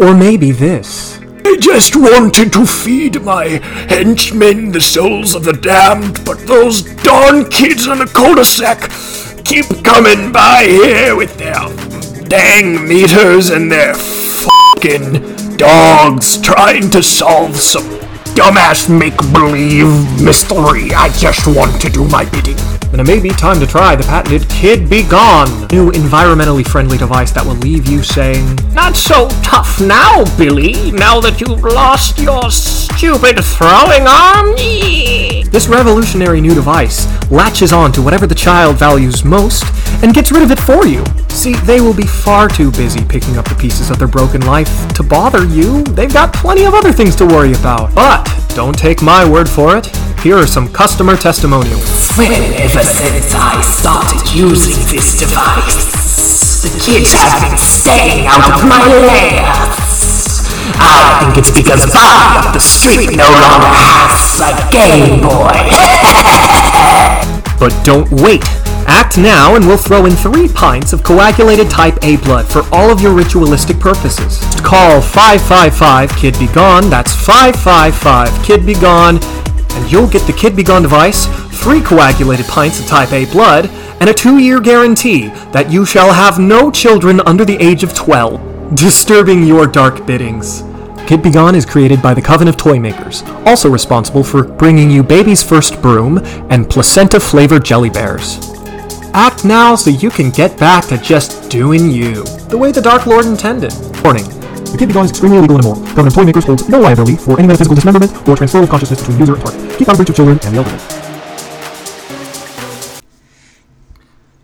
Or 0.00 0.14
maybe 0.14 0.52
this. 0.52 1.20
I 1.44 1.58
just 1.60 1.96
wanted 1.96 2.50
to 2.54 2.64
feed 2.64 3.20
my 3.20 3.60
henchmen 3.90 4.72
the 4.72 4.80
souls 4.80 5.34
of 5.34 5.44
the 5.44 5.52
damned, 5.52 6.24
but 6.24 6.46
those 6.46 6.80
darn 7.02 7.50
kids 7.50 7.86
on 7.88 7.98
the 7.98 8.06
cul-de-sac 8.06 8.90
keep 9.44 9.66
coming 9.84 10.32
by 10.32 10.64
here 10.64 11.14
with 11.14 11.36
their 11.36 11.68
dang 12.24 12.88
meters 12.88 13.50
and 13.50 13.70
their 13.70 13.94
fucking 13.94 15.37
dogs 15.58 16.40
trying 16.40 16.88
to 16.88 17.02
solve 17.02 17.56
some 17.56 17.84
dumbass 18.34 18.88
make-believe 18.88 20.22
mystery. 20.22 20.94
I 20.94 21.08
just 21.18 21.46
want 21.48 21.80
to 21.82 21.90
do 21.90 22.04
my 22.08 22.24
bidding. 22.30 22.77
Then 22.98 23.08
it 23.08 23.14
may 23.14 23.20
be 23.20 23.28
time 23.28 23.60
to 23.60 23.66
try 23.66 23.94
the 23.94 24.02
patented 24.02 24.48
Kid 24.50 24.90
Be 24.90 25.04
Gone, 25.04 25.68
new 25.70 25.92
environmentally 25.92 26.66
friendly 26.66 26.98
device 26.98 27.30
that 27.30 27.46
will 27.46 27.54
leave 27.54 27.86
you 27.86 28.02
saying, 28.02 28.58
Not 28.72 28.96
so 28.96 29.28
tough 29.40 29.80
now, 29.80 30.24
Billy, 30.36 30.90
now 30.90 31.20
that 31.20 31.40
you've 31.40 31.62
lost 31.62 32.18
your 32.18 32.50
stupid 32.50 33.38
throwing 33.44 34.08
arm. 34.08 34.56
This 35.48 35.68
revolutionary 35.68 36.40
new 36.40 36.56
device 36.56 37.06
latches 37.30 37.72
on 37.72 37.92
to 37.92 38.02
whatever 38.02 38.26
the 38.26 38.34
child 38.34 38.74
values 38.78 39.24
most 39.24 39.62
and 40.02 40.12
gets 40.12 40.32
rid 40.32 40.42
of 40.42 40.50
it 40.50 40.58
for 40.58 40.84
you. 40.84 41.04
See, 41.28 41.54
they 41.54 41.80
will 41.80 41.94
be 41.94 42.06
far 42.06 42.48
too 42.48 42.72
busy 42.72 43.04
picking 43.04 43.36
up 43.38 43.48
the 43.48 43.54
pieces 43.54 43.90
of 43.90 44.00
their 44.00 44.08
broken 44.08 44.40
life 44.40 44.92
to 44.94 45.04
bother 45.04 45.46
you. 45.46 45.84
They've 45.84 46.12
got 46.12 46.32
plenty 46.32 46.64
of 46.64 46.74
other 46.74 46.90
things 46.90 47.14
to 47.16 47.26
worry 47.26 47.52
about. 47.52 47.94
But 47.94 48.24
don't 48.56 48.76
take 48.76 49.02
my 49.02 49.24
word 49.24 49.48
for 49.48 49.76
it. 49.76 49.86
Here 50.22 50.36
are 50.36 50.46
some 50.48 50.68
customer 50.72 51.16
testimonials. 51.16 52.10
Well, 52.18 52.42
ever 52.58 52.82
since 52.82 53.30
I 53.34 53.60
started 53.62 54.34
using 54.34 54.74
this 54.90 55.14
device, 55.16 56.58
the 56.62 56.70
kids 56.74 57.12
have 57.14 57.38
been 57.48 57.56
staying 57.56 58.26
out 58.26 58.50
of 58.50 58.66
my 58.66 58.82
layers. 58.98 60.42
I 60.74 61.22
think 61.22 61.38
it's 61.38 61.52
because 61.54 61.86
I 61.94 62.42
up 62.42 62.50
the 62.52 62.58
street 62.58 63.14
no 63.16 63.30
longer 63.30 63.70
has 63.78 64.42
a 64.42 64.50
Game 64.74 65.22
Boy. 65.22 65.54
But 67.58 67.74
don't 67.84 68.08
wait. 68.22 68.42
Act 68.86 69.18
now 69.18 69.56
and 69.56 69.66
we'll 69.66 69.76
throw 69.76 70.06
in 70.06 70.12
three 70.12 70.48
pints 70.48 70.92
of 70.92 71.02
coagulated 71.02 71.68
type 71.68 71.98
A 72.02 72.16
blood 72.18 72.46
for 72.46 72.62
all 72.72 72.90
of 72.90 73.00
your 73.00 73.12
ritualistic 73.12 73.78
purposes. 73.80 74.38
Call 74.62 75.00
555 75.00 76.10
Kid 76.16 76.38
Be 76.38 76.46
Gone, 76.48 76.88
that's 76.88 77.14
555 77.14 78.44
Kid 78.44 78.64
Be 78.64 78.74
Gone, 78.74 79.18
and 79.78 79.92
you'll 79.92 80.08
get 80.08 80.26
the 80.26 80.32
Kid 80.32 80.56
Be 80.56 80.64
Gone 80.64 80.82
device, 80.82 81.26
three 81.62 81.80
coagulated 81.80 82.46
pints 82.46 82.80
of 82.80 82.86
type 82.86 83.12
A 83.12 83.26
blood, 83.26 83.66
and 84.00 84.10
a 84.10 84.14
two 84.14 84.38
year 84.38 84.60
guarantee 84.60 85.28
that 85.52 85.70
you 85.70 85.84
shall 85.86 86.12
have 86.12 86.38
no 86.38 86.70
children 86.70 87.20
under 87.20 87.44
the 87.44 87.56
age 87.56 87.84
of 87.84 87.94
12, 87.94 88.74
disturbing 88.74 89.44
your 89.44 89.66
dark 89.66 90.04
biddings. 90.04 90.62
Kid 91.06 91.22
Be 91.22 91.30
Gone 91.30 91.54
is 91.54 91.64
created 91.64 92.02
by 92.02 92.12
the 92.12 92.20
Coven 92.20 92.48
of 92.48 92.56
Toy 92.56 92.78
Makers, 92.78 93.22
also 93.46 93.70
responsible 93.70 94.24
for 94.24 94.42
bringing 94.42 94.90
you 94.90 95.02
Baby's 95.02 95.42
First 95.42 95.80
Broom 95.80 96.18
and 96.50 96.68
placenta 96.68 97.20
flavored 97.20 97.64
jelly 97.64 97.88
bears. 97.88 98.38
Act 99.14 99.44
now 99.44 99.74
so 99.74 99.90
you 99.90 100.10
can 100.10 100.30
get 100.30 100.58
back 100.58 100.86
to 100.86 100.98
just 100.98 101.50
doing 101.50 101.90
you, 101.90 102.24
the 102.48 102.58
way 102.58 102.72
the 102.72 102.82
Dark 102.82 103.06
Lord 103.06 103.26
intended. 103.26 103.72
Warning. 104.04 104.37
The 104.78 104.84
Kid 104.86 104.88
Be 104.90 104.94
Gone 104.94 105.04
is 105.06 105.10
extremely 105.10 105.38
illegal 105.38 105.56
and 105.56 105.64
immoral. 105.64 105.84
Coven 105.88 106.06
of 106.06 106.14
Toy 106.14 106.22
Makers 106.22 106.44
holds 106.44 106.68
no 106.68 106.78
liability 106.78 107.16
for 107.16 107.36
any 107.36 107.48
metaphysical 107.48 107.74
dismemberment 107.74 108.28
or 108.28 108.36
transfer 108.36 108.62
of 108.62 108.68
consciousness 108.70 109.00
between 109.00 109.18
user 109.18 109.34
and 109.34 109.42
target. 109.42 109.76
Keep 109.76 109.88
out 109.88 109.94
of 109.94 109.98
reach 109.98 110.10
of 110.10 110.14
children 110.14 110.38
and 110.44 110.54
the 110.54 110.58
elderly. 110.58 110.78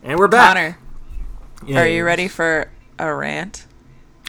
And 0.03 0.19
we're 0.19 0.27
back. 0.27 0.57
Connor, 0.57 1.79
are 1.79 1.87
you 1.87 2.05
ready 2.05 2.27
for 2.27 2.69
a 2.99 3.15
rant? 3.15 3.67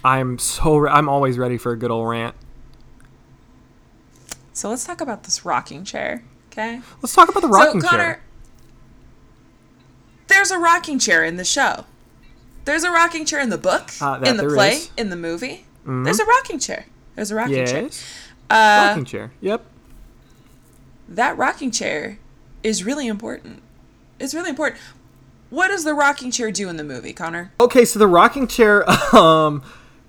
I'm 0.03 0.37
so 0.37 0.77
re- 0.77 0.91
I'm 0.91 1.09
always 1.09 1.39
ready 1.39 1.57
for 1.57 1.71
a 1.71 1.75
good 1.75 1.89
old 1.89 2.07
rant. 2.07 2.35
So 4.53 4.69
let's 4.69 4.85
talk 4.85 5.01
about 5.01 5.23
this 5.23 5.43
rocking 5.43 5.83
chair, 5.85 6.23
okay? 6.51 6.81
Let's 7.01 7.15
talk 7.15 7.29
about 7.29 7.41
the 7.41 7.47
rocking 7.47 7.81
so 7.81 7.87
Connor, 7.87 8.03
chair. 8.03 8.21
there's 10.27 10.51
a 10.51 10.59
rocking 10.59 10.99
chair 10.99 11.23
in 11.25 11.37
the 11.37 11.43
show. 11.43 11.85
There's 12.65 12.83
a 12.83 12.91
rocking 12.91 13.25
chair 13.25 13.39
in 13.39 13.49
the 13.49 13.57
book, 13.57 13.89
Uh, 13.99 14.21
in 14.23 14.37
the 14.37 14.43
play, 14.43 14.73
is. 14.73 14.91
in 14.95 15.09
the 15.09 15.15
movie. 15.15 15.65
There's 15.85 16.19
a 16.19 16.25
rocking 16.25 16.59
chair. 16.59 16.85
There's 17.15 17.31
a 17.31 17.35
rocking 17.35 17.65
chair. 17.65 17.81
Yes. 17.83 18.03
Uh, 18.49 18.87
rocking 18.89 19.05
chair. 19.05 19.31
Yep. 19.41 19.65
that 21.09 21.37
rocking 21.37 21.71
chair 21.71 22.17
is 22.63 22.83
really 22.83 23.07
important. 23.07 23.61
It's 24.19 24.33
really 24.33 24.49
important. 24.49 24.81
What 25.49 25.67
does 25.67 25.83
the 25.83 25.93
rocking 25.93 26.31
chair 26.31 26.51
do 26.51 26.67
in 26.69 26.77
the 26.77 26.83
movie, 26.83 27.13
Connor? 27.13 27.51
Okay, 27.59 27.85
so 27.85 27.99
the 27.99 28.07
rocking 28.07 28.47
chair. 28.47 28.83
Um, 29.13 29.63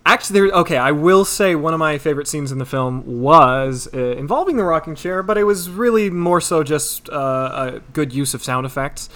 actually, 0.05 0.41
there. 0.41 0.59
Okay, 0.59 0.77
I 0.77 0.91
will 0.91 1.25
say 1.25 1.55
one 1.55 1.73
of 1.75 1.79
my 1.79 1.99
favorite 1.99 2.27
scenes 2.27 2.51
in 2.51 2.59
the 2.59 2.65
film 2.67 3.21
was 3.23 3.89
uh, 3.95 3.99
involving 3.99 4.57
the 4.57 4.65
rocking 4.65 4.95
chair, 4.97 5.23
but 5.23 5.39
it 5.39 5.45
was 5.45 5.69
really 5.69 6.11
more 6.11 6.41
so 6.41 6.65
just 6.65 7.09
uh, 7.11 7.73
a 7.75 7.81
good 7.93 8.13
use 8.13 8.35
of 8.35 8.43
sound 8.43 8.67
effects. 8.67 9.09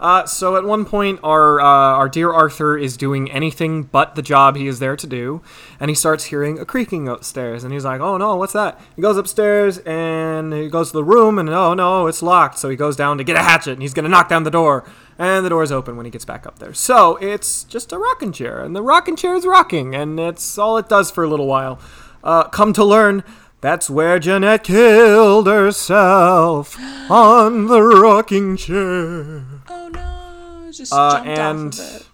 Uh, 0.00 0.24
so 0.26 0.56
at 0.56 0.64
one 0.64 0.84
point, 0.84 1.18
our 1.22 1.60
uh, 1.60 1.64
our 1.64 2.08
dear 2.08 2.32
Arthur 2.32 2.78
is 2.78 2.96
doing 2.96 3.30
anything 3.30 3.82
but 3.82 4.14
the 4.14 4.22
job 4.22 4.56
he 4.56 4.68
is 4.68 4.78
there 4.78 4.96
to 4.96 5.06
do, 5.06 5.42
and 5.80 5.88
he 5.90 5.94
starts 5.94 6.24
hearing 6.24 6.58
a 6.58 6.64
creaking 6.64 7.08
upstairs, 7.08 7.64
and 7.64 7.72
he's 7.72 7.84
like, 7.84 8.00
"Oh 8.00 8.16
no, 8.16 8.36
what's 8.36 8.52
that?" 8.52 8.80
He 8.94 9.02
goes 9.02 9.16
upstairs 9.16 9.78
and 9.78 10.52
he 10.52 10.68
goes 10.68 10.92
to 10.92 10.98
the 10.98 11.04
room, 11.04 11.38
and 11.38 11.48
oh 11.48 11.74
no, 11.74 12.06
it's 12.06 12.22
locked. 12.22 12.58
So 12.58 12.68
he 12.68 12.76
goes 12.76 12.96
down 12.96 13.18
to 13.18 13.24
get 13.24 13.36
a 13.36 13.42
hatchet, 13.42 13.72
and 13.72 13.82
he's 13.82 13.94
gonna 13.94 14.08
knock 14.08 14.28
down 14.28 14.44
the 14.44 14.50
door, 14.50 14.84
and 15.18 15.44
the 15.44 15.50
door's 15.50 15.72
open 15.72 15.96
when 15.96 16.06
he 16.06 16.10
gets 16.12 16.24
back 16.24 16.46
up 16.46 16.60
there. 16.60 16.74
So 16.74 17.16
it's 17.16 17.64
just 17.64 17.92
a 17.92 17.98
rocking 17.98 18.32
chair, 18.32 18.60
and 18.60 18.76
the 18.76 18.82
rocking 18.82 19.16
chair 19.16 19.34
is 19.34 19.44
rocking, 19.44 19.96
and 19.96 20.20
it's 20.20 20.58
all 20.58 20.76
it 20.76 20.88
does 20.88 21.10
for 21.10 21.24
a 21.24 21.28
little 21.28 21.46
while. 21.46 21.80
Uh, 22.22 22.44
come 22.44 22.72
to 22.72 22.84
learn. 22.84 23.24
That's 23.60 23.90
where 23.90 24.18
Jeanette 24.20 24.62
killed 24.64 25.46
herself 25.48 26.76
on 27.10 27.66
the 27.66 27.82
rocking 27.82 28.56
chair. 28.56 29.44
Oh 29.68 29.88
no, 29.92 30.70
just 30.70 30.92
Uh, 30.92 31.10
jumped 31.24 31.28
and 31.28 31.68
off 31.74 31.78
of 31.80 31.96
it. 31.96 32.06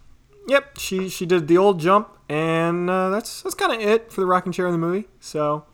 yep, 0.48 0.78
she 0.78 1.08
she 1.10 1.26
did 1.26 1.46
the 1.48 1.58
old 1.58 1.80
jump, 1.80 2.08
and 2.30 2.88
uh, 2.88 3.10
that's 3.10 3.42
that's 3.42 3.54
kind 3.54 3.72
of 3.72 3.80
it 3.86 4.10
for 4.10 4.22
the 4.22 4.26
rocking 4.26 4.52
chair 4.52 4.66
in 4.66 4.72
the 4.72 4.78
movie. 4.78 5.06
So, 5.20 5.64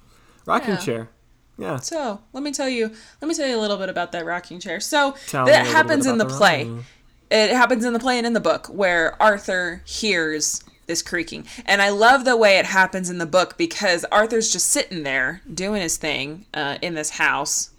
rocking 0.45 0.71
Yeah. 0.75 0.77
chair, 0.79 1.09
yeah. 1.57 1.77
So 1.77 2.21
let 2.33 2.43
me 2.43 2.51
tell 2.51 2.69
you, 2.69 2.91
let 3.21 3.29
me 3.29 3.35
tell 3.35 3.47
you 3.47 3.57
a 3.57 3.61
little 3.63 3.77
bit 3.77 3.89
about 3.89 4.11
that 4.11 4.25
rocking 4.25 4.59
chair. 4.59 4.81
So 4.81 5.15
Tell 5.29 5.47
that 5.47 5.67
happens 5.67 6.05
in 6.05 6.19
the 6.19 6.25
the 6.25 6.35
play. 6.35 6.65
rocking- 6.65 6.85
It 7.31 7.51
happens 7.53 7.85
in 7.85 7.93
the 7.93 8.01
play 8.01 8.19
and 8.19 8.27
in 8.27 8.33
the 8.33 8.41
book 8.41 8.67
where 8.67 9.15
Arthur 9.23 9.83
hears 9.87 10.65
this 10.91 11.03
creaking, 11.03 11.47
and 11.65 11.81
I 11.81 11.89
love 11.89 12.25
the 12.27 12.37
way 12.37 12.59
it 12.59 12.67
happens 12.67 13.09
in 13.09 13.19
the 13.19 13.27
book 13.27 13.57
because 13.57 14.05
Arthur's 14.13 14.53
just 14.53 14.67
sitting 14.69 15.05
there 15.05 15.41
doing 15.53 15.81
his 15.81 15.97
thing 15.97 16.45
uh, 16.53 16.77
in 16.83 16.95
this 16.95 17.11
house, 17.11 17.71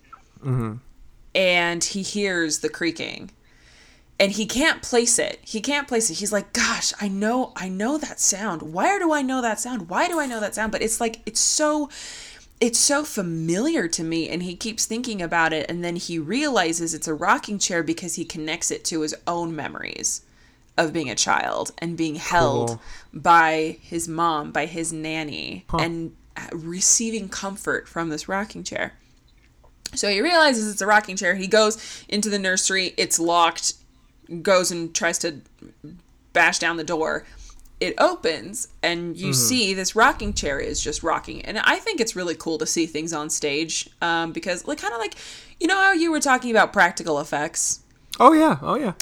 and 1.35 1.83
he 1.83 2.01
hears 2.01 2.59
the 2.59 2.69
creaking. 2.69 3.31
And 4.19 4.31
he 4.31 4.45
can't 4.45 4.83
place 4.83 5.17
it. 5.17 5.39
He 5.41 5.61
can't 5.61 5.87
place 5.87 6.11
it. 6.11 6.19
He's 6.19 6.31
like, 6.31 6.53
"Gosh, 6.53 6.93
I 7.01 7.07
know, 7.07 7.53
I 7.55 7.69
know 7.69 7.97
that 7.97 8.19
sound. 8.19 8.61
Why 8.61 8.99
do 8.99 9.11
I 9.11 9.23
know 9.23 9.41
that 9.41 9.59
sound? 9.59 9.89
Why 9.89 10.07
do 10.07 10.19
I 10.19 10.27
know 10.27 10.39
that 10.39 10.53
sound?" 10.53 10.71
But 10.71 10.83
it's 10.83 11.01
like 11.01 11.21
it's 11.25 11.39
so 11.39 11.89
it's 12.59 12.77
so 12.77 13.03
familiar 13.03 13.87
to 13.87 14.03
me 14.03 14.29
and 14.29 14.43
he 14.43 14.55
keeps 14.55 14.85
thinking 14.85 15.21
about 15.21 15.51
it 15.51 15.65
and 15.67 15.83
then 15.83 15.95
he 15.95 16.19
realizes 16.19 16.93
it's 16.93 17.07
a 17.07 17.13
rocking 17.13 17.57
chair 17.57 17.81
because 17.81 18.15
he 18.15 18.23
connects 18.23 18.69
it 18.69 18.85
to 18.85 19.01
his 19.01 19.15
own 19.25 19.55
memories 19.55 20.21
of 20.85 20.93
being 20.93 21.09
a 21.09 21.15
child 21.15 21.71
and 21.77 21.97
being 21.97 22.15
held 22.15 22.69
Cool. 22.69 22.81
by 23.13 23.77
his 23.81 24.07
mom 24.07 24.51
by 24.51 24.65
his 24.65 24.91
nanny 24.91 25.65
and 25.73 26.15
uh, 26.37 26.47
receiving 26.53 27.29
comfort 27.29 27.87
from 27.87 28.09
this 28.09 28.27
rocking 28.27 28.63
chair. 28.63 28.93
So 29.93 30.09
he 30.09 30.21
realizes 30.21 30.71
it's 30.71 30.81
a 30.81 30.87
rocking 30.87 31.17
chair. 31.17 31.35
He 31.35 31.47
goes 31.47 32.03
into 32.07 32.29
the 32.29 32.39
nursery. 32.39 32.93
It's 32.97 33.19
locked. 33.19 33.73
Goes 34.41 34.71
and 34.71 34.95
tries 34.95 35.17
to 35.19 35.41
bash 36.31 36.59
down 36.59 36.77
the 36.77 36.83
door. 36.85 37.25
It 37.81 37.95
opens 37.97 38.67
and 38.83 39.17
you 39.17 39.33
see 39.33 39.73
this 39.73 39.95
rocking 39.95 40.33
chair 40.33 40.59
is 40.59 40.81
just 40.81 41.01
rocking. 41.03 41.43
And 41.43 41.57
i 41.57 41.77
think 41.77 41.99
it's 41.99 42.15
really 42.15 42.35
cool 42.35 42.57
to 42.59 42.65
see 42.65 42.85
things 42.85 43.11
on 43.11 43.29
stage 43.29 43.89
um, 44.01 44.31
because 44.31 44.67
like 44.67 44.77
kind 44.77 44.93
of 44.93 44.99
like 44.99 45.15
you 45.59 45.67
know 45.67 45.75
how 45.75 45.91
you 45.91 46.11
were 46.11 46.19
talking 46.19 46.51
about 46.51 46.71
practical 46.73 47.19
effects? 47.19 47.81
Oh 48.19 48.33
yeah, 48.33 48.57
oh 48.61 48.75
yeah. 48.75 48.93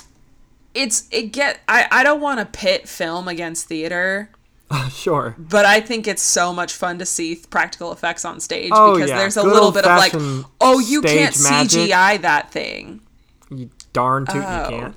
It's 0.73 1.07
it 1.11 1.31
get 1.31 1.59
i, 1.67 1.87
I 1.91 2.03
don't 2.03 2.21
want 2.21 2.39
to 2.39 2.45
pit 2.45 2.87
film 2.87 3.27
against 3.27 3.67
theater 3.67 4.29
sure. 4.91 5.35
but 5.37 5.65
i 5.65 5.79
think 5.79 6.07
it's 6.07 6.21
so 6.21 6.53
much 6.53 6.73
fun 6.73 6.99
to 6.99 7.05
see 7.05 7.35
practical 7.49 7.91
effects 7.91 8.23
on 8.25 8.39
stage 8.39 8.71
Oh, 8.73 8.93
because 8.93 9.09
yeah. 9.09 9.17
there's 9.17 9.37
a 9.37 9.41
Good 9.41 9.53
little 9.53 9.71
bit 9.71 9.85
of 9.85 9.97
like 9.97 10.13
oh 10.61 10.79
you 10.79 11.01
can't 11.01 11.35
magic. 11.41 11.89
cgi 11.89 12.21
that 12.21 12.51
thing 12.51 13.01
You 13.49 13.69
darn 13.93 14.25
tootin' 14.27 14.43
Oh. 14.45 14.63
you 14.69 14.69
can't. 14.79 14.95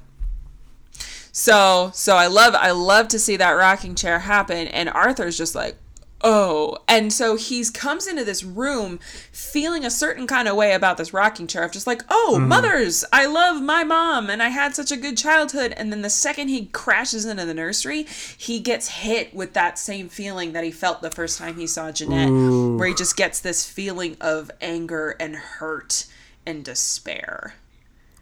So 1.34 1.90
so 1.94 2.16
I 2.16 2.26
love 2.26 2.54
I 2.54 2.72
love 2.72 3.08
to 3.08 3.18
see 3.18 3.36
that 3.38 3.52
rocking 3.52 3.94
chair 3.94 4.18
happen 4.18 4.68
and 4.68 4.90
Arthur's 4.90 5.38
just 5.38 5.54
like 5.54 5.76
oh 6.22 6.78
and 6.88 7.12
so 7.12 7.36
he's 7.36 7.70
comes 7.70 8.06
into 8.06 8.24
this 8.24 8.44
room 8.44 8.98
feeling 9.30 9.84
a 9.84 9.90
certain 9.90 10.26
kind 10.26 10.48
of 10.48 10.56
way 10.56 10.72
about 10.72 10.96
this 10.96 11.12
rocking 11.12 11.46
chair 11.46 11.62
of 11.64 11.72
just 11.72 11.86
like 11.86 12.02
oh 12.08 12.34
mm-hmm. 12.36 12.48
mothers 12.48 13.04
I 13.12 13.26
love 13.26 13.62
my 13.62 13.84
mom 13.84 14.30
and 14.30 14.42
I 14.42 14.48
had 14.48 14.74
such 14.74 14.90
a 14.90 14.96
good 14.96 15.16
childhood. 15.16 15.74
And 15.76 15.92
then 15.92 16.02
the 16.02 16.10
second 16.10 16.48
he 16.48 16.66
crashes 16.66 17.24
into 17.24 17.44
the 17.44 17.54
nursery 17.54 18.06
he 18.36 18.60
gets 18.60 18.88
hit 18.88 19.34
with 19.34 19.52
that 19.54 19.78
same 19.78 20.08
feeling 20.08 20.52
that 20.52 20.64
he 20.64 20.70
felt 20.70 21.02
the 21.02 21.10
first 21.10 21.38
time 21.38 21.56
he 21.56 21.66
saw 21.66 21.92
Jeanette 21.92 22.30
where 22.78 22.88
he 22.88 22.94
just 22.94 23.16
gets 23.16 23.40
this 23.40 23.68
feeling 23.68 24.16
of 24.20 24.50
anger 24.60 25.16
and 25.20 25.36
hurt 25.36 26.06
and 26.46 26.64
despair. 26.64 27.54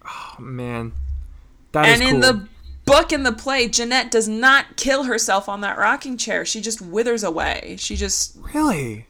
Oh, 0.04 0.36
Man, 0.38 0.92
that 1.72 1.88
is 1.88 2.00
and 2.00 2.08
in 2.08 2.22
cool. 2.22 2.32
the 2.32 2.48
book 2.90 3.12
and 3.12 3.24
the 3.24 3.32
play, 3.32 3.68
Jeanette 3.68 4.10
does 4.10 4.28
not 4.28 4.76
kill 4.76 5.04
herself 5.04 5.48
on 5.48 5.60
that 5.62 5.78
rocking 5.78 6.16
chair. 6.16 6.44
She 6.44 6.60
just 6.60 6.80
withers 6.80 7.22
away. 7.22 7.76
She 7.78 7.96
just 7.96 8.36
really. 8.54 9.06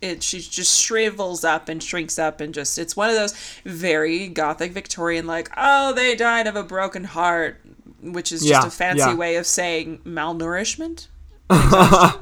it 0.00 0.22
she 0.22 0.40
just 0.40 0.80
shrivels 0.80 1.44
up 1.44 1.68
and 1.68 1.82
shrinks 1.82 2.18
up 2.18 2.40
and 2.40 2.52
just 2.52 2.78
it's 2.78 2.96
one 2.96 3.08
of 3.08 3.16
those 3.16 3.34
very 3.64 4.28
gothic 4.28 4.72
Victorian 4.72 5.26
like, 5.26 5.50
oh, 5.56 5.92
they 5.94 6.14
died 6.14 6.46
of 6.46 6.56
a 6.56 6.62
broken 6.62 7.04
heart, 7.04 7.60
which 8.02 8.32
is 8.32 8.40
just 8.44 8.62
Yeah, 8.62 8.66
a 8.66 8.70
fancy 8.70 9.00
yeah. 9.10 9.14
way 9.14 9.36
of 9.36 9.46
saying 9.46 9.98
malnourishment. 10.04 11.08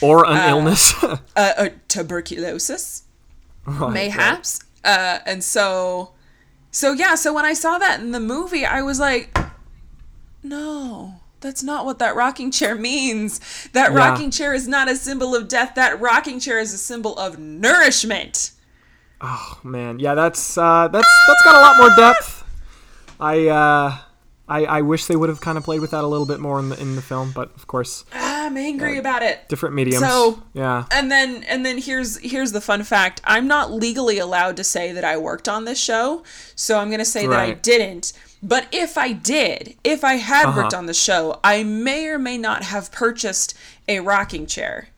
Or 0.00 0.26
an 0.28 0.48
illness. 0.50 0.94
uh, 1.02 1.18
uh, 1.36 1.68
tuberculosis, 1.88 3.02
mayhaps. 3.66 4.60
Uh, 4.84 5.18
and 5.26 5.42
so, 5.42 6.12
so 6.70 6.92
yeah. 6.92 7.16
So 7.16 7.34
when 7.34 7.44
I 7.44 7.52
saw 7.52 7.78
that 7.78 8.00
in 8.00 8.12
the 8.12 8.20
movie, 8.20 8.64
I 8.64 8.82
was 8.82 9.00
like, 9.00 9.36
no, 10.42 11.14
that's 11.40 11.62
not 11.62 11.84
what 11.84 11.98
that 12.00 12.14
rocking 12.16 12.50
chair 12.50 12.74
means. 12.74 13.40
That 13.72 13.92
Yeah. 13.92 13.98
rocking 13.98 14.30
chair 14.30 14.54
is 14.54 14.66
not 14.68 14.88
a 14.88 14.96
symbol 14.96 15.34
of 15.34 15.48
death. 15.48 15.74
That 15.74 16.00
rocking 16.00 16.40
chair 16.40 16.58
is 16.58 16.72
a 16.74 16.78
symbol 16.78 17.16
of 17.18 17.38
nourishment. 17.38 18.52
Oh 19.20 19.58
man, 19.64 19.98
yeah, 19.98 20.14
that's 20.14 20.56
uh, 20.56 20.88
that's 20.88 21.08
that's 21.26 21.42
got 21.42 21.56
a 21.56 21.60
lot 21.60 21.76
more 21.78 21.90
depth. 21.96 22.44
I 23.20 23.48
uh, 23.48 23.96
I, 24.48 24.64
I 24.64 24.80
wish 24.82 25.04
they 25.06 25.16
would 25.16 25.28
have 25.28 25.40
kind 25.42 25.58
of 25.58 25.64
played 25.64 25.80
with 25.80 25.90
that 25.90 26.02
a 26.04 26.06
little 26.06 26.24
bit 26.26 26.40
more 26.40 26.58
in 26.58 26.70
the 26.70 26.80
in 26.80 26.96
the 26.96 27.02
film, 27.02 27.32
but 27.34 27.54
of 27.54 27.66
course, 27.66 28.04
I'm 28.12 28.56
angry 28.56 28.96
about 28.98 29.22
it. 29.22 29.48
different 29.48 29.74
mediums. 29.74 29.98
So- 30.02 30.42
yeah, 30.54 30.86
And 30.90 31.10
then 31.12 31.44
and 31.44 31.66
then 31.66 31.78
here's 31.78 32.16
here's 32.18 32.52
the 32.52 32.60
fun 32.62 32.82
fact. 32.84 33.20
I'm 33.24 33.46
not 33.46 33.70
legally 33.72 34.18
allowed 34.18 34.56
to 34.56 34.64
say 34.64 34.92
that 34.92 35.04
I 35.04 35.16
worked 35.18 35.48
on 35.48 35.64
this 35.66 35.78
show, 35.78 36.22
so 36.54 36.78
I'm 36.78 36.88
going 36.88 36.98
to 36.98 37.04
say 37.04 37.26
that 37.26 37.38
I 37.38 37.52
didn't. 37.52 38.12
But 38.42 38.66
if 38.72 38.96
I 38.96 39.12
did, 39.12 39.76
if 39.84 40.02
I 40.04 40.14
had 40.14 40.46
Uh-huh. 40.46 40.62
worked 40.62 40.74
on 40.74 40.86
the 40.86 40.94
show, 40.94 41.40
I 41.44 41.62
may 41.64 42.06
or 42.06 42.18
may 42.18 42.38
not 42.38 42.62
have 42.64 42.90
purchased 42.92 43.54
a 43.88 44.00
rocking 44.00 44.46
chair 44.46 44.88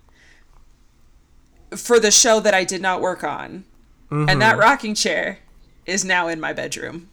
for 1.76 1.98
the 1.98 2.10
show 2.10 2.38
that 2.40 2.54
I 2.54 2.64
did 2.64 2.82
not 2.82 3.00
work 3.00 3.24
on. 3.24 3.64
And 4.10 4.40
that 4.42 4.52
Mm-hmm. 4.52 4.60
rocking 4.60 4.94
chair 4.94 5.38
is 5.86 6.04
now 6.04 6.28
in 6.28 6.40
my 6.40 6.52
bedroom. 6.52 7.08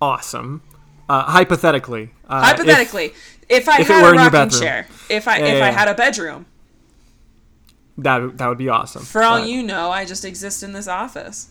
awesome. 0.00 0.62
Uh, 1.08 1.22
hypothetically, 1.24 2.10
uh, 2.28 2.40
if- 2.42 2.58
Hypothetically, 2.58 3.14
if, 3.48 3.68
I 3.68 3.80
if 3.80 3.88
had 3.88 4.02
were 4.02 4.10
a 4.12 4.16
rocking 4.16 4.30
bedroom. 4.32 4.60
chair, 4.60 4.86
if 5.08 5.26
I 5.26 5.38
Yeah, 5.38 5.44
if 5.46 5.58
yeah, 5.58 5.66
I 5.66 5.70
had 5.70 5.88
a 5.88 5.94
bedroom, 5.94 6.44
that 7.96 8.38
that 8.38 8.46
would 8.48 8.58
be 8.58 8.68
awesome. 8.68 9.02
for 9.04 9.22
all 9.22 9.38
But- 9.40 9.48
you 9.48 9.62
know, 9.62 9.90
I 9.90 10.04
just 10.04 10.24
exist 10.24 10.62
in 10.62 10.72
this 10.72 10.86
office. 10.88 11.48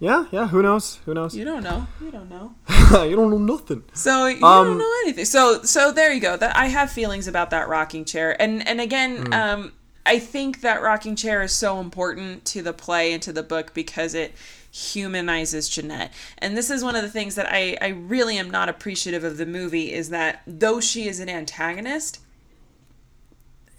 yeah, 0.00 0.26
yeah. 0.32 0.48
Who 0.48 0.62
knows? 0.62 0.98
Who 1.06 1.14
knows? 1.14 1.34
You 1.36 1.44
don't 1.44 1.62
know. 1.62 1.86
You 2.00 2.10
don't 2.10 2.30
know. 2.30 2.54
you 3.04 3.16
don't 3.16 3.30
know 3.30 3.38
nothing. 3.38 3.82
So 3.94 4.26
you 4.26 4.44
Um, 4.44 4.66
don't 4.66 4.78
know 4.78 4.92
anything. 5.04 5.24
So 5.24 5.62
so 5.62 5.90
there 5.92 6.12
you 6.12 6.20
go. 6.20 6.36
That 6.36 6.56
I 6.56 6.66
have 6.66 6.90
feelings 6.90 7.26
about 7.28 7.50
that 7.50 7.68
rocking 7.68 8.04
chair, 8.04 8.40
and 8.40 8.66
and 8.66 8.80
again, 8.80 9.26
Hmm. 9.26 9.32
um, 9.32 9.72
I 10.06 10.18
think 10.18 10.60
that 10.60 10.82
rocking 10.82 11.16
chair 11.16 11.42
is 11.42 11.52
so 11.52 11.80
important 11.80 12.44
to 12.46 12.62
the 12.62 12.72
play 12.74 13.12
and 13.12 13.22
to 13.22 13.32
the 13.32 13.42
book 13.42 13.72
because 13.74 14.14
it 14.14 14.34
humanizes 14.74 15.68
Jeanette. 15.68 16.12
And 16.38 16.56
this 16.56 16.68
is 16.68 16.82
one 16.82 16.96
of 16.96 17.02
the 17.02 17.08
things 17.10 17.36
that 17.36 17.46
I 17.48 17.76
I 17.80 17.88
really 17.88 18.36
am 18.38 18.50
not 18.50 18.68
appreciative 18.68 19.22
of 19.22 19.36
the 19.36 19.46
movie 19.46 19.92
is 19.92 20.08
that 20.10 20.42
though 20.46 20.80
she 20.80 21.06
is 21.06 21.20
an 21.20 21.28
antagonist, 21.28 22.20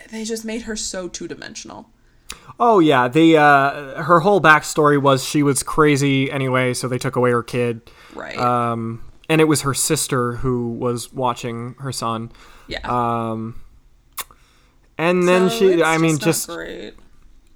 they 0.09 0.23
just 0.23 0.45
made 0.45 0.61
her 0.63 0.75
so 0.77 1.09
two 1.09 1.27
dimensional. 1.27 1.89
Oh 2.59 2.79
yeah, 2.79 3.09
the 3.09 3.37
uh, 3.37 4.01
her 4.03 4.21
whole 4.21 4.39
backstory 4.39 5.01
was 5.01 5.23
she 5.25 5.43
was 5.43 5.63
crazy 5.63 6.31
anyway, 6.31 6.73
so 6.73 6.87
they 6.87 6.97
took 6.97 7.17
away 7.17 7.31
her 7.31 7.43
kid. 7.43 7.81
Right. 8.13 8.37
Um, 8.37 9.03
and 9.27 9.41
it 9.41 9.45
was 9.45 9.61
her 9.61 9.73
sister 9.73 10.37
who 10.37 10.69
was 10.69 11.11
watching 11.11 11.75
her 11.79 11.91
son. 11.91 12.31
yeah. 12.67 12.79
Um, 12.87 13.61
and 14.97 15.27
then 15.27 15.49
So 15.49 15.57
she, 15.57 15.65
it's 15.73 15.83
I 15.83 15.97
mean, 15.97 16.17
just 16.19 16.47
great. 16.47 16.93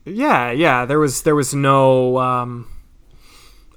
yeah, 0.04 0.52
yeah. 0.52 0.84
There 0.84 1.00
was 1.00 1.22
there 1.22 1.36
was 1.36 1.54
no. 1.56 2.18
Um, 2.18 2.68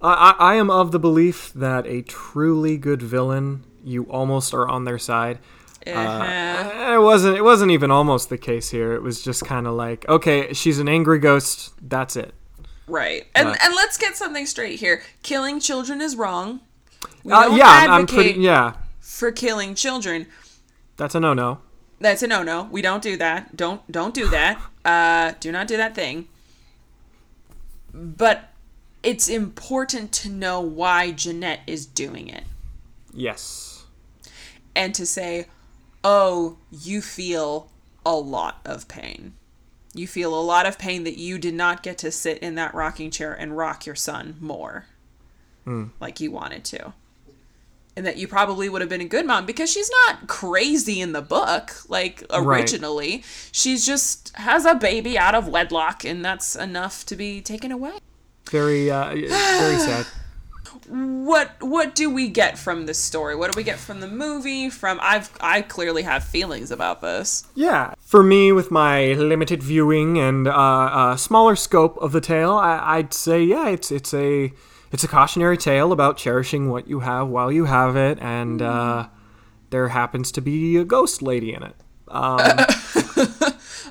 I 0.02 0.34
I 0.38 0.52
I 0.52 0.54
am 0.56 0.70
of 0.70 0.90
the 0.92 0.98
belief 0.98 1.52
that 1.54 1.86
a 1.86 2.02
truly 2.02 2.76
good 2.76 3.02
villain, 3.02 3.64
you 3.84 4.04
almost 4.04 4.52
are 4.54 4.68
on 4.68 4.84
their 4.84 4.98
side. 4.98 5.38
Uh-huh. 5.86 6.94
It 6.94 7.00
wasn't. 7.02 7.36
It 7.36 7.42
wasn't 7.42 7.70
even 7.72 7.90
almost 7.90 8.28
the 8.28 8.38
case 8.38 8.70
here. 8.70 8.92
It 8.92 9.02
was 9.02 9.22
just 9.22 9.44
kind 9.44 9.66
of 9.66 9.74
like, 9.74 10.08
okay, 10.08 10.52
she's 10.52 10.78
an 10.78 10.88
angry 10.88 11.18
ghost. 11.18 11.72
That's 11.80 12.14
it. 12.16 12.34
Right. 12.86 13.26
And 13.34 13.48
Right. 13.48 13.58
and 13.64 13.74
let's 13.74 13.96
get 13.96 14.16
something 14.16 14.46
straight 14.46 14.78
here. 14.80 15.02
Killing 15.22 15.58
children 15.60 16.00
is 16.00 16.14
wrong. 16.16 16.60
We 17.24 17.32
Uh, 17.32 17.54
yeah, 17.56 17.86
I'm- 17.90 18.06
pretty. 18.06 18.38
Yeah, 18.40 18.74
for 19.00 19.32
killing 19.32 19.74
children. 19.74 20.26
that's 20.96 21.14
a 21.16 21.20
no-no. 21.20 21.58
That's 22.00 22.22
a 22.22 22.26
no-no. 22.26 22.68
We 22.70 22.82
don't 22.82 23.02
do 23.02 23.16
that. 23.16 23.56
Don't 23.56 23.80
don't 23.90 24.14
do 24.14 24.28
that. 24.28 24.58
Uh 24.84 25.32
do 25.38 25.52
not 25.52 25.68
do 25.68 25.76
that 25.76 25.94
thing. 25.94 26.26
But 27.94 28.51
it's 29.02 29.28
important 29.28 30.12
to 30.12 30.28
know 30.28 30.60
why 30.60 31.10
Jeanette 31.10 31.60
is 31.66 31.86
doing 31.86 32.28
it 32.28 32.44
Yes. 33.12 33.84
and 34.74 34.94
to 34.94 35.04
say, 35.04 35.46
"Oh, 36.04 36.58
you 36.70 37.02
feel 37.02 37.70
a 38.04 38.14
lot 38.14 38.60
of 38.64 38.88
pain. 38.88 39.34
You 39.94 40.06
feel 40.06 40.34
a 40.34 40.40
lot 40.40 40.66
of 40.66 40.78
pain 40.78 41.04
that 41.04 41.18
you 41.18 41.38
did 41.38 41.54
not 41.54 41.82
get 41.82 41.98
to 41.98 42.10
sit 42.10 42.38
in 42.38 42.54
that 42.54 42.74
rocking 42.74 43.10
chair 43.10 43.32
and 43.32 43.56
rock 43.56 43.86
your 43.86 43.94
son 43.94 44.36
more 44.40 44.86
hmm. 45.64 45.86
like 46.00 46.20
you 46.20 46.30
wanted 46.30 46.64
to. 46.64 46.94
And 47.94 48.06
that 48.06 48.16
you 48.16 48.26
probably 48.26 48.70
would 48.70 48.80
have 48.80 48.88
been 48.88 49.02
a 49.02 49.06
good 49.06 49.26
mom 49.26 49.44
because 49.44 49.70
she's 49.70 49.90
not 50.06 50.26
crazy 50.26 51.02
in 51.02 51.12
the 51.12 51.20
book, 51.20 51.88
like 51.90 52.24
originally. 52.30 53.22
She's 53.52 53.84
just 53.84 54.34
has 54.36 54.64
a 54.64 54.74
baby 54.74 55.18
out 55.18 55.34
of 55.34 55.46
wedlock, 55.46 56.02
and 56.02 56.24
that's 56.24 56.56
enough 56.56 57.04
to 57.06 57.16
be 57.16 57.42
taken 57.42 57.70
away. 57.70 57.98
Very, 58.50 58.90
uh, 58.90 59.10
very 59.14 59.78
sad. 59.78 60.06
What 60.88 61.50
what 61.60 61.94
do 61.94 62.10
we 62.10 62.28
get 62.28 62.58
from 62.58 62.84
this 62.86 62.98
story? 62.98 63.34
What 63.34 63.50
do 63.50 63.56
we 63.56 63.62
get 63.62 63.78
from 63.78 64.00
the 64.00 64.08
movie? 64.08 64.68
From 64.68 64.98
I've 65.00 65.30
I 65.40 65.62
clearly 65.62 66.02
have 66.02 66.22
feelings 66.24 66.70
about 66.70 67.00
this. 67.00 67.46
Yeah. 67.54 67.94
For 68.00 68.22
me, 68.22 68.52
with 68.52 68.70
my 68.70 69.12
limited 69.14 69.62
viewing 69.62 70.18
and 70.18 70.46
uh, 70.48 70.50
uh, 70.52 71.16
smaller 71.16 71.56
scope 71.56 71.96
of 71.98 72.12
the 72.12 72.20
tale, 72.20 72.52
I- 72.52 72.98
I'd 72.98 73.14
say, 73.14 73.42
yeah, 73.42 73.68
it's 73.68 73.90
it's 73.90 74.12
a 74.12 74.52
it's 74.90 75.04
a 75.04 75.08
cautionary 75.08 75.56
tale 75.56 75.92
about 75.92 76.18
cherishing 76.18 76.68
what 76.68 76.88
you 76.88 77.00
have 77.00 77.28
while 77.28 77.50
you 77.50 77.64
have 77.66 77.96
it, 77.96 78.18
and 78.20 78.60
uh, 78.60 79.06
there 79.70 79.88
happens 79.88 80.30
to 80.32 80.42
be 80.42 80.76
a 80.76 80.84
ghost 80.84 81.22
lady 81.22 81.54
in 81.54 81.62
it. 81.62 81.76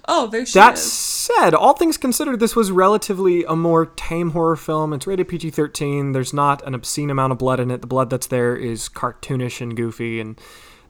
Oh, 0.08 0.28
there 0.28 0.45
she 0.45 0.58
That 0.60 0.74
is. 0.74 0.91
Said, 1.38 1.53
all 1.53 1.73
things 1.73 1.97
considered, 1.97 2.39
this 2.39 2.55
was 2.55 2.71
relatively 2.71 3.43
a 3.43 3.55
more 3.55 3.86
tame 3.86 4.32
horror 4.32 4.55
film. 4.55 4.93
It's 4.93 5.07
rated 5.07 5.27
PG 5.27 5.51
13. 5.51 6.11
There's 6.11 6.34
not 6.34 6.65
an 6.65 6.73
obscene 6.73 7.09
amount 7.09 7.32
of 7.32 7.38
blood 7.38 7.59
in 7.59 7.71
it. 7.71 7.82
The 7.82 7.88
blood 7.88 8.09
that's 8.09 8.27
there 8.27 8.55
is 8.55 8.89
cartoonish 8.89 9.61
and 9.61 9.75
goofy 9.75 10.19
and 10.19 10.39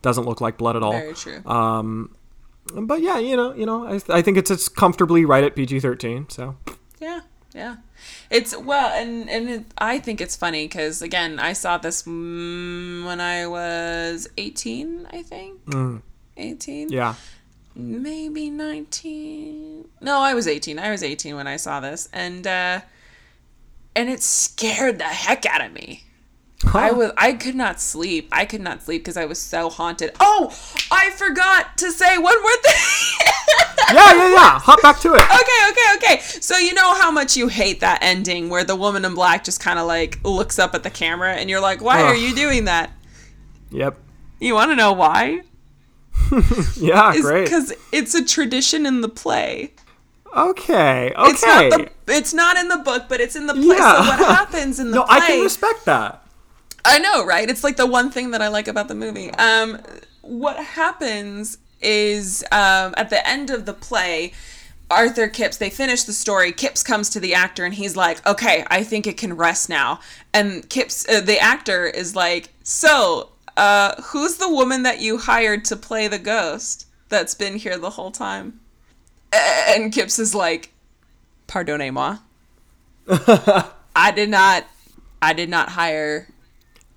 doesn't 0.02 0.26
look 0.26 0.42
like 0.42 0.58
blood 0.58 0.76
at 0.76 0.84
all. 0.84 0.94
Very 0.94 1.14
true. 1.14 1.42
But 2.74 3.02
yeah, 3.02 3.18
you 3.18 3.36
know, 3.36 3.54
you 3.54 3.66
know, 3.66 3.88
I, 3.88 4.00
I 4.10 4.22
think 4.22 4.38
it's 4.38 4.52
it's 4.52 4.70
comfortably 4.70 5.26
right 5.26 5.44
at 5.44 5.56
PG 5.56 5.80
13. 5.80 6.30
So 6.30 6.56
Yeah, 7.00 7.22
yeah. 7.54 7.78
It's 8.30 8.56
well, 8.58 8.92
and 8.94 9.30
and 9.30 9.50
it, 9.50 9.66
I 9.78 10.00
think 10.00 10.22
it's 10.22 10.36
funny 10.36 10.66
because 10.68 11.02
again, 11.02 11.40
I 11.40 11.54
saw 11.54 11.78
this 11.78 12.04
mm, 12.04 13.06
when 13.06 13.20
I 13.20 13.46
was 13.48 14.28
eighteen, 14.38 15.08
I 15.12 15.22
think. 15.22 15.60
Eighteen. 16.38 16.90
yeah, 16.90 17.16
maybe 17.76 18.50
19 18.50 19.88
no 20.02 20.20
i 20.20 20.34
was 20.34 20.48
18 20.48 20.78
i 20.78 20.92
was 20.92 21.04
18 21.04 21.36
when 21.36 21.48
i 21.48 21.56
saw 21.56 21.80
this 21.80 22.10
and 22.12 22.46
uh 22.46 22.82
and 23.96 24.10
it 24.10 24.22
scared 24.22 25.00
the 25.00 25.04
heck 25.04 25.46
out 25.46 25.64
of 25.64 25.74
me. 25.74 26.04
I 26.74 26.92
was 26.92 27.12
i 27.18 27.34
could 27.34 27.56
not 27.56 27.82
sleep. 27.82 28.30
I 28.32 28.46
could 28.46 28.62
not 28.62 28.84
sleep 28.84 29.02
because 29.02 29.18
i 29.18 29.26
was 29.26 29.40
so 29.40 29.70
haunted. 29.70 30.12
Oh 30.20 30.56
i 30.92 31.10
forgot 31.12 31.78
to 31.80 31.92
say 31.92 32.18
one 32.18 32.42
more 32.42 32.56
thing. 32.58 33.28
Yeah, 33.92 34.14
yeah, 34.16 34.30
yeah. 34.30 34.60
Hop 34.60 34.82
back 34.82 35.00
to 35.02 35.14
it. 35.14 35.22
okay 35.22 35.72
okay 35.72 36.16
okay. 36.16 36.22
So 36.22 36.58
you 36.58 36.74
know 36.74 36.94
how 36.94 37.12
much 37.12 37.36
you 37.36 37.50
hate 37.50 37.82
that 37.82 38.00
ending 38.02 38.48
where 38.48 38.64
the 38.64 38.76
woman 38.76 39.04
in 39.04 39.16
black 39.16 39.44
just 39.44 39.60
kind 39.60 39.80
of 39.80 39.86
like 39.88 40.24
looks 40.24 40.60
up 40.60 40.76
at 40.76 40.84
the 40.84 40.90
camera 40.90 41.34
and 41.34 41.50
you're 41.50 41.60
like 41.60 41.82
why 41.82 42.02
are 42.04 42.16
you 42.16 42.34
doing 42.34 42.66
that? 42.66 42.92
Yep. 43.72 43.98
you 44.40 44.54
want 44.54 44.72
to 44.72 44.76
know 44.76 44.94
why 44.94 45.42
Yeah, 46.78 47.12
it's 47.14 47.22
great. 47.22 47.44
because 47.46 47.74
it's 47.92 48.16
a 48.16 48.26
tradition 48.26 48.86
in 48.86 49.02
the 49.02 49.10
play 49.10 49.72
Okay, 50.36 51.12
okay. 51.16 51.30
It's 51.30 51.44
not 51.44 51.72
the. 51.72 51.92
It's 52.08 52.34
not 52.34 52.58
in 52.58 52.68
the 52.70 52.78
book, 52.78 53.06
but 53.10 53.20
it's 53.20 53.36
in 53.36 53.48
the 53.48 53.54
play. 53.54 53.76
Yeah. 53.78 54.04
So 54.04 54.10
what 54.10 54.20
happens 54.38 54.80
in 54.80 54.92
the 54.92 54.96
no, 54.96 55.04
play? 55.04 55.18
No, 55.18 55.24
I 55.24 55.28
can 55.28 55.42
respect 55.42 55.86
that. 55.86 56.26
I 56.86 57.00
know, 57.00 57.26
right? 57.26 57.50
It's 57.50 57.64
like 57.64 57.78
the 57.78 57.86
one 57.86 58.10
thing 58.10 58.32
that 58.32 58.42
I 58.42 58.48
like 58.48 58.68
about 58.68 58.88
the 58.88 58.96
movie. 58.96 59.30
Um, 59.32 59.80
what 60.22 60.58
happens 60.58 61.58
is 61.82 62.44
um, 62.52 62.94
at 62.98 63.10
the 63.10 63.28
end 63.28 63.50
of 63.50 63.66
the 63.66 63.74
play, 63.74 64.34
Arthur 64.90 65.28
Kipps, 65.28 65.58
they 65.58 65.70
finish 65.70 66.04
the 66.04 66.14
story. 66.14 66.52
Kipps 66.54 66.82
comes 66.82 67.10
to 67.12 67.20
the 67.20 67.34
actor 67.34 67.66
and 67.66 67.74
he's 67.74 67.96
like, 67.96 68.26
okay, 68.26 68.64
I 68.68 68.84
think 68.84 69.06
it 69.06 69.18
can 69.18 69.36
rest 69.36 69.70
now. 69.70 70.00
And 70.34 70.68
Kipps, 70.70 71.08
uh, 71.10 71.22
the 71.22 71.40
actor, 71.40 71.86
is 71.86 72.16
like, 72.16 72.50
so, 72.64 73.30
uh, 73.58 74.02
who's 74.02 74.38
the 74.38 74.50
woman 74.50 74.84
that 74.84 75.02
you 75.02 75.18
hired 75.18 75.66
to 75.66 75.76
play 75.76 76.08
the 76.08 76.20
ghost 76.20 76.88
that's 77.10 77.34
been 77.34 77.56
here 77.56 77.78
the 77.78 77.92
whole 77.92 78.12
time? 78.12 78.60
And 79.34 79.94
Kipps 79.94 80.20
is 80.20 80.36
like, 80.36 80.74
pardonnez-moi. 81.48 82.18
I 83.96 84.12
did 84.12 84.30
not, 84.30 84.66
I 85.22 85.34
did 85.34 85.50
not 85.50 85.70
hire 85.70 86.28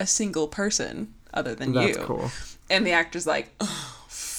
a 0.00 0.07
single 0.07 0.48
person 0.48 1.14
other 1.32 1.55
than 1.55 1.72
That's 1.72 1.96
you. 1.98 2.05
cool. 2.05 2.30
And 2.70 2.86
the 2.86 2.92
actor's 2.92 3.26
like, 3.26 3.50
"Ugh, 3.61 3.68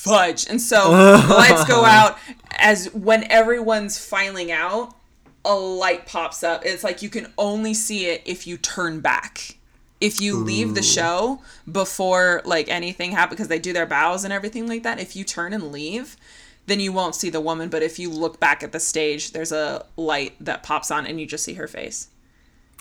fudge. 0.05 0.47
And 0.49 0.61
so 0.61 0.91
the 1.27 1.33
lights 1.33 1.65
go 1.65 1.83
out 1.83 2.17
as 2.51 2.93
when 2.93 3.29
everyone's 3.31 4.03
filing 4.03 4.51
out, 4.51 4.95
a 5.43 5.53
light 5.53 6.05
pops 6.05 6.43
up. 6.43 6.65
It's 6.65 6.83
like 6.83 7.01
you 7.01 7.09
can 7.09 7.31
only 7.37 7.73
see 7.73 8.05
it 8.07 8.21
if 8.25 8.47
you 8.47 8.57
turn 8.57 8.99
back. 8.99 9.54
If 10.05 10.21
you 10.21 10.37
leave 10.37 10.75
the 10.75 10.83
show 10.83 11.41
before 11.71 12.41
like 12.45 12.69
anything 12.69 13.11
happens, 13.11 13.37
because 13.37 13.47
they 13.47 13.59
do 13.59 13.73
their 13.73 13.85
bows 13.85 14.23
and 14.23 14.31
everything 14.31 14.67
like 14.67 14.83
that, 14.83 14.99
if 14.99 15.15
you 15.15 15.23
turn 15.23 15.53
and 15.53 15.71
leave, 15.71 16.15
then 16.67 16.79
you 16.79 16.91
won't 16.91 17.15
see 17.15 17.29
the 17.29 17.41
woman. 17.41 17.69
But 17.69 17.83
if 17.83 17.99
you 17.99 18.09
look 18.09 18.39
back 18.39 18.63
at 18.63 18.71
the 18.71 18.79
stage, 18.79 19.31
there's 19.31 19.51
a 19.51 19.85
light 19.97 20.33
that 20.39 20.63
pops 20.63 20.91
on 20.91 21.05
and 21.05 21.19
you 21.19 21.25
just 21.25 21.43
see 21.43 21.53
her 21.55 21.67
face. 21.67 22.09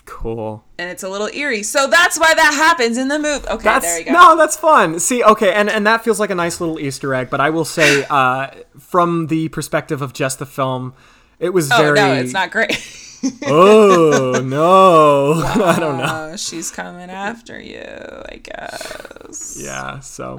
Cool. 0.05 0.63
and 0.77 0.89
it's 0.91 1.01
a 1.01 1.09
little 1.09 1.29
eerie. 1.33 1.63
So 1.63 1.87
that's 1.87 2.19
why 2.19 2.31
that 2.33 2.53
happens 2.53 2.97
in 2.97 3.07
the 3.07 3.17
movie. 3.17 3.47
Okay, 3.47 3.63
That's 3.63 3.85
there 3.85 3.99
you 3.99 4.05
go. 4.05 4.11
no, 4.11 4.37
that's 4.37 4.55
fun. 4.55 4.99
See, 4.99 5.23
okay, 5.23 5.51
and 5.53 5.67
and 5.67 5.85
that 5.87 6.03
feels 6.03 6.19
like 6.19 6.29
a 6.29 6.35
nice 6.35 6.61
little 6.61 6.79
Easter 6.79 7.13
egg. 7.15 7.31
But 7.31 7.41
I 7.41 7.49
will 7.49 7.65
say, 7.65 8.05
uh, 8.09 8.51
from 8.79 9.27
the 9.27 9.49
perspective 9.49 10.03
of 10.03 10.13
just 10.13 10.37
the 10.37 10.45
film, 10.45 10.93
it 11.39 11.49
was 11.49 11.71
oh 11.71 11.77
very. 11.77 11.95
no, 11.95 12.13
it's 12.13 12.33
not 12.33 12.51
great. 12.51 12.71
Oh 13.47 14.41
no, 14.45 15.33
I 15.63 15.79
don't 15.79 15.97
know. 15.97 16.35
She's 16.37 16.71
coming 16.71 17.09
after 17.09 17.59
you, 17.59 17.81
I 17.83 18.37
guess. 18.43 19.57
Yeah, 19.59 19.99
so, 19.99 20.37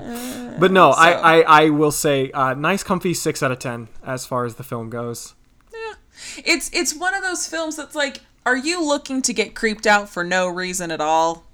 but 0.59 0.71
no, 0.73 0.93
so- 0.93 0.99
I, 0.99 1.13
I 1.41 1.41
I 1.67 1.71
will 1.71 1.91
say, 1.93 2.31
uh, 2.33 2.55
nice, 2.55 2.83
comfy 2.83 3.15
six 3.15 3.43
out 3.43 3.53
of 3.53 3.59
ten 3.59 3.89
as 4.05 4.27
far 4.27 4.45
as 4.45 4.55
the 4.57 4.65
film 4.65 4.91
goes. 4.91 5.35
Yeah, 5.73 5.95
it's 6.45 6.71
it's 6.73 6.95
one 6.95 7.15
of 7.15 7.23
those 7.23 7.47
films 7.47 7.77
that's 7.77 7.95
like, 7.95 8.21
are 8.45 8.57
you 8.57 8.85
looking 8.87 9.23
to 9.23 9.33
get 9.33 9.55
creeped 9.55 9.87
out 9.87 10.09
for 10.09 10.23
no 10.25 10.49
reason 10.49 10.91
at 10.91 11.01
all? 11.01 11.45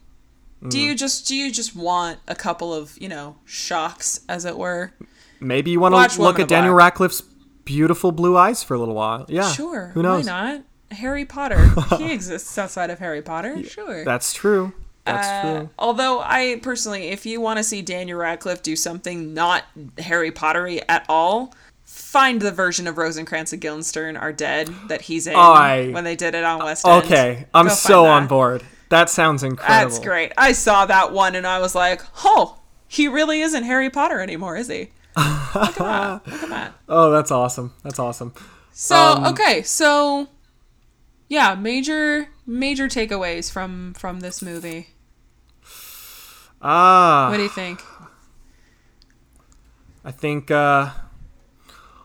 Do 0.68 0.79
Mm. 0.79 0.81
you 0.81 0.95
just 0.95 1.27
do 1.27 1.35
you 1.35 1.51
just 1.51 1.75
want 1.75 2.18
a 2.29 2.35
couple 2.37 2.73
of 2.73 2.97
you 3.01 3.09
know 3.09 3.37
shocks, 3.45 4.20
as 4.29 4.45
it 4.45 4.57
were? 4.57 4.93
Maybe 5.41 5.73
you 5.73 5.81
want 5.81 5.93
to 5.95 6.20
look 6.23 6.35
Woman 6.37 6.43
at 6.43 6.49
Daniel. 6.49 6.75
Radcliffe's 6.75 7.23
beautiful 7.64 8.12
blue 8.12 8.37
eyes 8.37 8.62
for 8.62 8.75
a 8.75 8.79
little 8.79 8.95
while. 8.95 9.25
Yeah, 9.29 9.51
Sure, 9.51 9.91
Who 9.95 10.03
knows? 10.03 10.27
Why 10.27 10.53
not? 10.55 10.62
Harry 10.93 11.24
Potter. 11.24 11.70
he 11.99 12.12
exists 12.12 12.57
outside 12.59 12.90
of 12.90 12.99
Harry 12.99 13.22
Potter. 13.22 13.62
Sure. 13.64 14.05
That's 14.05 14.32
true. 14.32 14.72
That's 15.05 15.26
Uh, 15.26 15.43
true. 15.59 15.70
although 15.78 16.20
I 16.20 16.61
personally, 16.62 17.09
if 17.09 17.26
you 17.26 17.40
want 17.40 17.57
to 17.59 17.64
see 17.64 17.82
Daniel 17.82 18.18
Radcliffe 18.18 18.62
do 18.62 18.76
something 18.76 19.34
not 19.34 19.64
Harry 19.99 20.30
Pottery 20.30 20.80
at 20.88 21.05
all, 21.09 21.55
find 21.84 22.40
the 22.40 22.53
version 22.53 22.86
of 22.86 22.97
Rosencrantz 22.99 23.53
and 23.53 23.61
Guildenstern 23.61 24.16
are 24.16 24.32
dead 24.32 24.68
that 24.88 25.03
he's 25.03 25.26
in 25.26 25.34
Oh, 25.34 25.40
I- 25.53 25.90
when 25.90 26.05
they 26.05 26.14
did 26.16 26.34
it 26.34 26.45
on 26.45 26.61
West 26.64 26.86
End. 26.86 27.05
Okay, 27.05 27.47
I'm 27.53 27.66
Go 27.66 27.74
so 27.74 28.07
on 28.07 28.26
board. 28.28 28.62
That 28.90 29.11
sounds 29.11 29.43
incredible. 29.43 29.90
That's 29.90 29.99
great. 29.99 30.32
I 30.36 30.53
saw 30.53 30.86
that 30.86 31.12
one 31.12 31.34
and 31.34 31.47
I 31.47 31.59
was 31.59 31.74
like, 31.74 32.03
oh, 32.24 32.59
he 32.86 33.09
really 33.09 33.40
isn't 33.40 33.64
Harry 33.64 33.90
Potter 33.90 34.20
anymore, 34.20 34.57
is 34.57 34.68
he? 34.68 34.90
Look 35.16 35.26
at 35.57 35.74
that. 35.76 36.26
Look 36.26 36.43
at 36.45 36.49
that. 36.51 36.72
Oh, 36.88 37.11
that's 37.11 37.30
awesome. 37.30 37.72
That's 37.82 37.99
awesome. 37.99 38.34
So 38.72 38.95
Um, 38.97 39.24
okay, 39.32 39.62
so 39.62 40.28
yeah, 41.33 41.55
major 41.55 42.28
major 42.47 42.89
takeaways 42.89 43.51
from 43.51 43.95
from 43.95 44.20
this 44.20 44.43
movie. 44.43 44.89
Ah, 46.61 47.28
What 47.30 47.39
do 47.39 47.43
you 47.43 47.49
think? 47.49 47.80
I 50.05 50.11
think 50.11 50.51
uh 50.51 50.91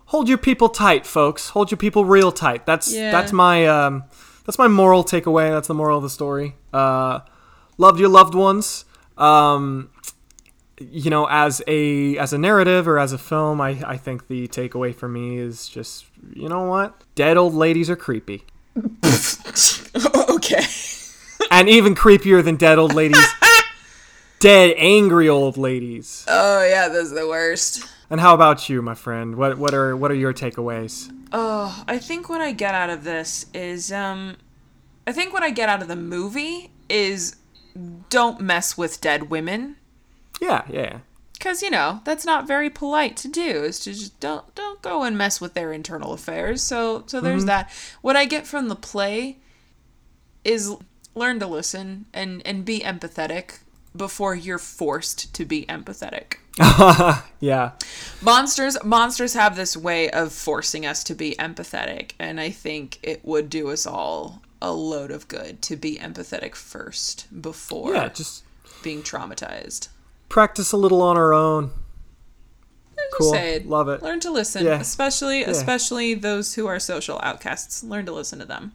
hold 0.06 0.30
your 0.30 0.38
people 0.38 0.70
tight, 0.70 1.06
folks. 1.06 1.50
Hold 1.50 1.72
your 1.72 1.78
people 1.78 2.06
real 2.06 2.32
tight. 2.32 2.66
That's 2.66 2.94
Yeah. 2.94 3.12
that's 3.12 3.34
my 3.34 3.66
um 3.68 4.04
that's 4.46 4.58
my 4.58 4.68
moral 4.68 5.04
takeaway. 5.04 5.52
That's 5.52 5.68
the 5.68 5.74
moral 5.74 5.98
of 5.98 6.04
the 6.04 6.10
story. 6.10 6.56
Uh 6.72 7.20
love 7.78 8.00
your 8.00 8.10
loved 8.10 8.34
ones. 8.36 8.86
Um 9.18 9.90
you 10.80 11.10
know, 11.10 11.28
as 11.30 11.62
a 11.68 12.18
as 12.18 12.34
a 12.34 12.38
narrative 12.38 12.88
or 12.88 12.98
as 13.00 13.12
a 13.12 13.18
film, 13.18 13.60
I 13.60 13.72
I 13.86 13.98
think 13.98 14.28
the 14.28 14.48
takeaway 14.48 14.94
for 14.96 15.08
me 15.10 15.38
is 15.38 15.68
just 15.68 16.06
you 16.34 16.48
know 16.48 16.64
what? 16.64 17.04
Dead 17.16 17.36
old 17.36 17.54
ladies 17.56 17.90
are 17.90 17.96
creepy. 17.96 18.46
okay. 20.30 20.64
And 21.52 21.70
even 21.70 21.96
creepier 21.96 22.44
than 22.44 22.56
dead 22.56 22.78
old 22.78 22.94
ladies. 22.94 23.26
dead 24.40 24.74
angry 24.78 25.28
old 25.30 25.58
ladies. 25.58 26.26
Oh 26.28 26.66
yeah, 26.66 26.88
those 26.88 27.12
are 27.12 27.16
the 27.16 27.28
worst. 27.28 27.88
And 28.10 28.22
how 28.22 28.34
about 28.34 28.70
you, 28.70 28.82
my 28.82 28.96
friend? 28.96 29.36
What 29.36 29.58
what 29.58 29.74
are 29.74 29.96
what 29.96 30.12
are 30.12 30.16
your 30.16 30.34
takeaways? 30.34 31.12
Oh, 31.32 31.84
I 31.88 31.98
think 31.98 32.30
what 32.30 32.42
I 32.42 32.52
get 32.52 32.74
out 32.74 32.90
of 32.90 33.04
this 33.04 33.48
is 33.54 33.92
um 33.92 34.38
I 35.06 35.12
think 35.12 35.34
what 35.34 35.44
I 35.44 35.50
get 35.50 35.70
out 35.70 35.82
of 35.82 35.88
the 35.88 35.96
movie 35.96 36.72
is 36.90 37.36
don't 38.10 38.42
mess 38.42 38.78
with 38.78 39.02
dead 39.02 39.30
women 39.30 39.76
Yeah, 40.42 40.64
yeah. 40.70 41.00
Cuz 41.40 41.62
you 41.62 41.70
know, 41.70 42.02
that's 42.04 42.26
not 42.26 42.48
very 42.48 42.70
polite 42.70 43.18
to 43.18 43.28
do. 43.28 43.64
Is 43.64 43.80
to 43.82 43.94
just 43.94 44.20
don't 44.20 44.54
don't 44.56 44.82
go 44.82 45.04
and 45.04 45.18
mess 45.18 45.40
with 45.42 45.54
their 45.54 45.74
internal 45.74 46.14
affairs. 46.14 46.62
So 46.62 47.04
so 47.08 47.22
there's 47.22 47.42
mm-hmm. 47.42 47.48
that. 47.48 47.72
What 48.02 48.16
I 48.16 48.26
get 48.26 48.48
from 48.48 48.68
the 48.68 48.76
play 48.76 49.38
is 50.44 50.72
learn 51.16 51.40
to 51.40 51.48
listen 51.48 52.06
and 52.14 52.42
and 52.46 52.64
be 52.64 52.80
empathetic 52.80 53.60
before 53.96 54.36
you're 54.36 54.60
forced 54.60 55.34
to 55.34 55.46
be 55.46 55.66
empathetic. 55.66 56.36
Yeah. 57.40 57.74
monsters 58.20 58.78
monsters 58.84 59.36
have 59.36 59.56
this 59.56 59.78
way 59.78 60.10
of 60.10 60.34
forcing 60.34 60.88
us 60.88 61.04
to 61.04 61.14
be 61.14 61.36
empathetic 61.38 62.14
and 62.18 62.40
i 62.40 62.50
think 62.50 62.98
it 63.04 63.24
would 63.24 63.48
do 63.48 63.70
us 63.70 63.86
all 63.86 64.42
a 64.60 64.72
load 64.72 65.12
of 65.12 65.28
good 65.28 65.62
to 65.62 65.76
be 65.76 65.98
empathetic 65.98 66.56
first 66.56 67.28
before 67.44 67.94
Yeah, 67.94 68.10
just 68.10 68.44
being 68.82 69.04
traumatized 69.04 69.90
practice 70.30 70.72
a 70.72 70.78
little 70.78 71.02
on 71.02 71.18
our 71.18 71.34
own. 71.34 71.72
Cool. 73.18 73.36
Love 73.66 73.90
it. 73.90 74.02
learn 74.04 74.20
to 74.20 74.30
listen 74.32 74.66
Yeah. 74.66 74.80
especially 74.80 75.44
especially 75.44 76.14
those 76.14 76.54
who 76.56 76.68
are 76.68 76.80
social 76.80 77.20
outcasts 77.24 77.84
learn 77.84 78.06
to 78.06 78.12
listen 78.12 78.38
to 78.40 78.46
them 78.46 78.74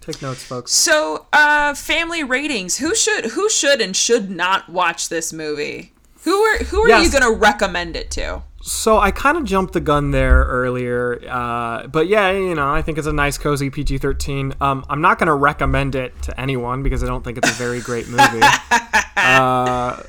Take 0.00 0.20
notes, 0.20 0.42
folks. 0.42 0.72
so 0.72 1.26
uh 1.32 1.72
family 1.74 2.24
ratings 2.24 2.78
who 2.78 2.94
should 2.94 3.26
who 3.26 3.48
should 3.48 3.80
and 3.80 3.94
should 3.96 4.28
not 4.30 4.68
watch 4.68 5.08
this 5.08 5.32
movie 5.32 5.92
who 6.24 6.34
are 6.42 6.58
who 6.64 6.82
are 6.82 6.88
Yes. 6.88 7.04
you 7.12 7.18
gonna 7.20 7.32
recommend 7.34 7.96
it 7.96 8.10
to 8.12 8.42
So 8.60 8.98
I 8.98 9.12
kind 9.12 9.38
of 9.38 9.44
jumped 9.44 9.72
the 9.72 9.80
gun 9.80 10.10
there 10.10 10.42
earlier, 10.44 11.20
uh, 11.30 11.86
but 11.86 12.06
yeah, 12.08 12.32
you 12.32 12.54
know, 12.54 12.68
I 12.70 12.82
think 12.82 12.98
it's 12.98 13.06
a 13.06 13.12
nice, 13.12 13.38
cozy 13.38 13.70
PG-13. 13.70 14.60
Um, 14.60 14.84
I'm 14.90 15.00
not 15.00 15.18
going 15.18 15.28
to 15.28 15.34
recommend 15.34 15.94
it 15.94 16.20
to 16.22 16.38
anyone 16.38 16.82
because 16.82 17.02
I 17.04 17.06
don't 17.06 17.22
think 17.24 17.38
it's 17.38 17.48
a 17.48 17.52
very 17.54 17.80
great 17.80 18.08
movie. 18.08 18.40
uh, 19.16 20.02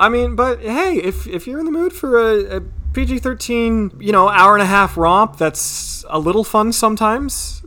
I 0.00 0.08
mean, 0.08 0.34
but 0.34 0.60
hey, 0.60 0.96
if 0.96 1.26
if 1.26 1.46
you're 1.46 1.60
in 1.60 1.66
the 1.66 1.70
mood 1.70 1.92
for 1.92 2.18
a, 2.18 2.56
a 2.56 2.60
PG-13, 2.94 4.02
you 4.02 4.12
know, 4.12 4.28
hour 4.28 4.54
and 4.54 4.62
a 4.62 4.66
half 4.66 4.96
romp 4.96 5.36
that's 5.36 6.04
a 6.08 6.18
little 6.18 6.42
fun 6.42 6.72
sometimes. 6.72 7.62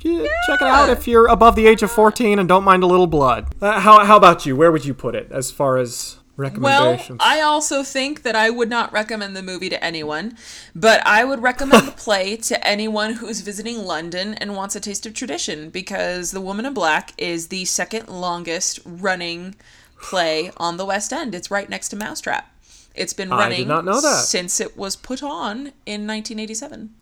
yeah, 0.00 0.26
Check 0.48 0.60
it 0.60 0.68
out 0.68 0.90
if 0.90 1.08
you're 1.08 1.28
above 1.28 1.56
the 1.56 1.66
age 1.66 1.82
of 1.82 1.90
14 1.90 2.38
and 2.38 2.48
don't 2.48 2.64
mind 2.64 2.82
a 2.82 2.86
little 2.86 3.06
blood. 3.06 3.54
Uh, 3.62 3.80
how, 3.80 4.04
how 4.04 4.16
about 4.16 4.44
you? 4.44 4.54
Where 4.54 4.70
would 4.70 4.84
you 4.84 4.92
put 4.92 5.14
it 5.14 5.30
as 5.30 5.50
far 5.50 5.78
as 5.78 6.18
Well. 6.60 6.98
I 7.20 7.40
also 7.40 7.82
think 7.82 8.22
that 8.22 8.36
I 8.36 8.50
would 8.50 8.68
not 8.68 8.92
recommend 8.92 9.34
the 9.34 9.42
movie 9.42 9.70
to 9.70 9.82
anyone, 9.82 10.36
but 10.74 11.04
I 11.06 11.24
would 11.24 11.42
recommend 11.42 11.86
the 11.86 11.92
play 11.96 12.36
to 12.36 12.66
anyone 12.66 13.14
who's 13.14 13.40
visiting 13.40 13.78
London 13.84 14.34
and 14.34 14.54
wants 14.54 14.76
a 14.76 14.80
taste 14.80 15.06
of 15.06 15.14
tradition 15.14 15.70
because 15.70 16.32
The 16.32 16.42
Woman 16.42 16.66
in 16.66 16.74
Black 16.74 17.12
is 17.16 17.48
the 17.48 17.64
second 17.64 18.08
longest 18.08 18.80
running 18.84 19.54
play 20.00 20.50
on 20.56 20.76
the 20.76 20.84
West 20.84 21.12
End. 21.12 21.34
It's 21.34 21.50
right 21.50 21.68
next 21.68 21.88
to 21.90 21.96
Mousetrap. 21.96 22.50
It's 22.94 23.12
been 23.12 23.30
I 23.30 23.36
did 23.36 23.42
running 23.54 23.68
not 23.68 23.84
know 23.84 24.00
that. 24.00 24.24
since 24.24 24.58
it 24.60 24.76
was 24.76 24.96
put 24.96 25.22
on 25.22 25.72
in 25.84 26.06
1987. 26.06 26.94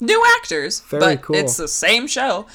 New 0.00 0.24
actors, 0.38 0.80
Very 0.80 1.00
but 1.16 1.22
cool. 1.22 1.36
it's 1.36 1.56
the 1.56 1.68
same 1.68 2.06
show. 2.06 2.46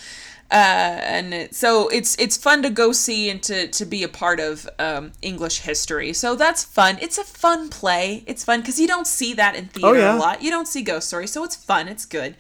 Uh, 0.52 0.54
and 0.54 1.34
it, 1.34 1.56
so 1.56 1.88
it's 1.90 2.16
it's 2.20 2.38
fun 2.38 2.62
to 2.62 2.70
go 2.70 2.92
see 2.92 3.30
and 3.32 3.42
to, 3.42 3.68
to 3.68 3.84
be 3.84 4.04
a 4.04 4.08
part 4.08 4.40
of 4.40 4.70
um, 4.78 5.12
English 5.24 5.62
history. 5.62 6.14
So 6.14 6.36
that's 6.36 6.64
fun. 6.64 6.98
It's 7.02 7.18
a 7.18 7.24
fun 7.24 7.70
play. 7.70 8.24
It's 8.28 8.44
fun 8.44 8.62
because 8.62 8.80
you 8.80 8.88
don't 8.88 9.08
see 9.08 9.34
that 9.34 9.56
in 9.56 9.66
theater 9.66 9.88
Oh, 9.88 9.94
yeah. 9.94 10.16
a 10.16 10.20
lot. 10.20 10.44
You 10.44 10.52
don't 10.52 10.68
see 10.68 10.84
ghost 10.84 11.08
stories, 11.08 11.32
so 11.32 11.44
it's 11.44 11.56
fun. 11.56 11.88
It's 11.88 12.06
good. 12.06 12.36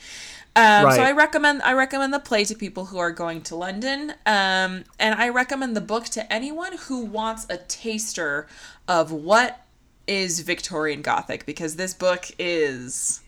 Um, 0.55 0.91
So 0.91 1.01
I 1.01 1.11
recommend 1.11 1.61
I 1.63 1.73
recommend 1.73 2.13
the 2.13 2.19
play 2.19 2.45
to 2.45 2.55
people 2.55 2.85
who 2.85 2.97
are 2.97 3.11
going 3.11 3.41
to 3.43 3.55
London, 3.55 4.11
um, 4.25 4.85
and 4.99 5.15
I 5.17 5.29
recommend 5.29 5.75
the 5.75 5.81
book 5.81 6.05
to 6.05 6.31
anyone 6.31 6.77
who 6.87 7.03
wants 7.03 7.45
a 7.49 7.57
taster 7.57 8.47
of 8.87 9.11
what 9.11 9.61
is 10.07 10.41
Victorian 10.41 11.01
Gothic 11.01 11.45
because 11.45 11.75
this 11.75 11.93
book 11.93 12.27
is 12.39 13.21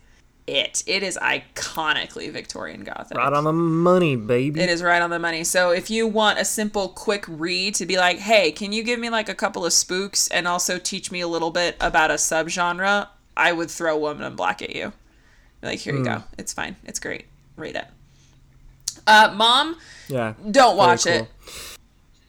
it. 0.45 0.83
It 0.87 1.03
is 1.03 1.17
iconically 1.21 2.31
Victorian 2.31 2.83
Gothic. 2.83 3.17
right 3.17 3.33
on 3.33 3.43
the 3.43 3.51
money, 3.51 4.15
baby. 4.15 4.61
It 4.61 4.69
is 4.69 4.81
right 4.81 5.01
on 5.01 5.09
the 5.09 5.19
money. 5.19 5.43
So 5.43 5.71
if 5.71 5.89
you 5.89 6.07
want 6.07 6.39
a 6.39 6.45
simple, 6.45 6.87
quick 6.89 7.25
read 7.27 7.75
to 7.75 7.85
be 7.85 7.97
like, 7.97 8.19
hey, 8.19 8.51
can 8.51 8.71
you 8.71 8.83
give 8.83 8.99
me 8.99 9.09
like 9.09 9.27
a 9.27 9.35
couple 9.35 9.65
of 9.65 9.73
spooks 9.73 10.29
and 10.29 10.47
also 10.47 10.77
teach 10.79 11.11
me 11.11 11.19
a 11.19 11.27
little 11.27 11.51
bit 11.51 11.75
about 11.81 12.11
a 12.11 12.15
subgenre? 12.15 13.09
I 13.35 13.51
would 13.51 13.69
throw 13.69 13.97
Woman 13.97 14.23
in 14.23 14.35
Black 14.35 14.61
at 14.61 14.75
you. 14.75 14.93
Like, 15.67 15.79
here 15.79 15.93
you 15.93 15.99
Hmm. 15.99 16.05
go. 16.05 16.23
It's 16.37 16.53
fine. 16.53 16.75
It's 16.85 16.99
great. 16.99 17.25
Read 17.57 17.75
it. 17.75 17.85
Uh, 19.05 19.33
Mom, 19.35 19.75
Yeah. 20.07 20.33
don't 20.49 20.77
watch 20.77 21.03
cool. 21.03 21.13
it. 21.13 21.29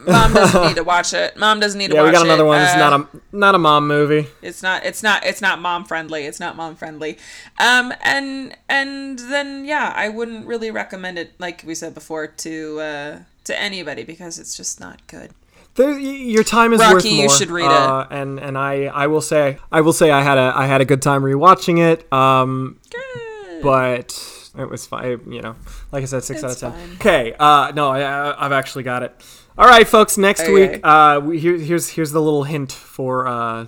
Mom 0.07 0.33
doesn't 0.33 0.63
need 0.63 0.77
to 0.77 0.85
watch 0.95 1.13
it. 1.13 1.37
Mom 1.37 1.59
doesn't 1.61 1.77
need 1.79 1.89
to 1.91 1.95
Yeah, 1.97 2.03
watch 2.03 2.11
it. 2.11 2.15
Yeah, 2.15 2.23
we 2.23 2.27
got 2.29 2.35
another 2.35 2.45
it. 2.45 2.47
one. 2.47 2.61
It's 2.63 2.73
Uh, 2.75 2.79
not 2.79 2.93
a 3.01 3.37
not 3.37 3.55
a 3.55 3.59
mom 3.59 3.89
movie. 3.89 4.29
it's 4.43 4.63
not 4.63 4.85
it's 4.85 5.03
not 5.03 5.25
it's 5.27 5.41
not 5.41 5.61
mom 5.61 5.85
friendly 5.85 6.25
it's 6.25 6.39
not 6.39 6.55
mom 6.57 6.77
friendly 6.77 7.19
um 7.59 7.93
and 8.03 8.57
and 8.69 9.19
then 9.19 9.65
yeah 9.65 9.93
i 9.97 10.09
wouldn't 10.09 10.47
really 10.47 10.71
recommend 10.71 11.19
it 11.19 11.33
like 11.41 11.63
we 11.67 11.75
said 11.75 11.95
before 11.95 12.27
to 12.29 12.81
uh 12.81 13.19
to 13.45 13.61
anybody 13.61 14.05
because 14.05 14.39
it's 14.39 14.57
just 14.57 14.79
not 14.81 15.05
good 15.09 15.31
There, 15.75 15.99
your 15.99 16.45
time 16.45 16.73
is 16.73 16.81
Rocky, 16.81 16.95
worth 16.95 17.05
more. 17.05 17.23
you 17.25 17.29
should 17.29 17.51
read 17.51 17.67
it. 17.67 17.71
uh, 17.91 18.07
And 18.11 18.39
and 18.41 18.57
I 18.57 18.73
I 19.03 19.07
will 19.09 19.21
say 19.33 19.59
I 19.73 19.81
will 19.81 19.93
say 20.01 20.11
I 20.11 20.23
had 20.23 20.39
a 20.39 20.53
I 20.63 20.67
had 20.67 20.81
a 20.81 20.85
good 20.85 21.03
time 21.03 21.23
rewatching 21.23 21.79
it. 21.91 21.99
Um, 22.13 22.79
Good. 22.91 23.23
But 23.63 24.51
it 24.59 24.69
was 24.69 24.87
fine. 24.87 25.21
You 25.31 25.43
know, 25.43 25.57
like 25.93 26.03
I 26.03 26.07
said, 26.07 26.25
six 26.25 26.43
It's 26.43 26.63
out 26.63 26.73
of 26.73 26.79
ten. 26.79 26.95
Okay, 26.97 27.35
uh, 27.39 27.73
no, 27.75 27.89
I, 27.89 28.45
I've 28.45 28.53
actually 28.53 28.85
got 28.85 29.03
it. 29.03 29.15
All 29.57 29.67
right, 29.67 29.87
folks. 29.87 30.17
Next 30.17 30.43
Okay. 30.43 30.53
week, 30.53 30.81
uh, 30.85 31.21
we, 31.23 31.39
here, 31.39 31.57
here's 31.59 31.89
here's 31.91 32.13
the 32.13 32.21
little 32.23 32.45
hint 32.45 32.71
for 32.73 33.27
uh, 33.27 33.67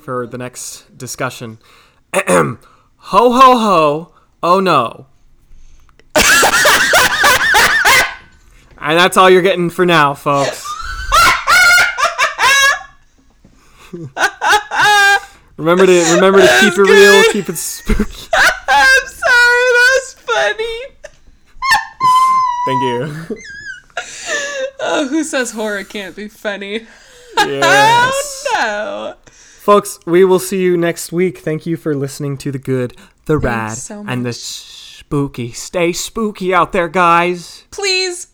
for 0.00 0.26
the 0.26 0.38
next 0.38 0.96
discussion. 0.96 1.58
ho 2.14 2.56
ho 2.96 3.58
ho! 3.58 4.14
Oh 4.42 4.60
no! 4.60 5.06
and 8.80 8.98
that's 8.98 9.16
all 9.16 9.28
you're 9.28 9.42
getting 9.42 9.70
for 9.70 9.84
now, 9.84 10.14
folks. 10.14 10.64
remember 15.56 15.86
to 15.86 16.14
remember 16.14 16.40
to 16.40 16.58
keep 16.60 16.74
it 16.74 16.82
real, 16.82 17.22
keep 17.32 17.48
it 17.48 17.56
spooky. 17.56 18.28
I'm 18.68 19.06
sorry, 19.06 19.68
that 19.74 19.90
was 19.94 20.14
funny. 20.38 20.78
Thank 22.66 22.82
you. 22.82 23.36
Oh, 24.80 25.08
who 25.08 25.24
says 25.24 25.50
horror 25.52 25.84
can't 25.84 26.14
be 26.14 26.28
funny? 26.28 26.86
Yes. 27.36 28.34
Oh 28.60 29.14
no. 29.24 29.30
Folks, 29.30 29.98
we 30.06 30.24
will 30.24 30.38
see 30.38 30.60
you 30.62 30.76
next 30.76 31.12
week. 31.12 31.38
Thank 31.38 31.66
you 31.66 31.76
for 31.76 31.94
listening 31.94 32.38
to 32.38 32.50
the 32.50 32.58
good, 32.58 32.96
the 33.26 33.36
rad, 33.38 33.76
so 33.76 34.04
and 34.08 34.24
the 34.24 34.32
spooky. 34.32 35.52
Stay 35.52 35.92
spooky 35.92 36.54
out 36.54 36.72
there, 36.72 36.88
guys. 36.88 37.64
Please. 37.70 38.27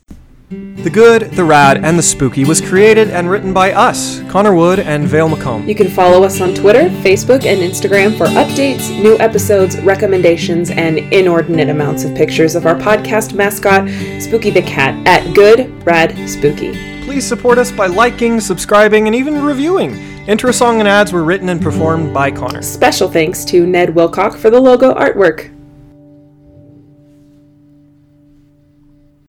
The 0.84 0.90
Good, 0.90 1.30
the 1.32 1.44
Rad, 1.44 1.82
and 1.82 1.98
the 1.98 2.02
Spooky 2.02 2.44
was 2.44 2.60
created 2.60 3.08
and 3.08 3.30
written 3.30 3.54
by 3.54 3.72
us, 3.72 4.20
Connor 4.28 4.54
Wood 4.54 4.80
and 4.80 5.08
Vale 5.08 5.30
McComb. 5.30 5.66
You 5.66 5.74
can 5.74 5.88
follow 5.88 6.24
us 6.24 6.42
on 6.42 6.54
Twitter, 6.54 6.90
Facebook, 7.00 7.46
and 7.46 7.60
Instagram 7.60 8.18
for 8.18 8.26
updates, 8.26 8.90
new 9.02 9.16
episodes, 9.18 9.80
recommendations, 9.80 10.68
and 10.70 10.98
inordinate 10.98 11.70
amounts 11.70 12.04
of 12.04 12.14
pictures 12.14 12.54
of 12.54 12.66
our 12.66 12.74
podcast 12.74 13.32
mascot, 13.32 13.88
Spooky 14.20 14.50
the 14.50 14.60
Cat, 14.60 14.94
at 15.06 15.34
Good 15.34 15.70
Rad 15.86 16.12
Spooky. 16.28 16.72
Please 17.04 17.26
support 17.26 17.56
us 17.56 17.72
by 17.72 17.86
liking, 17.86 18.38
subscribing, 18.38 19.06
and 19.06 19.16
even 19.16 19.42
reviewing. 19.42 19.94
Intro 20.28 20.52
song 20.52 20.80
and 20.80 20.88
ads 20.88 21.12
were 21.12 21.24
written 21.24 21.48
and 21.48 21.62
performed 21.62 22.12
by 22.12 22.30
Connor. 22.30 22.60
Special 22.60 23.10
thanks 23.10 23.44
to 23.46 23.66
Ned 23.66 23.90
Wilcock 23.90 24.36
for 24.36 24.50
the 24.50 24.60
logo 24.60 24.92
artwork. 24.92 25.53